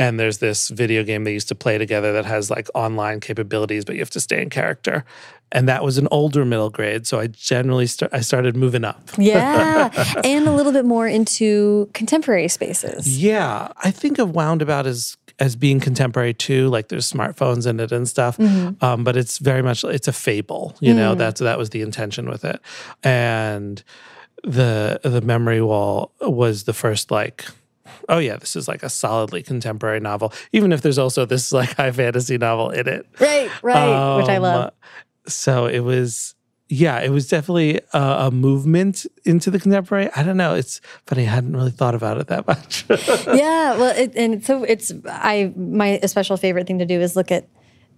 and 0.00 0.18
there's 0.18 0.38
this 0.38 0.70
video 0.70 1.04
game 1.04 1.24
they 1.24 1.32
used 1.32 1.48
to 1.48 1.54
play 1.54 1.76
together 1.76 2.10
that 2.14 2.24
has 2.24 2.50
like 2.50 2.68
online 2.74 3.20
capabilities 3.20 3.84
but 3.84 3.94
you 3.94 4.00
have 4.00 4.10
to 4.10 4.20
stay 4.20 4.40
in 4.42 4.48
character. 4.50 5.04
And 5.52 5.68
that 5.68 5.82
was 5.82 5.98
an 5.98 6.06
older 6.12 6.44
middle 6.44 6.70
grade, 6.70 7.08
so 7.08 7.18
I 7.18 7.26
generally 7.26 7.88
start 7.88 8.14
I 8.14 8.20
started 8.20 8.56
moving 8.56 8.84
up. 8.84 9.02
Yeah, 9.18 9.90
and 10.24 10.46
a 10.46 10.52
little 10.52 10.72
bit 10.72 10.84
more 10.84 11.08
into 11.08 11.90
contemporary 11.92 12.48
spaces. 12.48 13.20
Yeah, 13.20 13.72
I 13.76 13.90
think 13.90 14.18
of 14.20 14.30
Woundabout 14.30 14.86
as 14.86 15.16
as 15.40 15.56
being 15.56 15.80
contemporary 15.80 16.34
too. 16.34 16.68
Like 16.68 16.88
there's 16.88 17.10
smartphones 17.12 17.66
in 17.66 17.80
it 17.80 17.90
and 17.90 18.08
stuff, 18.08 18.38
um, 18.80 19.02
but 19.04 19.16
it's 19.16 19.38
very 19.38 19.62
much 19.62 19.82
it's 19.82 20.06
a 20.08 20.12
fable. 20.12 20.76
You 20.80 20.94
know, 20.94 21.14
that's 21.16 21.40
that 21.40 21.58
was 21.58 21.70
the 21.70 21.82
intention 21.82 22.28
with 22.28 22.44
it, 22.44 22.60
and 23.02 23.82
the 24.44 25.00
the 25.02 25.20
memory 25.20 25.60
wall 25.62 26.12
was 26.20 26.62
the 26.64 26.72
first 26.72 27.10
like. 27.10 27.44
Oh 28.08 28.18
yeah, 28.18 28.36
this 28.36 28.56
is 28.56 28.68
like 28.68 28.82
a 28.82 28.88
solidly 28.88 29.42
contemporary 29.42 30.00
novel, 30.00 30.32
even 30.52 30.72
if 30.72 30.82
there's 30.82 30.98
also 30.98 31.24
this 31.24 31.52
like 31.52 31.76
high 31.76 31.92
fantasy 31.92 32.38
novel 32.38 32.70
in 32.70 32.88
it. 32.88 33.06
Right, 33.20 33.50
right, 33.62 34.16
which 34.18 34.28
I 34.28 34.36
Um, 34.36 34.42
love. 34.42 34.72
So 35.26 35.66
it 35.66 35.80
was, 35.80 36.34
yeah, 36.68 37.00
it 37.00 37.10
was 37.10 37.28
definitely 37.28 37.80
a, 37.92 37.98
a 38.26 38.30
movement 38.30 39.06
into 39.24 39.50
the 39.50 39.58
contemporary. 39.60 40.08
I 40.16 40.22
don't 40.22 40.36
know. 40.36 40.54
It's 40.54 40.80
funny. 41.06 41.22
I 41.22 41.30
hadn't 41.30 41.54
really 41.54 41.70
thought 41.70 41.94
about 41.94 42.18
it 42.18 42.28
that 42.28 42.46
much. 42.46 42.84
yeah, 43.26 43.76
well, 43.76 43.94
it, 43.96 44.12
and 44.16 44.44
so 44.44 44.64
it's 44.64 44.92
I 45.08 45.52
my 45.56 46.00
special 46.06 46.36
favorite 46.36 46.66
thing 46.66 46.78
to 46.78 46.86
do 46.86 47.00
is 47.00 47.16
look 47.16 47.30
at. 47.30 47.48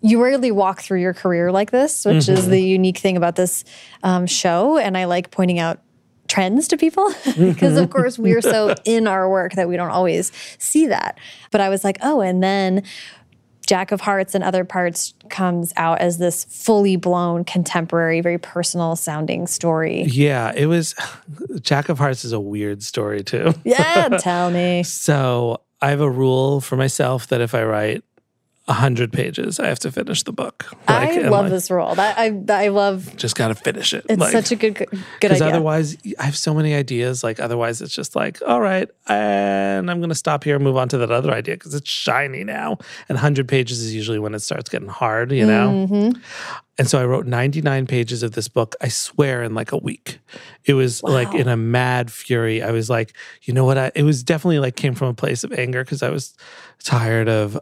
You 0.04 0.20
rarely 0.20 0.50
walk 0.50 0.80
through 0.80 1.00
your 1.00 1.14
career 1.14 1.52
like 1.52 1.70
this, 1.70 2.04
which 2.04 2.28
is 2.28 2.48
the 2.48 2.60
unique 2.60 2.98
thing 2.98 3.16
about 3.16 3.36
this 3.36 3.62
um, 4.02 4.26
show, 4.26 4.76
and 4.76 4.98
I 4.98 5.04
like 5.04 5.30
pointing 5.30 5.60
out 5.60 5.78
trends 6.32 6.66
to 6.66 6.78
people 6.78 7.12
because 7.38 7.76
of 7.76 7.90
course 7.90 8.18
we're 8.18 8.40
so 8.40 8.74
in 8.86 9.06
our 9.06 9.28
work 9.28 9.52
that 9.52 9.68
we 9.68 9.76
don't 9.76 9.90
always 9.90 10.32
see 10.58 10.86
that. 10.86 11.18
But 11.50 11.60
I 11.60 11.68
was 11.68 11.84
like, 11.84 11.98
oh, 12.02 12.22
and 12.22 12.42
then 12.42 12.84
Jack 13.66 13.92
of 13.92 14.00
Hearts 14.00 14.34
and 14.34 14.42
Other 14.42 14.64
Parts 14.64 15.12
comes 15.28 15.74
out 15.76 16.00
as 16.00 16.16
this 16.16 16.44
fully 16.44 16.96
blown 16.96 17.44
contemporary, 17.44 18.22
very 18.22 18.38
personal 18.38 18.96
sounding 18.96 19.46
story. 19.46 20.04
yeah, 20.04 20.52
it 20.56 20.66
was. 20.66 20.94
Jack 21.60 21.90
of 21.90 21.98
Hearts 21.98 22.24
is 22.24 22.32
a 22.32 22.40
weird 22.40 22.82
story 22.82 23.22
too. 23.22 23.52
Yeah, 23.62 24.08
tell 24.18 24.50
me. 24.50 24.84
So 24.84 25.60
I 25.82 25.90
have 25.90 26.00
a 26.00 26.10
rule 26.10 26.62
for 26.62 26.76
myself 26.76 27.26
that 27.26 27.42
if 27.42 27.54
I 27.54 27.62
write 27.62 28.04
a 28.68 28.72
hundred 28.74 29.12
pages, 29.12 29.58
I 29.58 29.66
have 29.66 29.80
to 29.80 29.90
finish 29.90 30.22
the 30.22 30.32
book. 30.32 30.72
I 30.86 31.18
love 31.22 31.44
like, 31.44 31.50
this 31.50 31.70
role. 31.70 31.96
That 31.96 32.16
I 32.16 32.32
I 32.48 32.68
love. 32.68 33.16
Just 33.16 33.34
got 33.34 33.48
to 33.48 33.56
finish 33.56 33.92
it. 33.92 34.06
It's 34.08 34.20
like, 34.20 34.30
such 34.30 34.52
a 34.52 34.56
good 34.56 34.76
good 34.76 34.88
because 35.20 35.42
idea. 35.42 35.48
otherwise 35.48 35.96
I 36.18 36.24
have 36.24 36.36
so 36.36 36.54
many 36.54 36.72
ideas. 36.72 37.24
Like 37.24 37.40
otherwise 37.40 37.82
it's 37.82 37.94
just 37.94 38.14
like, 38.14 38.40
all 38.46 38.60
right, 38.60 38.88
and 39.08 39.90
I'm 39.90 40.00
gonna 40.00 40.14
stop 40.14 40.44
here 40.44 40.54
and 40.54 40.64
move 40.64 40.76
on 40.76 40.88
to 40.90 40.98
that 40.98 41.10
other 41.10 41.32
idea 41.32 41.56
because 41.56 41.74
it's 41.74 41.90
shiny 41.90 42.44
now. 42.44 42.78
And 43.08 43.16
100 43.16 43.48
pages 43.48 43.80
is 43.80 43.92
usually 43.92 44.20
when 44.20 44.34
it 44.34 44.40
starts 44.40 44.68
getting 44.68 44.88
hard, 44.88 45.32
you 45.32 45.46
know. 45.46 45.88
Mm-hmm. 45.88 46.20
And 46.78 46.88
so 46.88 47.00
I 47.00 47.04
wrote 47.04 47.26
99 47.26 47.86
pages 47.86 48.22
of 48.22 48.32
this 48.32 48.48
book. 48.48 48.76
I 48.80 48.88
swear 48.88 49.42
in 49.42 49.54
like 49.54 49.72
a 49.72 49.76
week. 49.76 50.20
It 50.64 50.74
was 50.74 51.02
like 51.02 51.34
in 51.34 51.46
a 51.46 51.56
mad 51.56 52.10
fury. 52.10 52.62
I 52.62 52.70
was 52.70 52.88
like, 52.88 53.12
you 53.42 53.52
know 53.52 53.64
what? 53.64 53.76
I, 53.76 53.92
it 53.94 54.04
was 54.04 54.22
definitely 54.22 54.58
like 54.58 54.76
came 54.76 54.94
from 54.94 55.08
a 55.08 55.14
place 55.14 55.44
of 55.44 55.52
anger 55.52 55.84
because 55.84 56.02
I 56.02 56.10
was 56.10 56.34
tired 56.82 57.28
of 57.28 57.60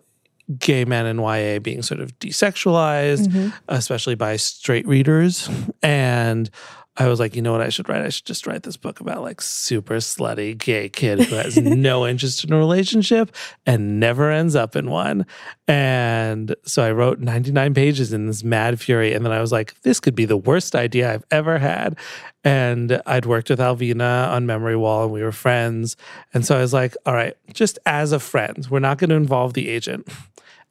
gay 0.59 0.85
men 0.85 1.07
in 1.07 1.19
YA 1.21 1.59
being 1.61 1.83
sort 1.83 2.01
of 2.01 2.19
desexualized, 2.19 3.29
Mm-hmm. 3.29 3.49
especially 3.69 4.15
by 4.15 4.37
straight 4.37 4.87
readers. 4.87 5.49
And 5.83 6.51
I 6.97 7.07
was 7.07 7.21
like, 7.21 7.35
you 7.37 7.41
know 7.41 7.53
what 7.53 7.61
I 7.63 7.69
should 7.71 7.89
write? 7.89 8.03
I 8.03 8.09
should 8.11 8.27
just 8.27 8.47
write 8.47 8.65
this 8.65 8.77
book 8.77 9.01
about 9.01 9.23
like 9.23 9.41
super 9.41 9.95
slutty 9.97 10.59
gay 10.59 10.89
kid 10.89 11.21
who 11.21 11.37
has 11.37 11.57
no 11.57 12.07
interest 12.07 12.45
in 12.45 12.53
a 12.53 12.59
relationship 12.59 13.35
and 13.65 14.01
never 14.01 14.31
ends 14.31 14.55
up 14.57 14.77
in 14.77 14.91
one. 14.91 15.25
And 15.69 16.55
so 16.65 16.83
I 16.83 16.91
wrote 16.91 17.21
99 17.21 17.73
pages 17.75 18.13
in 18.13 18.27
this 18.27 18.43
mad 18.45 18.81
fury. 18.81 19.15
And 19.15 19.25
then 19.25 19.33
I 19.33 19.41
was 19.41 19.53
like, 19.53 19.81
this 19.83 20.01
could 20.01 20.15
be 20.15 20.25
the 20.25 20.37
worst 20.37 20.75
idea 20.75 21.15
I've 21.15 21.25
ever 21.31 21.59
had. 21.59 21.97
And 22.43 23.01
I'd 23.07 23.27
worked 23.27 23.51
with 23.51 23.61
Alvina 23.61 24.29
on 24.29 24.47
Memory 24.47 24.77
Wall 24.77 25.05
and 25.05 25.13
we 25.13 25.23
were 25.23 25.33
friends. 25.33 25.97
And 26.35 26.45
so 26.45 26.57
I 26.57 26.61
was 26.61 26.73
like, 26.73 26.97
all 27.07 27.15
right, 27.15 27.35
just 27.53 27.79
as 27.87 28.13
a 28.13 28.19
friend, 28.21 28.67
we're 28.71 28.79
not 28.81 28.99
going 28.99 29.11
to 29.11 29.17
involve 29.17 29.55
the 29.55 29.69
agent 29.69 30.09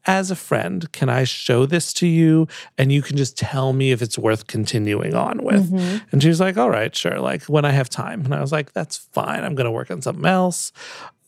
as 0.06 0.32
a 0.32 0.36
friend, 0.36 0.92
can 0.92 1.10
I 1.10 1.24
show 1.24 1.66
this 1.66 1.94
to 1.94 2.08
you? 2.08 2.48
And 2.78 2.92
you 2.92 3.02
can 3.02 3.18
just 3.18 3.38
tell 3.38 3.74
me 3.74 3.92
if 3.92 4.02
it's 4.02 4.18
worth 4.18 4.48
continuing 4.48 5.14
on 5.14 5.44
with. 5.44 5.72
Mm-hmm. 5.72 5.98
And 6.12 6.22
she 6.22 6.30
was 6.30 6.40
like, 6.40 6.58
all 6.58 6.70
right, 6.70 6.96
sure. 6.96 7.20
Like 7.20 7.44
when 7.44 7.66
I 7.66 7.72
have 7.72 7.90
time. 7.90 8.24
And 8.26 8.34
I 8.34 8.42
was 8.42 8.52
like, 8.52 8.72
that's 8.74 8.98
fine. 8.98 9.44
I'm 9.44 9.56
going 9.56 9.66
to 9.66 9.72
work 9.72 9.92
on 9.92 10.02
something 10.02 10.26
else. 10.26 10.72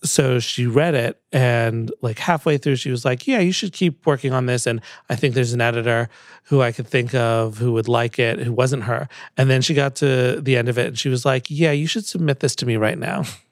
So 0.04 0.40
she 0.40 0.66
read 0.66 0.96
it 0.96 1.22
and 1.32 1.92
like 2.02 2.18
halfway 2.18 2.58
through, 2.58 2.78
she 2.78 2.90
was 2.90 3.06
like, 3.06 3.28
yeah, 3.28 3.40
you 3.40 3.52
should 3.52 3.72
keep 3.72 4.04
working 4.08 4.34
on 4.34 4.48
this. 4.48 4.66
And 4.66 4.82
I 5.10 5.16
think 5.16 5.36
there's 5.36 5.54
an 5.54 5.62
editor 5.62 6.10
who 6.46 6.62
I 6.62 6.72
could 6.72 6.88
think 6.88 7.14
of 7.14 7.60
who 7.60 7.74
would 7.74 7.88
like 7.88 8.18
it, 8.18 8.40
who 8.40 8.52
wasn't 8.52 8.84
her. 8.84 9.08
And 9.38 9.48
then 9.48 9.62
she 9.62 9.76
got 9.76 9.96
to 9.98 10.42
the 10.42 10.58
end 10.58 10.70
of 10.70 10.80
it 10.80 10.88
and 10.88 10.98
she 10.98 11.10
was 11.10 11.24
like, 11.24 11.52
yeah, 11.52 11.72
you 11.72 11.86
should 11.86 12.06
submit 12.06 12.40
this 12.40 12.56
to 12.58 12.66
me 12.66 12.78
right 12.78 12.98
now. 12.98 13.26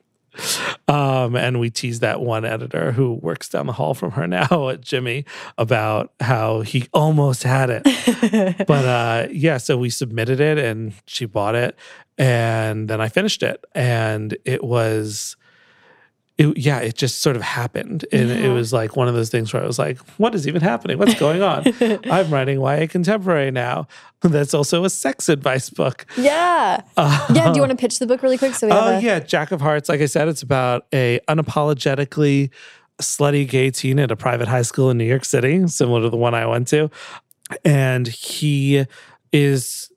Um, 0.87 1.35
and 1.35 1.59
we 1.59 1.69
teased 1.69 2.01
that 2.01 2.21
one 2.21 2.45
editor 2.45 2.91
who 2.91 3.13
works 3.13 3.49
down 3.49 3.67
the 3.67 3.73
hall 3.73 3.93
from 3.93 4.11
her 4.11 4.27
now 4.27 4.69
at 4.69 4.81
Jimmy 4.89 5.25
about 5.57 6.13
how 6.19 6.61
he 6.61 6.87
almost 6.93 7.43
had 7.43 7.69
it. 7.69 7.83
but 8.67 8.85
uh, 8.85 9.27
yeah, 9.31 9.57
so 9.57 9.77
we 9.77 9.89
submitted 9.89 10.39
it 10.39 10.57
and 10.57 10.93
she 11.05 11.25
bought 11.25 11.55
it. 11.55 11.77
And 12.17 12.89
then 12.89 12.99
I 12.99 13.07
finished 13.07 13.43
it. 13.43 13.63
And 13.73 14.37
it 14.45 14.63
was 14.63 15.37
it, 16.39 16.57
yeah, 16.57 16.79
it 16.79 16.95
just 16.95 17.21
sort 17.21 17.35
of 17.35 17.41
happened. 17.41 18.05
And 18.13 18.29
yeah. 18.29 18.35
it 18.35 18.47
was 18.47 18.71
like 18.71 18.95
one 18.95 19.09
of 19.09 19.13
those 19.13 19.29
things 19.29 19.51
where 19.53 19.61
I 19.61 19.67
was 19.67 19.77
like, 19.77 19.97
what 20.17 20.33
is 20.33 20.47
even 20.47 20.61
happening? 20.61 20.97
What's 20.97 21.19
going 21.19 21.41
on? 21.41 21.65
I'm 22.09 22.31
writing 22.31 22.61
YA 22.61 22.87
Contemporary 22.87 23.51
now. 23.51 23.87
That's 24.21 24.53
also 24.53 24.85
a 24.85 24.89
sex 24.89 25.27
advice 25.27 25.69
book. 25.69 26.05
Yeah. 26.17 26.81
Uh, 26.95 27.27
yeah. 27.33 27.51
Do 27.51 27.57
you 27.57 27.61
want 27.61 27.71
to 27.71 27.77
pitch 27.77 27.99
the 27.99 28.07
book 28.07 28.23
really 28.23 28.37
quick? 28.37 28.55
So 28.55 28.69
Oh, 28.69 28.71
uh, 28.71 28.89
a- 28.91 29.01
yeah. 29.01 29.19
Jack 29.19 29.51
of 29.51 29.59
Hearts. 29.59 29.89
Like 29.89 29.99
I 29.99 30.05
said, 30.05 30.29
it's 30.29 30.41
about 30.41 30.85
a 30.93 31.19
unapologetically 31.27 32.51
slutty 33.01 33.47
gay 33.47 33.69
teen 33.69 33.99
at 33.99 34.09
a 34.09 34.15
private 34.15 34.47
high 34.47 34.61
school 34.61 34.89
in 34.89 34.97
New 34.97 35.03
York 35.03 35.25
City, 35.25 35.67
similar 35.67 36.01
to 36.03 36.09
the 36.09 36.17
one 36.17 36.33
I 36.33 36.45
went 36.45 36.69
to. 36.69 36.89
And 37.65 38.07
he 38.07 38.85
is 39.33 39.91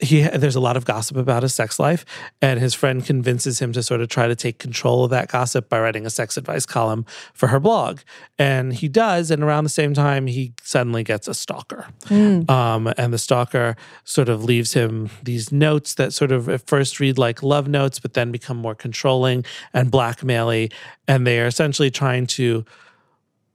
he 0.00 0.22
there's 0.22 0.56
a 0.56 0.60
lot 0.60 0.76
of 0.76 0.84
gossip 0.84 1.16
about 1.16 1.42
his 1.42 1.54
sex 1.54 1.78
life 1.78 2.04
and 2.40 2.58
his 2.58 2.74
friend 2.74 3.04
convinces 3.04 3.60
him 3.60 3.72
to 3.72 3.82
sort 3.82 4.00
of 4.00 4.08
try 4.08 4.26
to 4.26 4.34
take 4.34 4.58
control 4.58 5.04
of 5.04 5.10
that 5.10 5.28
gossip 5.28 5.68
by 5.68 5.78
writing 5.78 6.06
a 6.06 6.10
sex 6.10 6.36
advice 6.36 6.66
column 6.66 7.04
for 7.34 7.48
her 7.48 7.60
blog. 7.60 8.00
And 8.38 8.72
he 8.72 8.88
does 8.88 9.30
and 9.30 9.42
around 9.42 9.64
the 9.64 9.70
same 9.70 9.94
time 9.94 10.26
he 10.26 10.54
suddenly 10.62 11.02
gets 11.04 11.28
a 11.28 11.34
stalker. 11.34 11.86
Mm. 12.06 12.48
um, 12.50 12.92
and 12.96 13.12
the 13.12 13.18
stalker 13.18 13.76
sort 14.04 14.28
of 14.28 14.44
leaves 14.44 14.72
him 14.72 15.10
these 15.22 15.52
notes 15.52 15.94
that 15.94 16.12
sort 16.12 16.32
of 16.32 16.48
at 16.48 16.66
first 16.66 17.00
read 17.00 17.18
like 17.18 17.42
love 17.42 17.68
notes 17.68 17.98
but 17.98 18.14
then 18.14 18.32
become 18.32 18.56
more 18.56 18.74
controlling 18.74 19.44
and 19.72 19.90
blackmaily 19.90 20.72
and 21.06 21.26
they 21.26 21.40
are 21.40 21.46
essentially 21.46 21.90
trying 21.90 22.26
to 22.26 22.64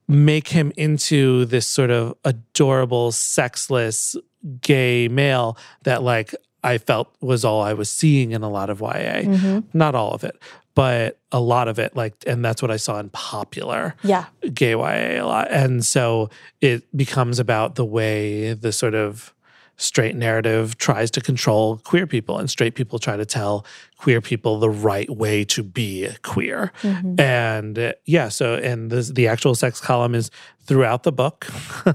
make 0.08 0.50
him 0.50 0.72
into 0.78 1.46
this 1.46 1.68
sort 1.68 1.90
of 1.90 2.16
adorable 2.24 3.12
sexless 3.12 4.16
gay 4.62 5.08
male 5.08 5.58
that 5.84 6.04
like 6.04 6.34
I 6.64 6.80
felt 6.80 7.14
was 7.22 7.46
all 7.46 7.62
I 7.62 7.74
was 7.74 7.92
seeing 7.92 8.32
in 8.32 8.42
a 8.42 8.50
lot 8.50 8.72
of 8.72 8.82
YA. 8.82 8.88
Mm-hmm. 9.22 9.60
Not 9.78 9.94
all 9.94 10.14
of 10.14 10.24
it, 10.24 10.42
but 10.74 11.20
a 11.32 11.40
lot 11.40 11.68
of 11.68 11.78
it. 11.78 11.96
Like, 11.96 12.16
and 12.26 12.44
that's 12.44 12.60
what 12.62 12.72
I 12.72 12.78
saw 12.78 13.00
in 13.00 13.10
popular 13.10 13.96
yeah. 14.04 14.26
gay 14.52 14.72
YA 14.72 15.24
a 15.24 15.26
lot. 15.26 15.48
And 15.52 15.86
so 15.86 16.32
it 16.62 16.84
becomes 16.98 17.38
about 17.38 17.76
the 17.76 17.86
way 17.86 18.54
the 18.54 18.72
sort 18.72 18.96
of 18.96 19.35
straight 19.78 20.16
narrative 20.16 20.78
tries 20.78 21.12
to 21.12 21.22
control 21.22 21.78
queer 21.78 22.08
people 22.08 22.38
and 22.38 22.50
straight 22.50 22.76
people 22.76 23.00
try 23.00 23.18
to 23.18 23.26
tell 23.26 23.66
queer 23.98 24.22
people 24.22 24.60
the 24.60 24.70
right 24.70 25.10
way 25.10 25.44
to 25.44 25.64
be 25.64 26.08
queer 26.24 26.72
mm-hmm. 26.82 27.20
and 27.20 27.78
uh, 27.78 27.94
yeah 28.06 28.30
so 28.30 28.56
and 28.56 28.90
this, 28.90 29.10
the 29.10 29.28
actual 29.28 29.56
sex 29.56 29.82
column 29.82 30.16
is 30.16 30.32
throughout 30.64 31.04
the 31.04 31.12
book 31.12 31.48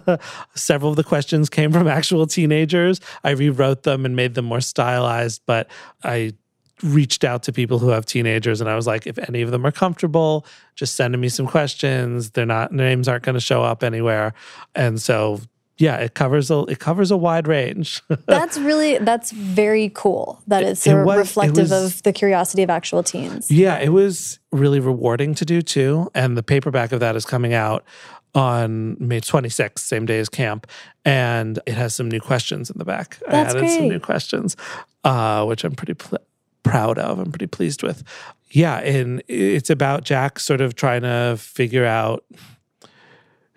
several 0.55 0.91
of 0.91 0.97
the 0.97 1.05
questions 1.05 1.49
came 1.49 1.73
from 1.73 1.89
actual 1.89 2.27
teenagers 2.27 3.01
i 3.25 3.31
rewrote 3.31 3.83
them 3.83 4.05
and 4.05 4.15
made 4.15 4.35
them 4.35 4.45
more 4.45 4.61
stylized 4.61 5.41
but 5.47 5.69
i 6.05 6.33
reached 6.83 7.25
out 7.25 7.43
to 7.43 7.53
people 7.53 7.79
who 7.79 7.89
have 7.89 8.07
teenagers 8.07 8.61
and 8.61 8.71
I 8.71 8.75
was 8.75 8.87
like, 8.87 9.07
if 9.07 9.19
any 9.19 9.43
of 9.43 9.51
them 9.51 9.67
are 9.67 9.71
comfortable, 9.73 10.47
just 10.75 10.95
sending 10.95 11.21
me 11.21 11.29
some 11.29 11.47
questions. 11.47 12.31
They're 12.31 12.47
not 12.47 12.73
names 12.73 13.09
aren't 13.09 13.23
going 13.23 13.35
to 13.35 13.41
show 13.41 13.63
up 13.63 13.83
anywhere. 13.83 14.33
And 14.75 15.01
so 15.01 15.41
yeah, 15.81 15.97
it 15.97 16.13
covers 16.13 16.51
a 16.51 16.61
it 16.65 16.79
covers 16.79 17.11
a 17.11 17.17
wide 17.17 17.49
range. 17.49 18.03
that's 18.27 18.59
really 18.59 18.99
that's 18.99 19.31
very 19.31 19.91
cool. 19.95 20.43
That 20.47 20.63
is 20.63 20.83
so 20.83 21.03
was, 21.03 21.17
reflective 21.17 21.71
was, 21.71 21.97
of 21.97 22.03
the 22.03 22.13
curiosity 22.13 22.63
of 22.63 22.69
actual 22.69 23.03
teens. 23.03 23.51
Yeah, 23.51 23.79
it 23.79 23.89
was 23.89 24.39
really 24.53 24.79
rewarding 24.79 25.35
to 25.37 25.47
do 25.47 25.63
too. 25.63 26.11
And 26.15 26.37
the 26.37 26.43
paperback 26.43 26.93
of 26.93 27.01
that 27.01 27.17
is 27.17 27.25
coming 27.25 27.55
out 27.55 27.83
on 28.35 28.97
May 29.01 29.23
26th, 29.23 29.79
same 29.79 30.05
day 30.05 30.19
as 30.19 30.29
camp, 30.29 30.67
and 31.07 31.59
it 31.65 31.75
has 31.75 31.95
some 31.95 32.11
new 32.11 32.21
questions 32.21 32.69
in 32.69 32.77
the 32.77 32.85
back. 32.85 33.19
That's 33.27 33.55
I 33.55 33.59
added 33.59 33.61
great. 33.61 33.77
some 33.77 33.89
new 33.89 34.01
questions, 34.01 34.57
uh, 35.05 35.47
which 35.47 35.65
I'm 35.65 35.75
pretty 35.75 35.95
pl- 35.95 36.19
proud 36.63 36.99
of. 36.99 37.19
I'm 37.19 37.33
pretty 37.33 37.47
pleased 37.47 37.83
with. 37.83 38.05
Yeah, 38.51 38.81
and 38.81 39.23
it's 39.29 39.71
about 39.71 40.05
Jack 40.05 40.39
sort 40.39 40.61
of 40.61 40.75
trying 40.75 41.03
to 41.03 41.37
figure 41.39 41.87
out 41.87 42.25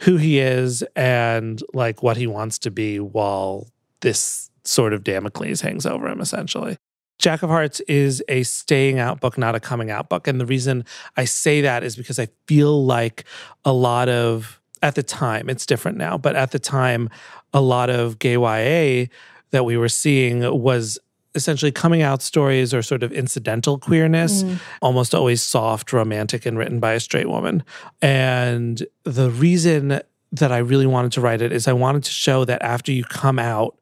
who 0.04 0.18
he 0.18 0.40
is 0.40 0.84
and 0.96 1.62
like 1.74 2.04
what 2.04 2.18
he 2.18 2.28
wants 2.28 2.60
to 2.60 2.72
be 2.72 3.00
while 3.00 3.68
this 4.02 4.50
sort 4.66 4.94
of 4.94 5.04
Damocles 5.04 5.62
hangs 5.62 5.86
over 5.86 6.08
him, 6.08 6.20
essentially. 6.20 6.78
Jack 7.20 7.42
of 7.42 7.50
Hearts 7.50 7.80
is 7.82 8.22
a 8.28 8.44
staying 8.44 9.00
out 9.00 9.22
book, 9.22 9.38
not 9.38 9.56
a 9.56 9.60
coming 9.60 9.90
out 9.90 10.10
book. 10.10 10.28
And 10.28 10.42
the 10.42 10.46
reason 10.46 10.84
I 11.16 11.26
say 11.26 11.62
that 11.62 11.84
is 11.84 11.96
because 11.96 12.20
I 12.20 12.28
feel 12.48 12.86
like 12.86 13.24
a 13.64 13.72
lot 13.72 14.10
of, 14.10 14.60
at 14.82 14.96
the 14.96 15.04
time, 15.04 15.50
it's 15.50 15.66
different 15.66 15.98
now, 15.98 16.18
but 16.18 16.36
at 16.36 16.52
the 16.52 16.60
time, 16.60 17.10
a 17.54 17.62
lot 17.62 17.90
of 17.90 18.20
gay 18.20 18.34
YA 18.34 19.08
that 19.52 19.64
we 19.64 19.78
were 19.78 19.90
seeing 19.90 20.42
was 20.62 20.98
essentially 21.36 21.72
coming 21.72 22.02
out 22.02 22.22
stories 22.22 22.74
or 22.74 22.82
sort 22.82 23.04
of 23.04 23.12
incidental 23.12 23.78
queerness, 23.78 24.44
mm. 24.44 24.60
almost 24.82 25.16
always 25.16 25.42
soft, 25.42 25.92
romantic, 25.94 26.46
and 26.46 26.58
written 26.58 26.80
by 26.80 26.94
a 26.94 27.00
straight 27.00 27.30
woman. 27.30 27.64
And 28.02 28.86
the 29.04 29.32
reason 29.32 30.02
that 30.32 30.52
I 30.52 30.58
really 30.58 30.88
wanted 30.88 31.12
to 31.14 31.22
write 31.22 31.42
it 31.42 31.52
is 31.52 31.68
I 31.68 31.74
wanted 31.74 32.04
to 32.04 32.12
show 32.12 32.46
that 32.46 32.62
after 32.62 32.92
you 32.92 33.04
come 33.04 33.40
out, 33.40 33.78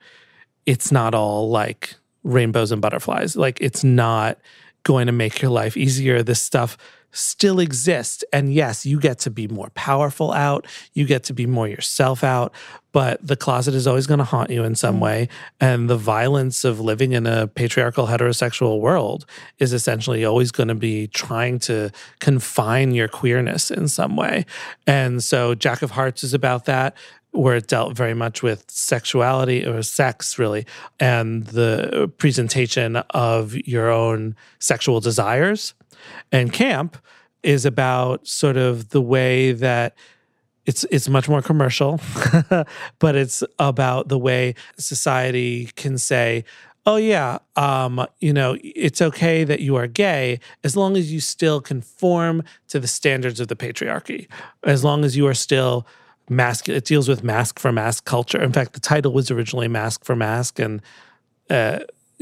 it's 0.66 0.92
not 0.92 1.16
all 1.16 1.50
like 1.50 1.96
rainbows 2.24 2.72
and 2.72 2.82
butterflies. 2.82 3.36
Like 3.36 3.60
it's 3.62 3.84
not 3.84 4.38
going 4.84 5.08
to 5.08 5.12
make 5.12 5.42
your 5.42 5.52
life 5.52 5.78
easier. 5.78 6.24
This 6.24 6.42
stuff 6.42 6.78
still 7.12 7.60
exist. 7.60 8.24
And 8.32 8.54
yes, 8.54 8.86
you 8.86 9.00
get 9.00 9.20
to 9.20 9.30
be 9.30 9.48
more 9.48 9.70
powerful 9.74 10.32
out, 10.32 10.68
you 10.94 11.06
get 11.06 11.24
to 11.26 11.34
be 11.34 11.46
more 11.46 11.68
yourself 11.68 12.24
out, 12.24 12.54
but 12.92 13.26
the 13.26 13.36
closet 13.36 13.74
is 13.74 13.88
always 13.88 14.08
going 14.08 14.18
to 14.20 14.24
haunt 14.24 14.50
you 14.50 14.64
in 14.64 14.76
some 14.76 14.98
mm. 14.98 15.02
way. 15.02 15.30
And 15.60 15.90
the 15.90 15.98
violence 15.98 16.64
of 16.64 16.80
living 16.80 17.14
in 17.14 17.26
a 17.26 17.48
patriarchal 17.48 18.08
heterosexual 18.08 18.80
world 18.80 19.26
is 19.60 19.74
essentially 19.74 20.26
always 20.26 20.52
going 20.52 20.70
to 20.70 20.76
be 20.76 21.08
trying 21.08 21.60
to 21.60 21.92
confine 22.20 22.92
your 22.92 23.08
queerness 23.08 23.72
in 23.72 23.88
some 23.88 24.16
way. 24.16 24.46
And 24.88 25.24
so 25.24 25.56
Jack 25.56 25.82
of 25.82 25.92
Hearts 25.92 26.24
is 26.24 26.34
about 26.34 26.66
that 26.66 26.96
where 27.32 27.56
it 27.56 27.68
dealt 27.68 27.96
very 27.96 28.14
much 28.14 28.44
with 28.44 28.66
sexuality 28.70 29.66
or 29.66 29.82
sex, 29.84 30.38
really, 30.38 30.66
and 31.00 31.46
the 31.48 32.12
presentation 32.18 32.98
of 33.12 33.56
your 33.56 33.90
own 33.90 34.36
sexual 34.60 35.00
desires 35.00 35.74
and 36.32 36.52
camp 36.52 36.98
is 37.44 37.66
about 37.66 38.28
sort 38.28 38.58
of 38.58 38.90
the 38.90 39.02
way 39.02 39.52
that 39.52 39.96
it's 40.66 40.84
it's 40.86 41.10
much 41.10 41.28
more 41.28 41.42
commercial, 41.42 42.00
but 43.00 43.16
it's 43.16 43.44
about 43.58 44.10
the 44.10 44.20
way 44.20 44.54
society 44.78 45.72
can 45.76 45.98
say, 45.98 46.46
"Oh 46.86 46.98
yeah, 46.98 47.40
um, 47.56 48.06
you 48.20 48.32
know, 48.32 48.58
it's 48.64 49.02
okay 49.02 49.44
that 49.44 49.60
you 49.62 49.76
are 49.76 49.88
gay 49.88 50.40
as 50.64 50.76
long 50.76 50.96
as 50.96 51.12
you 51.12 51.20
still 51.20 51.62
conform 51.62 52.44
to 52.68 52.80
the 52.80 52.88
standards 52.88 53.40
of 53.40 53.48
the 53.48 53.56
patriarchy, 53.56 54.28
as 54.64 54.84
long 54.84 55.04
as 55.04 55.18
you 55.18 55.28
are 55.28 55.34
still 55.34 55.88
Masc. 56.30 56.70
It 56.70 56.86
deals 56.86 57.10
with 57.10 57.24
masc 57.24 57.60
for 57.60 57.72
masc 57.72 58.06
culture. 58.06 58.42
In 58.42 58.54
fact, 58.54 58.74
the 58.74 58.80
title 58.80 59.12
was 59.12 59.30
originally 59.30 59.68
"Masc 59.68 60.06
for 60.06 60.16
Masc," 60.16 60.60
and 60.60 60.82
uh, 61.50 61.80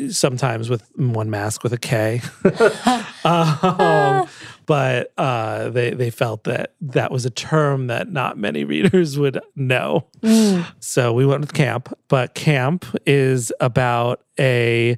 sometimes 0.09 0.69
with 0.69 0.89
one 0.95 1.29
mask 1.29 1.63
with 1.63 1.73
a 1.73 1.77
K. 1.77 2.21
um, 3.23 4.27
but 4.65 5.11
uh, 5.17 5.69
they 5.69 5.91
they 5.91 6.09
felt 6.09 6.43
that 6.43 6.73
that 6.81 7.11
was 7.11 7.25
a 7.25 7.29
term 7.29 7.87
that 7.87 8.11
not 8.11 8.37
many 8.37 8.63
readers 8.63 9.17
would 9.17 9.39
know. 9.55 10.05
Mm. 10.21 10.65
So 10.79 11.11
we 11.13 11.25
went 11.25 11.41
with 11.41 11.53
camp. 11.53 11.91
But 12.07 12.35
camp 12.35 12.85
is 13.05 13.51
about 13.59 14.21
a 14.39 14.97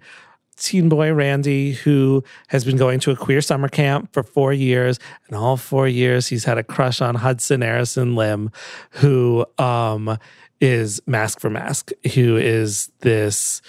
teen 0.58 0.89
boy 0.89 1.14
Randy 1.14 1.74
who 1.74 2.24
has 2.49 2.64
been 2.64 2.78
going 2.78 2.99
to 3.02 3.12
a 3.12 3.16
queer 3.16 3.41
summer 3.41 3.68
camp 3.68 4.14
for 4.14 4.24
four 4.24 4.54
years, 4.54 4.99
and 5.28 5.36
all 5.36 5.58
four 5.58 5.88
years 5.88 6.28
he's 6.28 6.45
had 6.45 6.58
a 6.58 6.64
crush 6.64 7.02
on 7.02 7.16
Hudson 7.16 7.64
Aaronson-Lim, 7.64 8.52
who 8.91 9.45
um, 9.58 10.18
is 10.60 11.02
Masc 11.08 11.39
for 11.39 11.49
Masc, 11.49 11.91
who 12.14 12.38
is 12.38 12.91
this 12.99 13.62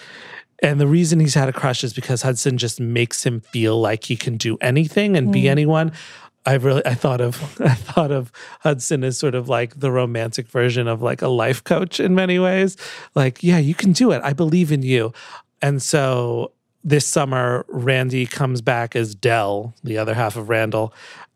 and 0.63 0.81
the 0.81 0.87
reason 0.87 1.19
he's 1.19 1.35
had 1.35 1.49
a 1.49 1.53
crush 1.53 1.83
is 1.83 1.93
because 1.93 2.23
Hudson 2.23 2.57
just 2.57 2.81
makes 2.81 3.27
him 3.27 3.41
feel 3.41 3.81
like 3.81 4.05
he 4.05 4.17
can 4.17 4.37
do 4.37 4.57
anything 4.61 5.17
and 5.17 5.29
mm. 5.29 5.33
be 5.33 5.49
anyone. 5.49 5.93
I 6.47 6.55
really 6.55 6.85
I 6.87 6.95
thought 6.95 7.21
of 7.21 7.61
I 7.61 7.75
thought 7.75 8.13
of 8.13 8.33
Hudson 8.61 9.05
as 9.05 9.19
sort 9.19 9.35
of 9.35 9.49
like 9.49 9.79
the 9.81 9.91
romantic 9.91 10.49
version 10.49 10.87
of 10.87 11.03
like 11.03 11.21
a 11.21 11.29
life 11.29 11.63
coach 11.65 12.01
in 12.01 12.15
many 12.15 12.39
ways. 12.39 12.77
Like, 13.15 13.43
yeah, 13.43 13.59
you 13.59 13.75
can 13.75 13.93
do 13.93 14.13
it. 14.13 14.23
I 14.25 14.33
believe 14.33 14.73
in 14.73 14.83
you. 14.83 15.13
And 15.61 15.83
so 15.83 16.53
this 16.85 17.07
summer, 17.07 17.65
Randy 17.69 18.27
comes 18.27 18.61
back 18.61 18.97
as 18.97 19.15
Del, 19.15 19.75
the 19.85 19.99
other 19.99 20.15
half 20.15 20.37
of 20.37 20.49
Randall, 20.49 20.93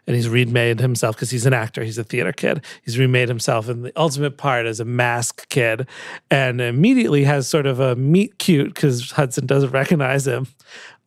and 0.07 0.17
he's 0.17 0.29
remade 0.29 0.81
himself 0.81 1.17
because 1.17 1.31
he's 1.31 1.47
an 1.47 1.53
actor. 1.53 1.83
He's 1.83 1.99
a 1.99 2.05
theater 2.05 2.33
kid. 2.33 2.65
He's 2.83 2.99
remade 2.99 3.29
himself 3.29 3.69
in 3.69 3.83
the 3.83 3.93
ultimate 3.97 4.37
part 4.37 4.67
as 4.67 4.81
a 4.81 4.85
masc 4.85 5.49
kid, 5.49 5.87
and 6.31 6.61
immediately 6.61 7.25
has 7.25 7.49
sort 7.49 7.67
of 7.67 7.81
a 7.81 7.97
meet 7.97 8.39
cute 8.39 8.75
because 8.75 9.11
Hudson 9.13 9.47
doesn't 9.47 9.71
recognize 9.73 10.27
him 10.27 10.47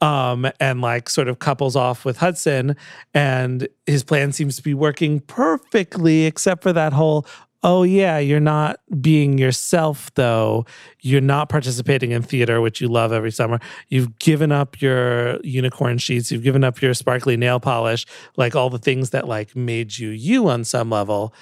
um, 0.02 0.50
and 0.60 0.82
like 0.82 1.10
sort 1.10 1.28
of 1.28 1.40
couples 1.40 1.76
off 1.76 2.06
with 2.06 2.18
Hudson. 2.18 2.76
And 3.14 3.68
his 3.86 4.04
plan 4.04 4.32
seems 4.32 4.56
to 4.58 4.64
be 4.64 4.74
working 4.74 5.20
perfectly, 5.22 6.26
except 6.26 6.64
for 6.64 6.74
that 6.74 6.94
whole, 6.94 7.26
oh, 7.64 7.84
yeah, 7.84 8.18
you're 8.20 8.40
not 8.40 8.80
being 9.02 9.38
yourself, 9.38 10.14
though. 10.16 10.66
You're 11.02 11.22
not 11.22 11.50
participating 11.50 12.12
in 12.12 12.22
theater, 12.22 12.62
which 12.62 12.80
you 12.80 12.88
love 12.88 13.12
every 13.12 13.32
summer. 13.32 13.60
You've 13.90 14.18
given 14.20 14.52
up 14.52 14.82
your 14.82 15.40
unicorn 15.42 15.98
sheets. 15.98 16.32
You've 16.32 16.44
given 16.44 16.64
up 16.64 16.82
your 16.82 16.94
sparkly 16.94 17.36
nail 17.38 17.60
polish, 17.60 18.06
like 18.38 18.56
all 18.56 18.70
the 18.70 18.80
things 18.80 19.10
that 19.10 19.28
like 19.28 19.56
made 19.56 19.98
you 19.98 20.10
you 20.10 20.48
on 20.48 20.64
some 20.64 20.90
level. 20.90 21.34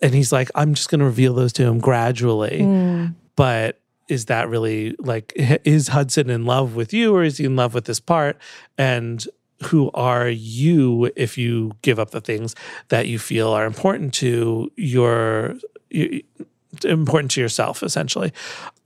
And 0.00 0.14
he's 0.14 0.32
like, 0.32 0.50
I'm 0.54 0.74
just 0.74 0.88
going 0.88 1.00
to 1.00 1.06
reveal 1.06 1.34
those 1.34 1.52
to 1.54 1.64
him 1.64 1.78
gradually. 1.78 2.60
Mm. 2.60 3.14
But 3.36 3.80
is 4.08 4.26
that 4.26 4.48
really 4.48 4.96
like, 4.98 5.32
is 5.36 5.88
Hudson 5.88 6.30
in 6.30 6.44
love 6.44 6.74
with 6.74 6.92
you 6.92 7.14
or 7.14 7.22
is 7.22 7.38
he 7.38 7.44
in 7.44 7.56
love 7.56 7.74
with 7.74 7.84
this 7.84 8.00
part? 8.00 8.38
And 8.76 9.24
who 9.66 9.90
are 9.94 10.28
you 10.28 11.10
if 11.16 11.38
you 11.38 11.72
give 11.82 11.98
up 11.98 12.10
the 12.10 12.20
things 12.20 12.54
that 12.88 13.08
you 13.08 13.18
feel 13.18 13.48
are 13.48 13.66
important 13.66 14.14
to 14.14 14.70
your, 14.76 15.56
your 15.90 16.20
important 16.84 17.30
to 17.32 17.40
yourself 17.40 17.82
essentially. 17.82 18.32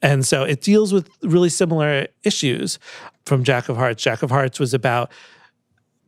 And 0.03 0.27
so 0.27 0.43
it 0.43 0.61
deals 0.61 0.93
with 0.93 1.09
really 1.23 1.49
similar 1.49 2.09
issues 2.23 2.79
from 3.25 3.45
jack 3.45 3.69
of 3.69 3.77
hearts. 3.77 4.03
Jack 4.03 4.23
of 4.23 4.31
hearts 4.31 4.61
was 4.61 4.75
about 4.75 5.11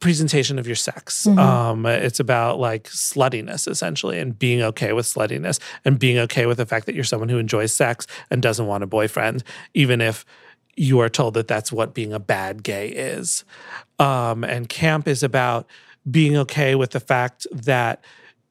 presentation 0.01 0.59
of 0.59 0.67
your 0.67 0.77
sex. 0.77 1.27
Mm-hmm. 1.27 1.39
um 1.39 1.87
it's 1.87 2.21
about 2.21 2.59
like 2.59 2.85
sluttiness 2.85 3.69
essentially 3.69 4.19
and 4.19 4.39
being 4.39 4.63
okay 4.63 4.93
with 4.95 5.07
sluttiness 5.07 5.61
and 5.85 5.99
being 5.99 6.19
okay 6.19 6.47
with 6.47 6.57
the 6.57 6.67
fact 6.67 6.87
that 6.87 6.95
you're 6.95 7.05
someone 7.05 7.29
who 7.29 7.39
enjoys 7.39 7.75
sex 7.75 8.07
and 8.31 8.41
doesn't 8.41 8.67
want 8.67 8.83
a 8.83 8.87
boyfriend 8.87 9.45
even 9.75 10.01
if 10.01 10.25
you 10.81 11.01
are 11.01 11.09
told 11.09 11.35
that 11.35 11.49
that's 11.49 11.71
what 11.71 11.95
being 11.95 12.13
a 12.13 12.19
bad 12.19 12.63
gay 12.63 12.89
is. 12.89 13.45
Um, 13.99 14.45
and 14.45 14.69
camp 14.69 15.07
is 15.07 15.23
about 15.23 15.67
being 16.11 16.37
okay 16.37 16.75
with 16.75 16.91
the 16.91 17.01
fact 17.01 17.47
that 17.53 18.03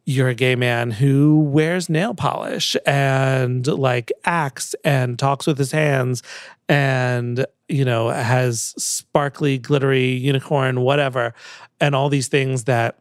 you're 0.05 0.29
a 0.29 0.35
gay 0.35 0.55
man 0.55 0.91
who 0.91 1.39
wears 1.39 1.89
nail 1.89 2.13
polish 2.13 2.75
and 2.85 3.67
like 3.67 4.11
acts 4.25 4.73
and 4.83 5.19
talks 5.19 5.45
with 5.45 5.57
his 5.57 5.71
hands 5.71 6.23
and 6.67 7.45
you 7.67 7.85
know 7.85 8.09
has 8.09 8.73
sparkly 8.77 9.59
glittery 9.59 10.09
unicorn 10.09 10.81
whatever 10.81 11.33
and 11.79 11.93
all 11.93 12.09
these 12.09 12.27
things 12.27 12.63
that 12.63 12.97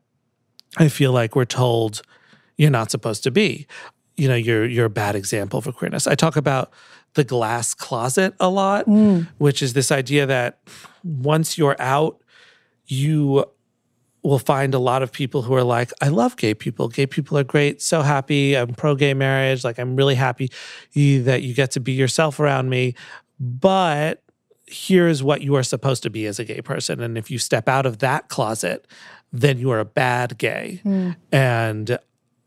i 0.77 0.89
feel 0.89 1.13
like 1.13 1.35
we're 1.35 1.47
told 1.47 2.03
you're 2.59 2.71
not 2.71 2.91
supposed 2.91 3.23
to 3.23 3.31
be. 3.31 3.67
You 4.17 4.29
know 4.29 4.35
you're 4.35 4.67
you're 4.67 4.87
a 4.87 4.91
bad 4.91 5.15
example 5.17 5.63
for 5.63 5.73
queerness. 5.73 6.07
I 6.07 6.17
talk 6.17 6.37
about 6.37 6.73
the 7.15 7.25
glass 7.25 7.75
closet 7.75 8.35
a 8.41 8.49
lot 8.49 8.87
mm. 8.87 9.27
which 9.39 9.63
is 9.63 9.73
this 9.73 9.91
idea 9.91 10.27
that 10.27 10.59
once 11.03 11.59
you're 11.59 11.77
out 11.81 12.21
you 12.87 13.45
will 14.23 14.39
find 14.39 14.75
a 14.75 14.79
lot 14.79 15.03
of 15.03 15.13
people 15.13 15.43
who 15.43 15.55
are 15.55 15.63
like, 15.63 15.93
I 16.01 16.09
love 16.09 16.37
gay 16.37 16.55
people. 16.55 16.89
Gay 16.89 17.07
people 17.07 17.39
are 17.39 17.45
great. 17.45 17.81
So 17.81 18.03
happy. 18.03 18.57
I'm 18.57 18.75
pro 18.75 18.95
gay 18.95 19.15
marriage. 19.15 19.65
Like, 19.65 19.79
I'm 19.79 19.97
really 19.97 20.17
happy 20.17 20.51
that 20.95 21.43
you 21.43 21.55
get 21.55 21.71
to 21.73 21.81
be 21.81 21.93
yourself 21.93 22.41
around 22.41 22.69
me. 22.69 22.95
But 23.39 24.23
here's 24.67 25.23
what 25.23 25.41
you 25.41 25.55
are 25.55 25.63
supposed 25.63 26.03
to 26.03 26.11
be 26.11 26.27
as 26.27 26.39
a 26.39 26.45
gay 26.45 26.61
person. 26.61 27.01
And 27.01 27.17
if 27.17 27.31
you 27.31 27.39
step 27.39 27.69
out 27.69 27.87
of 27.87 27.99
that 27.99 28.29
closet, 28.29 28.87
then 29.33 29.59
you 29.59 29.71
are 29.71 29.81
a 29.81 29.85
bad 29.85 30.37
gay. 30.37 30.81
Hmm. 30.83 31.13
And 31.33 31.99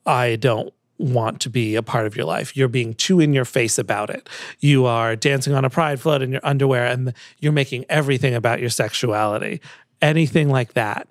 I 0.05 0.35
don't 0.35 0.73
want 1.01 1.41
to 1.41 1.49
be 1.49 1.75
a 1.75 1.83
part 1.83 2.05
of 2.05 2.15
your 2.15 2.25
life. 2.25 2.55
You're 2.55 2.67
being 2.67 2.93
too 2.93 3.19
in 3.19 3.33
your 3.33 3.45
face 3.45 3.77
about 3.77 4.09
it. 4.09 4.29
You 4.59 4.85
are 4.85 5.15
dancing 5.15 5.53
on 5.53 5.65
a 5.65 5.69
pride 5.69 5.99
float 5.99 6.21
in 6.21 6.31
your 6.31 6.41
underwear 6.43 6.85
and 6.85 7.13
you're 7.39 7.51
making 7.51 7.85
everything 7.89 8.33
about 8.33 8.59
your 8.59 8.69
sexuality. 8.69 9.61
Anything 10.01 10.49
like 10.49 10.73
that. 10.73 11.07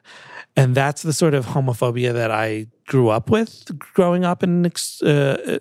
And 0.57 0.74
that's 0.74 1.03
the 1.03 1.12
sort 1.12 1.34
of 1.34 1.47
homophobia 1.47 2.12
that 2.12 2.30
I 2.30 2.66
grew 2.86 3.09
up 3.09 3.30
with 3.30 3.78
growing 3.78 4.24
up 4.24 4.43
in 4.43 4.66
uh, 4.66 5.59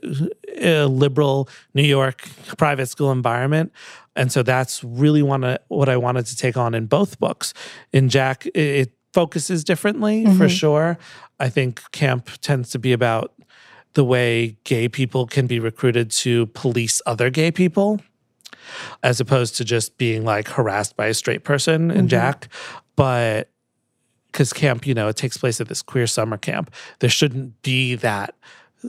a 0.58 0.86
liberal 0.86 1.48
New 1.76 1.84
York 1.84 2.28
private 2.58 2.88
school 2.88 3.12
environment. 3.12 3.72
And 4.16 4.32
so 4.32 4.42
that's 4.42 4.84
really 4.84 5.22
wanna, 5.22 5.60
what 5.68 5.90
I 5.90 5.98
wanted 5.98 6.26
to 6.26 6.36
take 6.36 6.58
on 6.58 6.74
in 6.74 6.88
both 6.88 7.20
books. 7.20 7.54
In 7.94 8.10
Jack, 8.10 8.48
it, 8.48 8.58
it 8.58 8.92
focuses 9.14 9.64
differently 9.64 10.26
for 10.38 10.50
sure. 10.50 10.98
I 11.40 11.50
think 11.50 11.82
camp 11.92 12.30
tends 12.42 12.70
to 12.72 12.80
be 12.80 12.92
about 12.92 13.34
the 13.94 14.04
way 14.04 14.58
gay 14.64 14.88
people 14.88 15.26
can 15.28 15.48
be 15.48 15.60
recruited 15.60 16.12
to 16.12 16.46
police 16.48 17.02
other 17.06 17.30
gay 17.30 17.52
people 17.52 18.00
as 19.04 19.20
opposed 19.20 19.56
to 19.58 19.66
just 19.66 19.98
being 19.98 20.24
like 20.24 20.48
harassed 20.48 20.96
by 20.96 21.08
a 21.08 21.14
straight 21.14 21.44
person 21.44 21.90
in 21.90 22.08
Jack. 22.08 22.48
But 22.96 23.50
because 24.32 24.54
camp, 24.54 24.86
you 24.86 24.94
know, 24.94 25.08
it 25.08 25.16
takes 25.16 25.38
place 25.38 25.60
at 25.60 25.68
this 25.70 25.82
queer 25.82 26.06
summer 26.06 26.38
camp, 26.38 26.72
there 27.00 27.10
shouldn't 27.10 27.60
be 27.64 27.96
that 27.96 28.36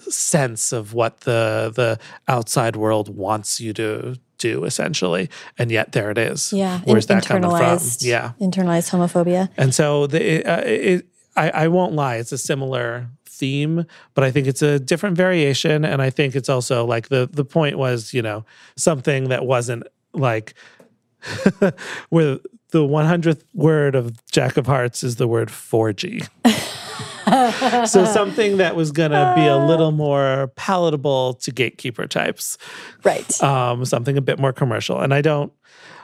sense 0.09 0.71
of 0.73 0.93
what 0.95 1.21
the 1.23 1.73
the 1.75 1.99
outside 2.29 2.77
world 2.77 3.15
wants 3.17 3.61
you 3.61 3.73
to 3.73 4.15
do 4.39 4.65
essentially 4.65 5.29
and 5.59 5.71
yet 5.71 5.93
there 5.93 6.11
it 6.11 6.17
is 6.17 6.53
Yeah. 6.53 6.81
where's 6.85 7.07
in- 7.11 7.17
that 7.17 7.27
coming 7.27 7.43
from 7.43 7.79
yeah 8.01 8.33
Internalized 8.41 8.91
homophobia. 8.91 9.49
and 9.57 9.75
so 9.75 10.07
the, 10.07 10.45
uh, 10.45 10.61
it, 10.61 11.07
I, 11.37 11.51
I 11.51 11.69
won't 11.69 11.93
lie, 11.95 12.17
it's 12.17 12.31
a 12.33 12.39
similar 12.39 13.09
theme, 13.41 13.85
but 14.15 14.23
I 14.23 14.31
think 14.31 14.47
it's 14.47 14.63
a 14.63 14.79
different 14.79 15.17
variation. 15.17 15.85
And 15.85 16.01
I 16.03 16.11
think 16.11 16.37
it's 16.37 16.49
also 16.49 16.85
like 16.85 17.09
the 17.09 17.29
the 17.33 17.45
point 17.45 17.79
was, 17.79 18.15
you 18.15 18.23
know, 18.23 18.45
something 18.77 19.29
that 19.31 19.45
wasn't 19.47 19.85
like 20.13 20.55
where 22.11 22.39
the 22.73 22.79
100th 22.87 23.43
word 23.55 23.95
of 23.95 24.25
Jack 24.31 24.57
of 24.57 24.67
Hearts 24.67 25.03
is 25.03 25.17
the 25.17 25.27
word 25.27 25.49
4G. 25.49 26.29
so 27.89 28.05
something 28.13 28.57
that 28.59 28.77
was 28.77 28.93
going 28.93 29.11
to 29.11 29.33
be 29.37 29.47
a 29.47 29.57
little 29.57 29.91
more 29.93 30.53
palatable 30.57 31.35
to 31.35 31.51
gatekeeper 31.51 32.07
types 32.07 32.57
Right. 33.05 33.43
um, 33.43 33.85
something 33.85 34.17
a 34.17 34.21
bit 34.21 34.39
more 34.39 34.53
commercial. 34.53 35.01
And 35.01 35.13
I 35.13 35.21
don't 35.21 35.53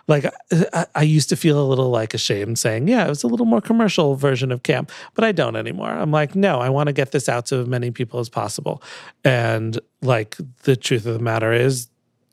like. 0.08 0.26
I, 0.72 0.86
I 0.94 1.02
used 1.02 1.28
to 1.30 1.36
feel 1.36 1.60
a 1.60 1.66
little 1.66 1.90
like 1.90 2.14
ashamed 2.14 2.58
saying, 2.58 2.88
"Yeah, 2.88 3.06
it 3.06 3.08
was 3.08 3.22
a 3.22 3.26
little 3.26 3.46
more 3.46 3.60
commercial 3.60 4.14
version 4.14 4.52
of 4.52 4.62
camp," 4.62 4.90
but 5.14 5.24
I 5.24 5.32
don't 5.32 5.56
anymore. 5.56 5.90
I'm 5.90 6.10
like, 6.10 6.34
no, 6.34 6.60
I 6.60 6.68
want 6.68 6.88
to 6.88 6.92
get 6.92 7.12
this 7.12 7.28
out 7.28 7.46
to 7.46 7.56
as 7.56 7.66
many 7.66 7.90
people 7.90 8.20
as 8.20 8.28
possible. 8.28 8.82
And 9.24 9.78
like 10.02 10.36
the 10.62 10.76
truth 10.76 11.06
of 11.06 11.14
the 11.14 11.20
matter 11.20 11.52
is. 11.52 11.88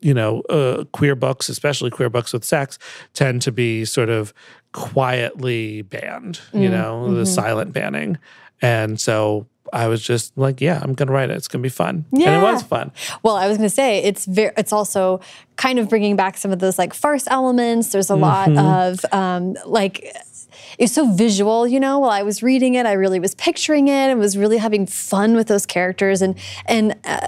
You 0.06 0.14
know, 0.14 0.42
uh, 0.50 0.84
queer 0.92 1.16
books, 1.16 1.48
especially 1.48 1.90
queer 1.90 2.10
books 2.10 2.34
with 2.34 2.44
sex, 2.44 2.78
tend 3.14 3.42
to 3.44 3.54
be 3.54 3.86
sort 3.86 4.10
of 4.10 4.34
quietly 4.74 5.82
banned, 5.84 6.42
you 6.52 6.68
know, 6.68 7.14
the 7.14 7.26
silent 7.26 7.72
banning. 7.72 8.18
And 8.62 9.00
so 9.00 9.48
I 9.72 9.88
was 9.88 10.04
just 10.04 10.38
like, 10.38 10.60
yeah, 10.62 10.80
I'm 10.84 10.94
going 10.94 11.08
to 11.08 11.14
write 11.14 11.30
it. 11.30 11.38
It's 11.38 11.48
going 11.48 11.62
to 11.62 11.66
be 11.66 11.70
fun. 11.72 12.06
And 12.34 12.44
it 12.44 12.44
was 12.44 12.64
fun. 12.64 12.92
Well, 13.24 13.36
I 13.36 13.48
was 13.48 13.58
going 13.58 13.70
to 13.70 13.74
say 13.74 14.00
it's 14.04 14.26
very. 14.26 14.52
It's 14.58 14.74
also 14.74 15.22
kind 15.64 15.80
of 15.80 15.88
bringing 15.88 16.18
back 16.18 16.36
some 16.36 16.52
of 16.52 16.60
those 16.60 16.78
like 16.78 16.94
farce 16.94 17.26
elements. 17.28 17.94
There's 17.94 18.10
a 18.10 18.16
lot 18.16 18.52
of 18.58 19.06
um, 19.14 19.56
like. 19.66 20.14
It's 20.80 20.94
so 20.94 21.12
visual, 21.14 21.68
you 21.68 21.80
know. 21.80 22.00
While 22.00 22.10
I 22.10 22.24
was 22.24 22.42
reading 22.42 22.74
it, 22.76 22.86
I 22.88 22.94
really 22.94 23.20
was 23.20 23.36
picturing 23.36 23.88
it 23.90 24.10
and 24.10 24.20
was 24.20 24.36
really 24.36 24.58
having 24.58 24.88
fun 24.88 25.36
with 25.36 25.48
those 25.48 25.66
characters. 25.68 26.22
And 26.22 26.36
and 26.66 26.94
uh, 27.06 27.20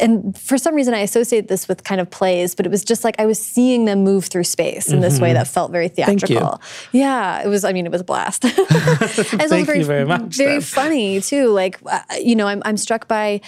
and 0.00 0.36
for 0.36 0.56
some 0.56 0.74
reason, 0.74 0.94
I 0.94 1.00
associate 1.00 1.48
this 1.48 1.68
with 1.68 1.84
kind 1.84 2.00
of 2.00 2.08
plays, 2.10 2.54
but 2.54 2.64
it 2.66 2.70
was 2.70 2.82
just 2.82 3.04
like 3.04 3.14
I 3.18 3.26
was 3.26 3.38
seeing 3.38 3.84
them 3.84 4.04
move 4.04 4.26
through 4.26 4.44
space 4.44 4.90
in 4.90 5.00
this 5.00 5.20
way 5.20 5.32
that 5.34 5.46
felt 5.48 5.70
very 5.70 5.88
theatrical. 5.88 6.62
Yeah, 6.92 7.42
it 7.44 7.48
was. 7.48 7.64
I 7.64 7.72
mean, 7.72 7.84
it 7.84 7.92
was 7.92 8.00
a 8.00 8.04
blast. 8.04 8.44
And 8.54 8.54
it's 8.60 9.32
also 9.32 9.48
Thank 9.48 9.68
you 9.68 9.84
very 9.84 10.04
much, 10.04 10.36
Very 10.36 10.52
then. 10.52 10.60
funny 10.62 11.20
too. 11.20 11.48
Like 11.48 11.78
uh, 11.84 12.00
you 12.20 12.36
know, 12.36 12.46
I'm 12.46 12.62
I'm 12.64 12.76
struck 12.76 13.06
by 13.06 13.40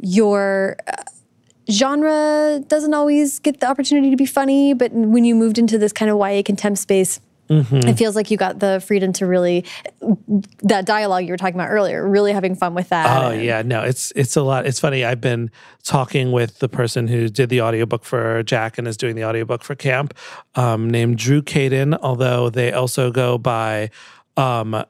your 0.00 0.76
uh, 0.86 1.02
genre 1.70 2.62
doesn't 2.66 2.94
always 2.94 3.38
get 3.38 3.60
the 3.60 3.68
opportunity 3.68 4.10
to 4.10 4.16
be 4.16 4.26
funny, 4.26 4.74
but 4.74 4.92
when 4.92 5.24
you 5.24 5.34
moved 5.34 5.58
into 5.58 5.78
this 5.78 5.92
kind 5.92 6.10
of 6.10 6.18
YA 6.18 6.42
contempt 6.44 6.78
space. 6.78 7.20
Mm-hmm. 7.48 7.88
It 7.88 7.96
feels 7.96 8.14
like 8.14 8.30
you 8.30 8.36
got 8.36 8.58
the 8.58 8.78
freedom 8.86 9.14
to 9.14 9.26
really 9.26 9.64
that 10.64 10.84
dialogue 10.84 11.24
you 11.24 11.30
were 11.30 11.38
talking 11.38 11.54
about 11.54 11.70
earlier, 11.70 12.06
really 12.06 12.30
having 12.30 12.54
fun 12.54 12.74
with 12.74 12.90
that. 12.90 13.24
Oh 13.24 13.30
yeah, 13.30 13.62
no, 13.62 13.82
it's 13.82 14.12
it's 14.14 14.36
a 14.36 14.42
lot. 14.42 14.66
It's 14.66 14.78
funny. 14.78 15.02
I've 15.02 15.22
been 15.22 15.50
talking 15.82 16.30
with 16.30 16.58
the 16.58 16.68
person 16.68 17.08
who 17.08 17.30
did 17.30 17.48
the 17.48 17.62
audiobook 17.62 18.04
for 18.04 18.42
Jack 18.42 18.76
and 18.76 18.86
is 18.86 18.98
doing 18.98 19.16
the 19.16 19.24
audiobook 19.24 19.62
for 19.62 19.74
Camp, 19.74 20.12
um, 20.56 20.90
named 20.90 21.16
Drew 21.16 21.40
Caden. 21.40 21.98
Although 22.02 22.50
they 22.50 22.70
also 22.70 23.10
go 23.10 23.38
by 23.38 23.88
um, 24.36 24.84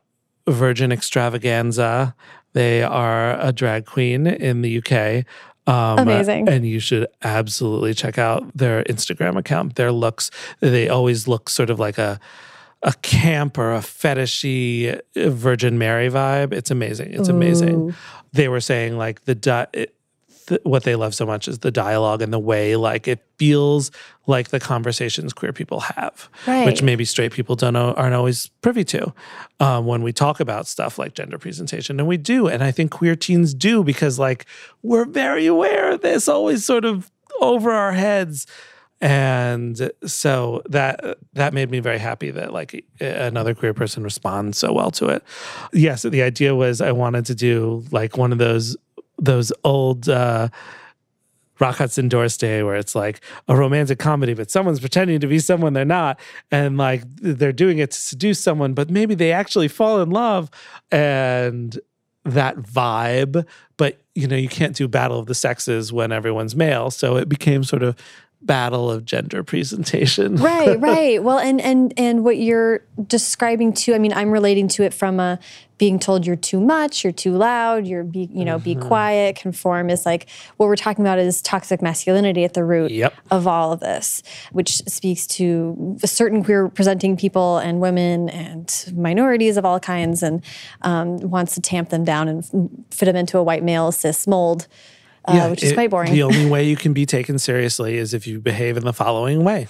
Virgin 0.49 0.91
Xtravaganzah. 0.91 2.15
They 2.55 2.83
are 2.83 3.39
a 3.41 3.53
drag 3.53 3.87
queen 3.87 4.27
in 4.27 4.63
the 4.63 4.79
UK. 4.79 5.25
Um, 5.69 5.99
Amazing. 5.99 6.49
And 6.49 6.67
you 6.67 6.81
should 6.81 7.07
absolutely 7.23 7.93
check 7.93 8.17
out 8.17 8.57
their 8.57 8.83
Instagram 8.85 9.37
account. 9.37 9.75
Their 9.77 9.93
looks, 9.93 10.31
they 10.61 10.89
always 10.89 11.29
look 11.29 11.51
sort 11.51 11.71
of 11.71 11.79
like 11.79 11.99
a 11.99 12.19
a 12.85 12.93
camp 13.03 13.59
or 13.59 13.75
a 13.75 13.81
fetishy 13.81 15.01
Virgin 15.17 15.79
Mary 15.79 16.09
vibe. 16.09 16.53
It's 16.53 16.71
amazing. 16.71 17.13
It's 17.13 17.29
amazing. 17.29 17.95
They 18.33 18.49
were 18.49 18.61
saying 18.61 18.97
like 18.97 19.25
the 19.25 19.35
du- 19.35 19.69
it, 19.73 19.95
th- 20.49 20.61
what 20.65 20.83
they 20.85 20.97
love 20.97 21.15
so 21.15 21.25
much 21.25 21.47
is 21.49 21.61
the 21.61 21.71
dialogue 21.71 22.23
and 22.23 22.33
the 22.33 22.39
way 22.39 22.75
like 22.77 23.07
it 23.07 23.25
feels 23.39 23.91
like 24.27 24.49
the 24.49 24.59
conversations 24.61 25.33
queer 25.33 25.53
people 25.53 25.81
have, 25.81 26.29
Right. 26.47 26.67
which 26.67 26.83
maybe 26.83 27.05
straight 27.05 27.33
people 27.33 27.55
don't 27.57 27.75
know, 27.75 27.93
aren't 27.95 28.15
always 28.15 28.49
privy 28.63 28.85
to 28.85 29.13
um, 29.61 29.87
when 29.87 30.03
we 30.03 30.13
talk 30.13 30.41
about 30.41 30.67
stuff 30.67 30.99
like 30.99 31.15
gender 31.15 31.39
presentation, 31.39 31.99
and 32.01 32.09
we 32.09 32.17
do, 32.17 32.49
and 32.49 32.63
I 32.65 32.71
think 32.73 32.91
queer 32.91 33.17
teens 33.17 33.55
do 33.55 33.85
because 33.85 34.19
like 34.19 34.45
we're 34.83 35.05
very 35.07 35.47
aware 35.47 35.93
of 35.93 36.01
this, 36.03 36.29
always 36.29 36.65
sort 36.65 36.85
of 36.85 37.11
over 37.41 37.71
our 37.71 37.93
heads. 37.93 38.47
And 39.01 39.93
so 40.05 40.61
that 40.69 41.19
that 41.35 41.55
made 41.55 41.71
me 41.71 41.79
very 41.79 41.99
happy 41.99 42.33
that 42.33 42.53
like 42.53 42.85
another 43.01 43.55
queer 43.55 43.73
person 43.73 44.03
responds 44.03 44.59
so 44.59 44.73
well 44.73 44.91
to 44.93 45.07
it. 45.07 45.23
Yes, 45.73 46.03
the 46.03 46.21
idea 46.23 46.57
was 46.57 46.81
I 46.81 46.91
wanted 46.91 47.25
to 47.27 47.35
do 47.37 47.85
like 47.93 48.17
one 48.19 48.33
of 48.33 48.39
those 48.39 48.77
those 49.19 49.53
old 49.65 50.09
uh 50.09 50.49
Hudson 51.61 52.09
Doris 52.09 52.37
Day 52.37 52.63
where 52.63 52.77
it's 52.77 52.95
like 52.95 53.21
a 53.49 53.57
romantic 53.57 53.99
comedy, 53.99 54.35
but 54.35 54.51
someone's 54.51 54.81
pretending 54.81 55.21
to 55.21 55.27
be 55.27 55.39
someone 55.41 55.73
they're 55.73 55.85
not. 55.85 56.21
And 56.51 56.79
like 56.79 57.03
they're 57.17 57.53
doing 57.53 57.79
it 57.79 57.91
to 57.91 57.99
seduce 57.99 58.41
someone, 58.41 58.75
but 58.75 58.91
maybe 58.91 59.15
they 59.15 59.33
actually 59.33 59.69
fall 59.69 60.01
in 60.01 60.11
love. 60.11 60.51
And 60.93 61.79
that 62.25 62.57
vibe, 62.57 63.47
but 63.77 64.01
you 64.15 64.27
know, 64.27 64.37
you 64.37 64.49
can't 64.49 64.77
do 64.77 64.87
Battle 64.87 65.19
of 65.19 65.27
the 65.27 65.35
Sexes 65.35 65.93
when 65.93 66.13
everyone's 66.13 66.55
male. 66.55 66.91
So 66.91 67.17
it 67.17 67.29
became 67.29 67.65
sort 67.65 67.83
of 67.83 67.97
battle 68.41 68.91
of 68.91 69.05
gender 69.05 69.43
presentation. 69.43 70.37
right 70.53 70.79
right 70.81 71.23
well 71.25 71.39
and 71.39 71.61
and 71.61 71.93
and 71.97 72.23
what 72.25 72.39
you're 72.39 72.81
describing 73.07 73.73
too 73.73 73.95
i 73.95 73.99
mean 73.99 74.13
i'm 74.13 74.31
relating 74.31 74.69
to 74.69 74.85
it 74.85 74.95
from 74.95 75.19
a 75.19 75.39
being 75.77 75.99
told 75.99 76.25
you're 76.27 76.37
too 76.37 76.61
much 76.61 77.03
you're 77.05 77.13
too 77.13 77.33
loud 77.37 77.85
you're 77.87 78.05
be 78.05 78.29
you 78.33 78.45
know 78.45 78.59
be 78.59 78.75
Mm-hmm. 78.77 78.87
quiet 78.87 79.37
conform 79.37 79.91
is 79.91 80.07
like 80.07 80.29
what 80.57 80.67
we're 80.67 80.77
talking 80.77 81.05
about 81.05 81.19
is 81.19 81.43
toxic 81.43 81.83
masculinity 81.83 82.45
at 82.45 82.55
the 82.55 82.65
root 82.65 82.91
Yep. 82.93 83.13
of 83.33 83.47
all 83.49 83.73
of 83.73 83.81
this 83.81 84.23
which 84.53 84.77
speaks 84.89 85.27
to 85.29 85.97
certain 86.05 86.45
queer 86.45 86.69
presenting 86.69 87.17
people 87.17 87.59
and 87.59 87.81
women 87.81 88.29
and 88.29 88.93
minorities 88.97 89.57
of 89.57 89.65
all 89.65 89.81
kinds 89.81 90.23
and 90.23 90.45
um, 90.83 91.19
wants 91.19 91.55
to 91.57 91.61
tamp 91.61 91.89
them 91.91 92.05
down 92.05 92.29
and 92.29 92.45
fit 92.91 93.07
them 93.07 93.17
into 93.17 93.37
a 93.39 93.43
white 93.43 93.63
male 93.65 93.91
cis 93.93 94.27
mold 94.29 94.69
uh, 95.29 95.51
which 95.51 95.63
is 95.63 95.71
it- 95.73 95.75
quite 95.75 95.91
boring 95.91 96.13
The 96.13 96.23
only 96.23 96.47
way 96.51 96.65
you 96.65 96.77
can 96.77 96.93
be 96.93 97.07
taken 97.07 97.39
seriously 97.39 97.97
is 97.97 98.15
if 98.15 98.27
you 98.27 98.41
behave 98.41 98.77
in 98.77 98.85
the 98.85 98.93
following 98.93 99.45
way. 99.45 99.69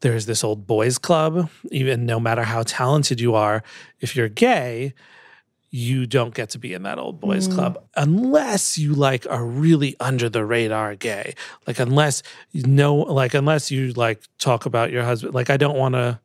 There's 0.00 0.26
this 0.26 0.44
old 0.44 0.66
boys 0.66 0.96
club, 0.96 1.50
even 1.72 2.06
no 2.06 2.20
matter 2.20 2.42
how 2.44 2.62
talented 2.62 3.20
you 3.20 3.34
are, 3.34 3.64
if 4.00 4.14
you're 4.14 4.28
gay, 4.28 4.94
you 5.70 6.06
don't 6.06 6.32
get 6.34 6.50
to 6.50 6.58
be 6.58 6.72
in 6.72 6.84
that 6.84 6.98
old 6.98 7.20
boys 7.20 7.46
club 7.48 7.84
unless 7.94 8.78
you 8.78 8.94
like 8.94 9.26
are 9.28 9.44
really 9.44 9.96
under 10.00 10.28
the 10.30 10.44
radar 10.44 10.94
gay. 10.94 11.34
Like 11.66 11.78
unless 11.78 12.22
you 12.52 12.62
know 12.62 12.94
like 12.94 13.34
unless 13.34 13.70
you 13.70 13.92
like 13.92 14.22
talk 14.38 14.64
about 14.66 14.90
your 14.92 15.02
husband. 15.02 15.34
Like 15.34 15.50
I 15.50 15.56
don't 15.58 15.76
want 15.76 15.94
to 15.94 16.20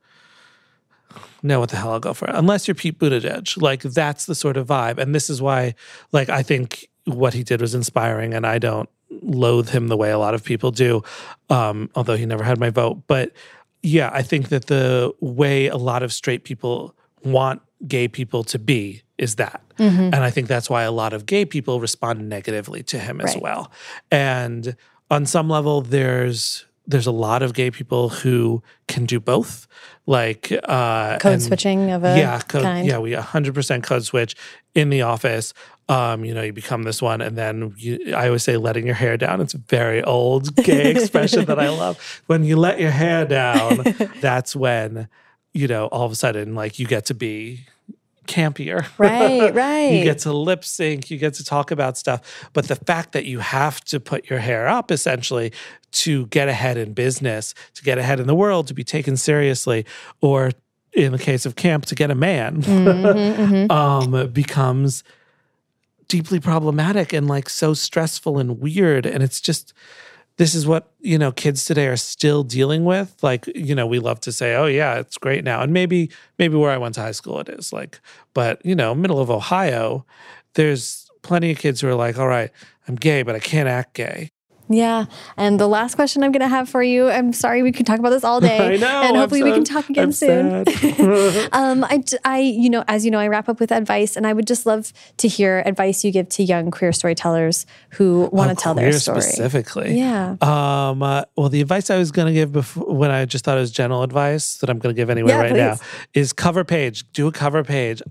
know 1.42 1.60
what 1.60 1.70
the 1.70 1.76
hell 1.78 1.92
I'll 1.92 2.00
go 2.00 2.14
for. 2.14 2.30
Unless 2.30 2.68
you're 2.68 2.76
Pete 2.76 2.98
Buttigieg, 3.00 3.62
like 3.62 3.82
that's 3.82 4.26
the 4.28 4.36
sort 4.36 4.56
of 4.56 4.68
vibe. 4.68 4.98
And 4.98 5.14
this 5.14 5.30
is 5.30 5.42
why, 5.42 5.76
like, 6.12 6.30
I 6.30 6.42
think 6.42 6.88
what 7.06 7.34
he 7.34 7.43
did 7.43 7.62
was 7.62 7.76
inspiring, 7.76 8.34
and 8.34 8.45
I 8.45 8.60
don't 8.60 8.89
loathe 9.22 9.70
him 9.70 9.88
the 9.89 9.97
way 9.97 10.12
a 10.12 10.18
lot 10.18 10.34
of 10.34 10.43
people 10.43 10.72
do. 10.72 11.04
Um, 11.49 11.89
although 11.95 12.16
he 12.18 12.26
never 12.26 12.43
had 12.43 12.60
my 12.60 12.70
vote, 12.70 13.04
but 13.08 13.32
yeah, 13.82 14.10
I 14.14 14.22
think 14.24 14.49
that 14.49 14.68
the 14.68 15.14
way 15.20 15.68
a 15.68 15.78
lot 15.78 16.04
of 16.04 16.14
straight 16.14 16.43
people 16.45 16.95
want 17.24 17.62
gay 17.88 18.08
people 18.08 18.43
to 18.45 18.58
be 18.60 19.04
is 19.18 19.36
that. 19.36 19.62
And 19.78 20.16
I 20.16 20.30
think 20.30 20.47
that's 20.47 20.70
why 20.70 20.84
a 20.84 20.91
lot 20.91 21.14
of 21.14 21.26
gay 21.26 21.45
people 21.45 21.80
respond 21.80 22.30
negatively 22.30 22.84
to 22.84 22.99
him 22.99 23.20
as 23.20 23.34
Right. 23.34 23.41
well. 23.41 23.72
And 24.12 24.76
on 25.10 25.26
some 25.26 25.49
level, 25.49 25.82
there's 25.82 26.66
there's 26.86 27.08
a 27.08 27.12
lot 27.12 27.41
of 27.41 27.54
gay 27.54 27.72
people 27.72 28.10
who 28.10 28.62
can 28.89 29.06
do 29.06 29.18
both, 29.20 29.68
like 30.06 30.51
uh, 30.66 31.18
code 31.18 31.34
and- 31.34 31.41
switching 31.41 31.91
of 31.91 32.04
a 32.04 32.18
yeah, 32.18 32.39
code, 32.41 32.64
kind 32.64 32.86
yeah, 32.86 32.97
we 32.99 33.12
100% 33.12 33.84
code 33.84 34.04
switch 34.04 34.36
in 34.76 34.89
the 34.89 35.01
office. 35.01 35.54
Um, 35.90 36.24
you 36.24 36.34
know, 36.34 36.42
you 36.42 36.54
become 36.54 36.84
this 36.84 37.02
one, 37.02 37.20
and 37.20 37.38
then 37.38 37.74
you, 37.78 38.14
I 38.16 38.28
always 38.28 38.44
say 38.44 38.56
letting 38.56 38.86
your 38.86 38.96
hair 38.96 39.18
down. 39.18 39.42
It's 39.42 39.54
a 39.54 39.58
very 39.58 40.02
old 40.04 40.56
gay 40.56 40.92
expression 40.92 41.46
that 41.46 41.60
I 41.60 41.70
love. 41.84 42.22
When 42.28 42.46
you 42.46 42.56
let 42.56 42.80
your 42.80 42.92
hair 42.92 43.26
down, 43.26 43.84
that's 44.22 44.56
when 44.56 45.10
you 45.54 45.68
know 45.68 45.88
all 45.88 46.06
of 46.06 46.12
a 46.12 46.16
sudden, 46.16 46.56
like 46.56 46.80
you 46.80 46.88
get 46.88 47.06
to 47.08 47.14
be 47.14 47.66
campier. 48.28 48.88
right 48.98 49.54
right 49.54 49.92
You 49.92 50.04
get 50.04 50.20
to 50.20 50.34
lip 50.34 50.64
sync, 50.64 51.12
you 51.12 51.18
get 51.18 51.34
to 51.36 51.44
talk 51.44 51.72
about 51.72 51.98
stuff. 51.98 52.50
But 52.54 52.68
the 52.68 52.76
fact 52.76 53.12
that 53.14 53.26
you 53.26 53.40
have 53.40 53.84
to 53.86 54.00
put 54.00 54.30
your 54.30 54.40
hair 54.40 54.68
up 54.68 54.92
essentially 54.92 55.52
to 55.92 56.26
get 56.28 56.50
ahead 56.50 56.78
in 56.78 56.94
business, 56.94 57.54
to 57.76 57.84
get 57.84 57.98
ahead 57.98 58.20
in 58.20 58.28
the 58.28 58.36
world, 58.36 58.68
to 58.68 58.74
be 58.74 58.84
taken 58.84 59.18
seriously, 59.18 59.86
or 60.22 60.52
in 60.94 61.12
the 61.12 61.20
case 61.20 61.46
of 61.46 61.56
camp, 61.56 61.86
to 61.88 61.96
get 61.96 62.12
a 62.12 62.16
man, 62.16 62.64
um, 63.72 64.32
becomes 64.32 65.04
deeply 66.14 66.39
problematic 66.39 67.11
and 67.11 67.28
like 67.28 67.49
so 67.49 67.74
stressful 67.74 68.38
and 68.38 68.59
weird. 68.59 69.07
And 69.07 69.24
it's 69.24 69.41
just, 69.41 69.74
this 70.38 70.53
is 70.53 70.68
what 70.68 70.91
you 70.99 71.18
know 71.18 71.32
kids 71.32 71.66
today 71.66 71.88
are 71.88 71.97
still 71.97 72.43
dealing 72.43 72.86
with. 72.86 73.16
Like 73.24 73.47
you 73.55 73.74
know 73.74 73.88
we 73.88 73.97
love 73.97 74.20
to 74.22 74.32
say 74.32 74.53
oh 74.53 74.68
yeah 74.68 74.99
it's 74.99 75.18
great 75.18 75.43
now. 75.43 75.61
And 75.61 75.74
maybe 75.74 76.11
maybe 76.38 76.55
where 76.55 76.72
i 76.72 76.78
went 76.78 76.95
to 76.95 77.01
high 77.01 77.14
school 77.14 77.39
it 77.39 77.49
is 77.49 77.74
like 77.74 77.99
but 78.36 78.64
you 78.64 78.76
know 78.76 78.93
middle 78.93 79.20
of 79.20 79.32
ohio 79.32 80.05
there's 80.53 81.09
plenty 81.24 81.51
of 81.51 81.57
kids 81.57 81.82
who 81.82 81.88
are 81.88 81.95
like 81.95 82.18
all 82.20 82.28
right 82.28 82.51
i'm 82.88 82.95
gay 82.95 83.24
but 83.24 83.36
i 83.36 83.39
can't 83.39 83.70
act 83.70 83.93
gay 83.93 84.30
Yeah. 84.70 85.05
And 85.38 85.59
the 85.59 85.68
last 85.68 85.95
question 85.95 86.24
I'm 86.24 86.32
going 86.32 86.41
to 86.41 86.47
have 86.47 86.70
for 86.70 86.82
you, 86.82 87.09
I'm 87.09 87.34
sorry 87.34 87.64
we 87.64 87.72
could 87.72 87.86
talk 87.86 87.99
about 87.99 88.11
this 88.11 88.24
all 88.24 88.39
day. 88.49 88.74
I 88.74 88.78
know, 88.78 88.88
And 88.88 89.09
I'm 89.09 89.16
hopefully 89.16 89.43
we 89.43 89.51
can 89.51 89.64
talk 89.64 89.89
again 89.89 90.05
I'm 90.05 90.11
soon. 90.11 90.66
sad. 90.66 91.49
um, 91.53 91.84
I, 91.84 91.97
d- 91.97 92.18
I, 92.24 92.39
you 92.39 92.70
know, 92.70 92.84
as 92.88 93.03
you 93.05 93.11
know, 93.11 93.20
I 93.20 93.28
wrap 93.28 93.49
up 93.49 93.59
with 93.59 93.72
advice, 93.72 94.16
and 94.16 94.26
I 94.26 94.34
would 94.34 94.47
just 94.47 94.66
love 94.66 94.93
to 95.18 95.28
hear 95.28 95.61
advice 95.66 96.03
you 96.03 96.11
give 96.11 96.30
to 96.30 96.43
young 96.43 96.72
queer 96.72 96.91
storytellers 96.93 97.66
who 97.91 98.30
want 98.32 98.49
to 98.49 98.55
tell 98.55 98.74
their 98.74 98.88
Oh, 98.88 98.91
story. 98.91 99.22
specifically 99.22 99.97
Yeah. 99.97 100.38
Um, 100.41 101.03
uh, 101.03 101.24
well, 101.36 101.49
the 101.49 101.61
advice 101.61 101.89
I 101.89 101.97
was 101.97 102.11
going 102.11 102.28
to 102.28 102.34
give 102.34 102.51
before, 102.51 102.86
when 102.93 103.11
I 103.11 103.26
just 103.26 103.43
thought 103.45 103.57
it 103.57 103.61
was 103.61 103.72
general 103.72 104.01
advice 104.03 104.57
that 104.57 104.70
I'm 104.70 104.80
going 104.80 104.95
to 104.95 104.99
give 104.99 105.09
anyway 105.09 105.30
Yeah, 105.32 105.39
right 105.41 105.53
now 105.53 105.78
is 106.14 106.32
cover 106.34 106.64
page. 106.64 107.03
Do 107.11 107.28
a 107.28 107.32
cover 107.32 107.64
page. 107.64 108.01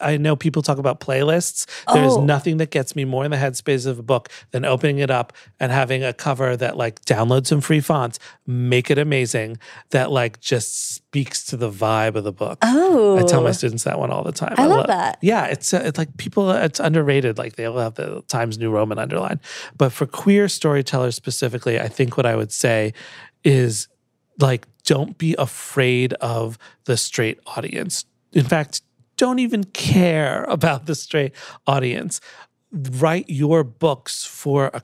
I 0.00 0.16
know 0.16 0.36
people 0.36 0.62
talk 0.62 0.78
about 0.78 1.00
playlists. 1.00 1.66
There's 1.92 2.12
Oh. 2.14 2.24
nothing 2.24 2.56
that 2.58 2.70
gets 2.70 2.96
me 2.96 3.04
more 3.04 3.24
in 3.24 3.30
the 3.30 3.36
headspace 3.36 3.86
of 3.86 3.98
a 3.98 4.02
book 4.02 4.28
than 4.50 4.64
opening 4.64 4.98
it 4.98 5.10
up 5.10 5.32
and 5.58 5.70
having 5.72 6.02
a 6.02 6.12
cover 6.12 6.56
that 6.56 6.76
like 6.76 7.00
download 7.04 7.46
some 7.46 7.60
free 7.60 7.80
fonts, 7.80 8.18
make 8.46 8.90
it 8.90 8.98
amazing, 8.98 9.58
that 9.90 10.10
like 10.10 10.40
just 10.40 10.94
speaks 10.94 11.44
to 11.46 11.56
the 11.56 11.70
vibe 11.70 12.14
of 12.16 12.24
the 12.24 12.32
book. 12.32 12.58
Oh. 12.62 13.18
I 13.18 13.22
tell 13.22 13.42
my 13.42 13.52
students 13.52 13.84
that 13.84 13.98
one 13.98 14.10
all 14.10 14.22
the 14.24 14.32
time. 14.32 14.54
I 14.58 14.66
love 14.66 14.80
lo- 14.80 14.86
that. 14.86 15.18
Yeah, 15.22 15.46
it's 15.46 15.72
uh, 15.74 15.82
it's 15.84 15.98
like 15.98 16.16
people. 16.16 16.50
It's 16.50 16.80
underrated. 16.80 17.38
Like 17.38 17.56
they 17.56 17.64
all 17.66 17.78
have 17.78 17.94
the 17.94 18.22
Times 18.28 18.58
New 18.58 18.70
Roman 18.70 18.98
underline, 18.98 19.40
but 19.76 19.92
for 19.92 20.06
queer 20.06 20.48
storytellers 20.48 21.14
specifically, 21.14 21.78
I 21.80 21.88
think 21.88 22.16
what 22.16 22.26
I 22.26 22.34
would 22.36 22.52
say 22.52 22.92
is 23.44 23.88
like 24.38 24.66
don't 24.84 25.16
be 25.18 25.34
afraid 25.38 26.12
of 26.14 26.58
the 26.86 26.96
straight 26.96 27.38
audience. 27.46 28.04
In 28.32 28.44
fact, 28.44 28.82
don't 29.20 29.38
even 29.38 29.64
care 29.64 30.44
about 30.44 30.86
the 30.86 30.94
straight 30.94 31.34
audience. 31.66 32.22
Write 32.72 33.28
your 33.28 33.62
books 33.62 34.24
for 34.24 34.70
a 34.72 34.82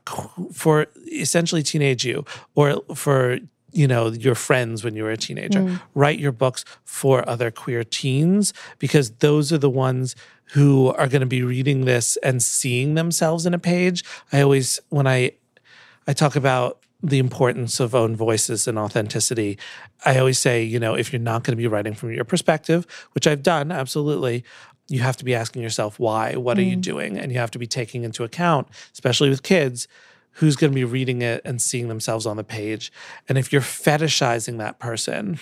for 0.53 0.89
essentially 1.11 1.63
teenage 1.63 2.05
you 2.05 2.23
or 2.55 2.83
for 2.95 3.39
you 3.73 3.89
know 3.89 4.09
your 4.09 4.35
friends 4.35 4.85
when 4.85 4.95
you 4.95 5.05
were 5.05 5.11
a 5.11 5.17
teenager. 5.17 5.61
Mm. 5.61 5.81
Write 5.95 6.19
your 6.19 6.33
books 6.33 6.67
for 6.85 7.27
other 7.27 7.51
queer 7.51 7.83
teens 7.83 8.53
because 8.79 9.11
those 9.27 9.55
are 9.55 9.59
the 9.59 9.71
ones 9.71 10.15
who 10.53 10.89
are 10.99 11.09
going 11.09 11.21
to 11.21 11.27
be 11.27 11.43
reading 11.43 11.87
this 11.87 12.19
and 12.23 12.43
seeing 12.43 12.95
themselves 12.95 13.47
in 13.47 13.55
a 13.55 13.59
page. 13.59 14.05
I 14.35 14.43
always 14.43 14.81
when 14.91 15.07
I 15.07 15.33
I 16.07 16.13
talk 16.13 16.37
about 16.37 16.83
the 17.07 17.19
importance 17.19 17.79
of 17.79 17.95
own 17.95 18.17
voices 18.17 18.67
and 18.67 18.79
authenticity. 18.79 19.59
I 20.05 20.19
always 20.19 20.39
say, 20.39 20.63
you 20.63 20.81
know, 20.81 20.95
if 20.95 21.13
you're 21.13 21.21
not 21.21 21.45
going 21.45 21.53
to 21.53 21.61
be 21.61 21.67
writing 21.67 21.95
from 21.95 22.13
your 22.13 22.25
perspective, 22.25 22.87
which 23.13 23.27
I've 23.27 23.43
done, 23.43 23.71
absolutely, 23.71 24.45
you 24.89 25.01
have 25.01 25.17
to 25.19 25.25
be 25.25 25.35
asking 25.35 25.63
yourself, 25.63 25.99
why? 25.99 26.35
What 26.35 26.59
are 26.59 26.63
you 26.63 26.77
mm. 26.77 26.83
doing? 26.83 27.19
And 27.19 27.33
you 27.33 27.39
have 27.39 27.51
to 27.53 27.59
be 27.59 27.67
taking 27.67 28.05
into 28.05 28.25
account, 28.25 28.69
especially 28.93 29.29
with 29.29 29.43
kids, 29.43 29.89
who's 30.33 30.57
going 30.57 30.71
to 30.71 30.75
be 30.75 30.85
reading 30.85 31.23
it 31.23 31.41
and 31.45 31.63
seeing 31.63 31.89
themselves 31.89 32.27
on 32.27 32.37
the 32.37 32.45
page. 32.45 32.93
And 33.29 33.39
if 33.39 33.53
you're 33.53 33.63
fetishizing 33.63 34.59
that 34.59 34.79
person, 34.79 35.39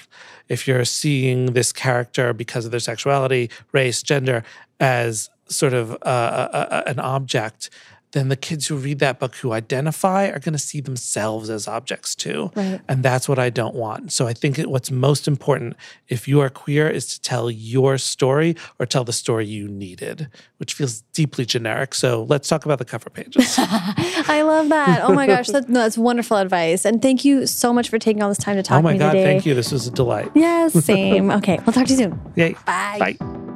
if 0.48 0.68
you're 0.68 0.84
seeing 0.84 1.46
this 1.46 1.72
character 1.72 2.32
because 2.32 2.64
of 2.64 2.70
their 2.70 2.80
sexuality, 2.80 3.50
race, 3.72 4.02
gender 4.02 4.44
as 4.78 5.30
sort 5.46 5.72
of 5.72 5.92
uh, 5.92 6.48
a, 6.52 6.58
a, 6.58 6.90
an 6.90 7.00
object, 7.00 7.70
then 8.14 8.28
the 8.28 8.36
kids 8.36 8.68
who 8.68 8.76
read 8.76 9.00
that 9.00 9.18
book 9.18 9.34
who 9.36 9.52
identify 9.52 10.26
are 10.28 10.38
going 10.38 10.52
to 10.52 10.58
see 10.58 10.80
themselves 10.80 11.50
as 11.50 11.66
objects 11.66 12.14
too. 12.14 12.50
Right. 12.54 12.80
And 12.88 13.02
that's 13.02 13.28
what 13.28 13.40
I 13.40 13.50
don't 13.50 13.74
want. 13.74 14.12
So 14.12 14.26
I 14.26 14.32
think 14.32 14.56
what's 14.58 14.90
most 14.90 15.26
important 15.26 15.76
if 16.08 16.28
you 16.28 16.40
are 16.40 16.48
queer 16.48 16.88
is 16.88 17.06
to 17.08 17.20
tell 17.20 17.50
your 17.50 17.98
story 17.98 18.56
or 18.78 18.86
tell 18.86 19.02
the 19.02 19.12
story 19.12 19.46
you 19.46 19.68
needed, 19.68 20.28
which 20.58 20.74
feels 20.74 21.02
deeply 21.12 21.44
generic. 21.44 21.94
So 21.94 22.24
let's 22.28 22.48
talk 22.48 22.64
about 22.64 22.78
the 22.78 22.84
cover 22.84 23.10
pages. 23.10 23.56
I 23.58 24.42
love 24.46 24.68
that. 24.68 25.02
Oh 25.02 25.12
my 25.12 25.26
gosh, 25.26 25.48
that, 25.48 25.68
no, 25.68 25.80
that's 25.80 25.98
wonderful 25.98 26.36
advice. 26.36 26.84
And 26.84 27.02
thank 27.02 27.24
you 27.24 27.46
so 27.46 27.72
much 27.72 27.88
for 27.88 27.98
taking 27.98 28.22
all 28.22 28.28
this 28.28 28.38
time 28.38 28.56
to 28.56 28.62
talk 28.62 28.78
oh 28.78 28.82
to 28.82 28.88
me. 28.88 28.90
oh 28.90 28.92
my 28.94 28.98
God, 28.98 29.12
today. 29.12 29.24
thank 29.24 29.44
you. 29.44 29.54
This 29.54 29.72
was 29.72 29.88
a 29.88 29.90
delight. 29.90 30.30
Yes, 30.34 30.72
same. 30.84 31.30
okay, 31.38 31.58
we'll 31.66 31.72
talk 31.72 31.86
to 31.86 31.92
you 31.92 31.98
soon. 31.98 32.32
Yay. 32.36 32.54
Bye. 32.64 33.16
Bye. 33.18 33.53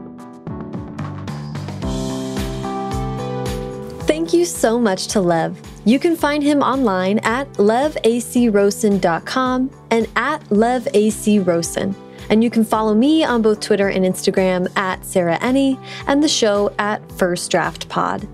Thank 4.29 4.41
you 4.41 4.45
so 4.45 4.79
much 4.79 5.07
to 5.07 5.22
Lev. 5.22 5.59
You 5.87 5.99
can 5.99 6.14
find 6.14 6.43
him 6.43 6.61
online 6.61 7.18
at 7.20 7.51
levacrosen.com 7.55 9.70
and 9.91 10.07
at 10.16 10.45
levacrosen. 10.51 11.95
And 12.29 12.45
you 12.45 12.51
can 12.51 12.62
follow 12.62 12.95
me 12.95 13.24
on 13.24 13.41
both 13.41 13.61
Twitter 13.61 13.89
and 13.89 14.05
Instagram 14.05 14.68
at 14.76 15.03
Sarah 15.03 15.39
Enni 15.39 15.83
and 16.07 16.22
the 16.22 16.29
show 16.29 16.74
at 16.79 17.01
First 17.12 17.51
Draft 17.51 17.89
Pod. 17.89 18.29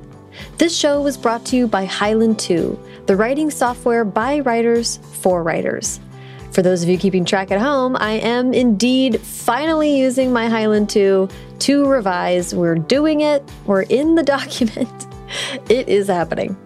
This 0.58 0.76
show 0.76 1.00
was 1.00 1.16
brought 1.16 1.46
to 1.46 1.56
you 1.56 1.68
by 1.68 1.84
Highland 1.84 2.40
2, 2.40 2.76
the 3.06 3.14
writing 3.14 3.52
software 3.52 4.04
by 4.04 4.40
writers 4.40 4.98
for 5.12 5.44
writers. 5.44 6.00
For 6.50 6.62
those 6.62 6.82
of 6.82 6.88
you 6.88 6.98
keeping 6.98 7.24
track 7.24 7.52
at 7.52 7.60
home, 7.60 7.96
I 8.00 8.14
am 8.14 8.52
indeed 8.52 9.20
finally 9.20 9.96
using 9.96 10.32
my 10.32 10.48
Highland 10.48 10.90
2 10.90 11.28
to 11.60 11.86
revise. 11.86 12.52
We're 12.52 12.74
doing 12.74 13.20
it, 13.20 13.48
we're 13.64 13.82
in 13.82 14.16
the 14.16 14.22
document. 14.24 15.06
It 15.68 15.88
is 15.88 16.08
happening. 16.08 16.56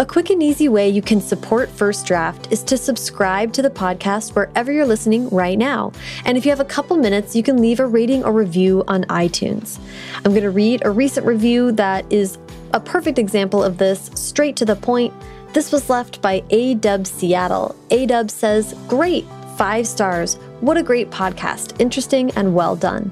A 0.00 0.06
quick 0.06 0.30
and 0.30 0.40
easy 0.40 0.68
way 0.68 0.88
you 0.88 1.02
can 1.02 1.20
support 1.20 1.68
First 1.68 2.06
Draft 2.06 2.52
is 2.52 2.62
to 2.64 2.76
subscribe 2.76 3.52
to 3.54 3.62
the 3.62 3.70
podcast 3.70 4.32
wherever 4.36 4.70
you're 4.70 4.86
listening 4.86 5.28
right 5.30 5.58
now. 5.58 5.90
And 6.24 6.38
if 6.38 6.44
you 6.44 6.52
have 6.52 6.60
a 6.60 6.64
couple 6.64 6.96
minutes, 6.96 7.34
you 7.34 7.42
can 7.42 7.60
leave 7.60 7.80
a 7.80 7.86
rating 7.86 8.22
or 8.22 8.32
review 8.32 8.84
on 8.86 9.02
iTunes. 9.06 9.80
I'm 10.18 10.30
going 10.30 10.44
to 10.44 10.50
read 10.50 10.82
a 10.84 10.90
recent 10.92 11.26
review 11.26 11.72
that 11.72 12.04
is 12.12 12.38
a 12.72 12.78
perfect 12.78 13.18
example 13.18 13.64
of 13.64 13.78
this, 13.78 14.08
straight 14.14 14.54
to 14.58 14.64
the 14.64 14.76
point. 14.76 15.12
This 15.52 15.72
was 15.72 15.90
left 15.90 16.22
by 16.22 16.42
ADub 16.42 17.04
Seattle. 17.04 17.74
ADub 17.90 18.30
says, 18.30 18.76
Great, 18.86 19.26
five 19.56 19.84
stars. 19.84 20.36
What 20.60 20.76
a 20.76 20.82
great 20.84 21.10
podcast. 21.10 21.80
Interesting 21.80 22.30
and 22.36 22.54
well 22.54 22.76
done. 22.76 23.10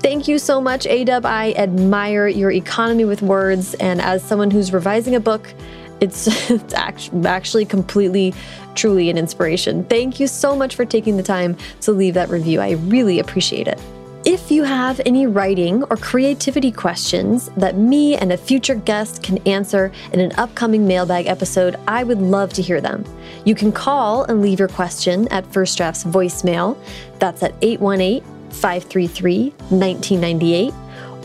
Thank 0.00 0.28
you 0.28 0.38
so 0.38 0.60
much, 0.60 0.84
ADub. 0.84 1.24
I 1.24 1.52
admire 1.54 2.28
your 2.28 2.52
economy 2.52 3.04
with 3.04 3.20
words. 3.20 3.74
And 3.74 4.00
as 4.00 4.22
someone 4.22 4.50
who's 4.50 4.72
revising 4.72 5.16
a 5.16 5.20
book, 5.20 5.52
it's, 6.00 6.26
it's 6.50 6.74
actually 6.74 7.64
completely, 7.64 8.32
truly 8.76 9.10
an 9.10 9.18
inspiration. 9.18 9.84
Thank 9.84 10.20
you 10.20 10.28
so 10.28 10.54
much 10.54 10.76
for 10.76 10.84
taking 10.84 11.16
the 11.16 11.22
time 11.22 11.56
to 11.82 11.92
leave 11.92 12.14
that 12.14 12.28
review. 12.28 12.60
I 12.60 12.72
really 12.72 13.18
appreciate 13.18 13.66
it. 13.66 13.80
If 14.24 14.50
you 14.50 14.62
have 14.62 15.00
any 15.06 15.26
writing 15.26 15.82
or 15.84 15.96
creativity 15.96 16.70
questions 16.70 17.50
that 17.56 17.76
me 17.76 18.16
and 18.16 18.32
a 18.32 18.36
future 18.36 18.74
guest 18.74 19.22
can 19.22 19.38
answer 19.48 19.90
in 20.12 20.20
an 20.20 20.32
upcoming 20.36 20.86
mailbag 20.86 21.26
episode, 21.26 21.76
I 21.88 22.04
would 22.04 22.20
love 22.20 22.52
to 22.54 22.62
hear 22.62 22.80
them. 22.80 23.04
You 23.44 23.54
can 23.54 23.72
call 23.72 24.24
and 24.24 24.42
leave 24.42 24.58
your 24.58 24.68
question 24.68 25.28
at 25.28 25.46
First 25.52 25.76
Draft's 25.78 26.04
voicemail. 26.04 26.76
That's 27.18 27.42
at 27.42 27.54
818 27.62 28.37
533 28.52 29.50
1998. 29.70 30.74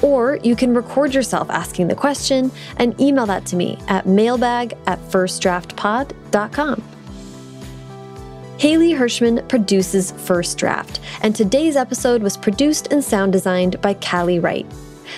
Or 0.01 0.37
you 0.43 0.55
can 0.55 0.73
record 0.73 1.13
yourself 1.13 1.49
asking 1.49 1.87
the 1.87 1.95
question 1.95 2.51
and 2.77 2.99
email 2.99 3.25
that 3.25 3.45
to 3.47 3.55
me 3.55 3.77
at 3.87 4.05
mailbag 4.05 4.75
at 4.85 4.99
firstdraftpod.com. 5.09 6.83
Haley 8.57 8.93
Hirschman 8.93 9.47
produces 9.49 10.11
First 10.11 10.57
Draft, 10.57 10.99
and 11.21 11.35
today's 11.35 11.75
episode 11.75 12.21
was 12.21 12.37
produced 12.37 12.93
and 12.93 13.03
sound 13.03 13.33
designed 13.33 13.81
by 13.81 13.93
Callie 13.95 14.39
Wright. 14.39 14.65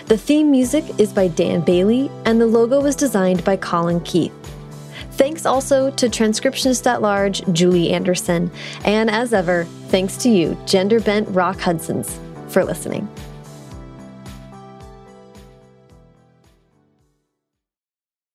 The 0.08 0.18
theme 0.18 0.49
music 0.51 0.84
is 0.99 1.14
by 1.14 1.28
Dan 1.28 1.62
Bailey, 1.62 2.10
and 2.26 2.39
the 2.39 2.47
logo 2.47 2.82
was 2.82 2.95
designed 2.95 3.43
by 3.43 3.58
Colin 3.58 3.99
Keith. 4.01 4.55
Thanks 5.18 5.45
also 5.45 5.89
to 5.91 6.09
transcriptionist 6.09 6.86
at 6.86 7.01
large 7.01 7.41
Julie 7.53 7.91
Anderson, 7.91 8.51
and 8.84 9.09
as 9.09 9.34
ever, 9.34 9.63
thanks 9.88 10.18
to 10.18 10.30
you, 10.30 10.57
gender 10.66 10.99
bent 10.99 11.30
Rock 11.30 11.57
Hudsons, 11.57 12.20
for 12.49 12.66
listening. 12.66 13.07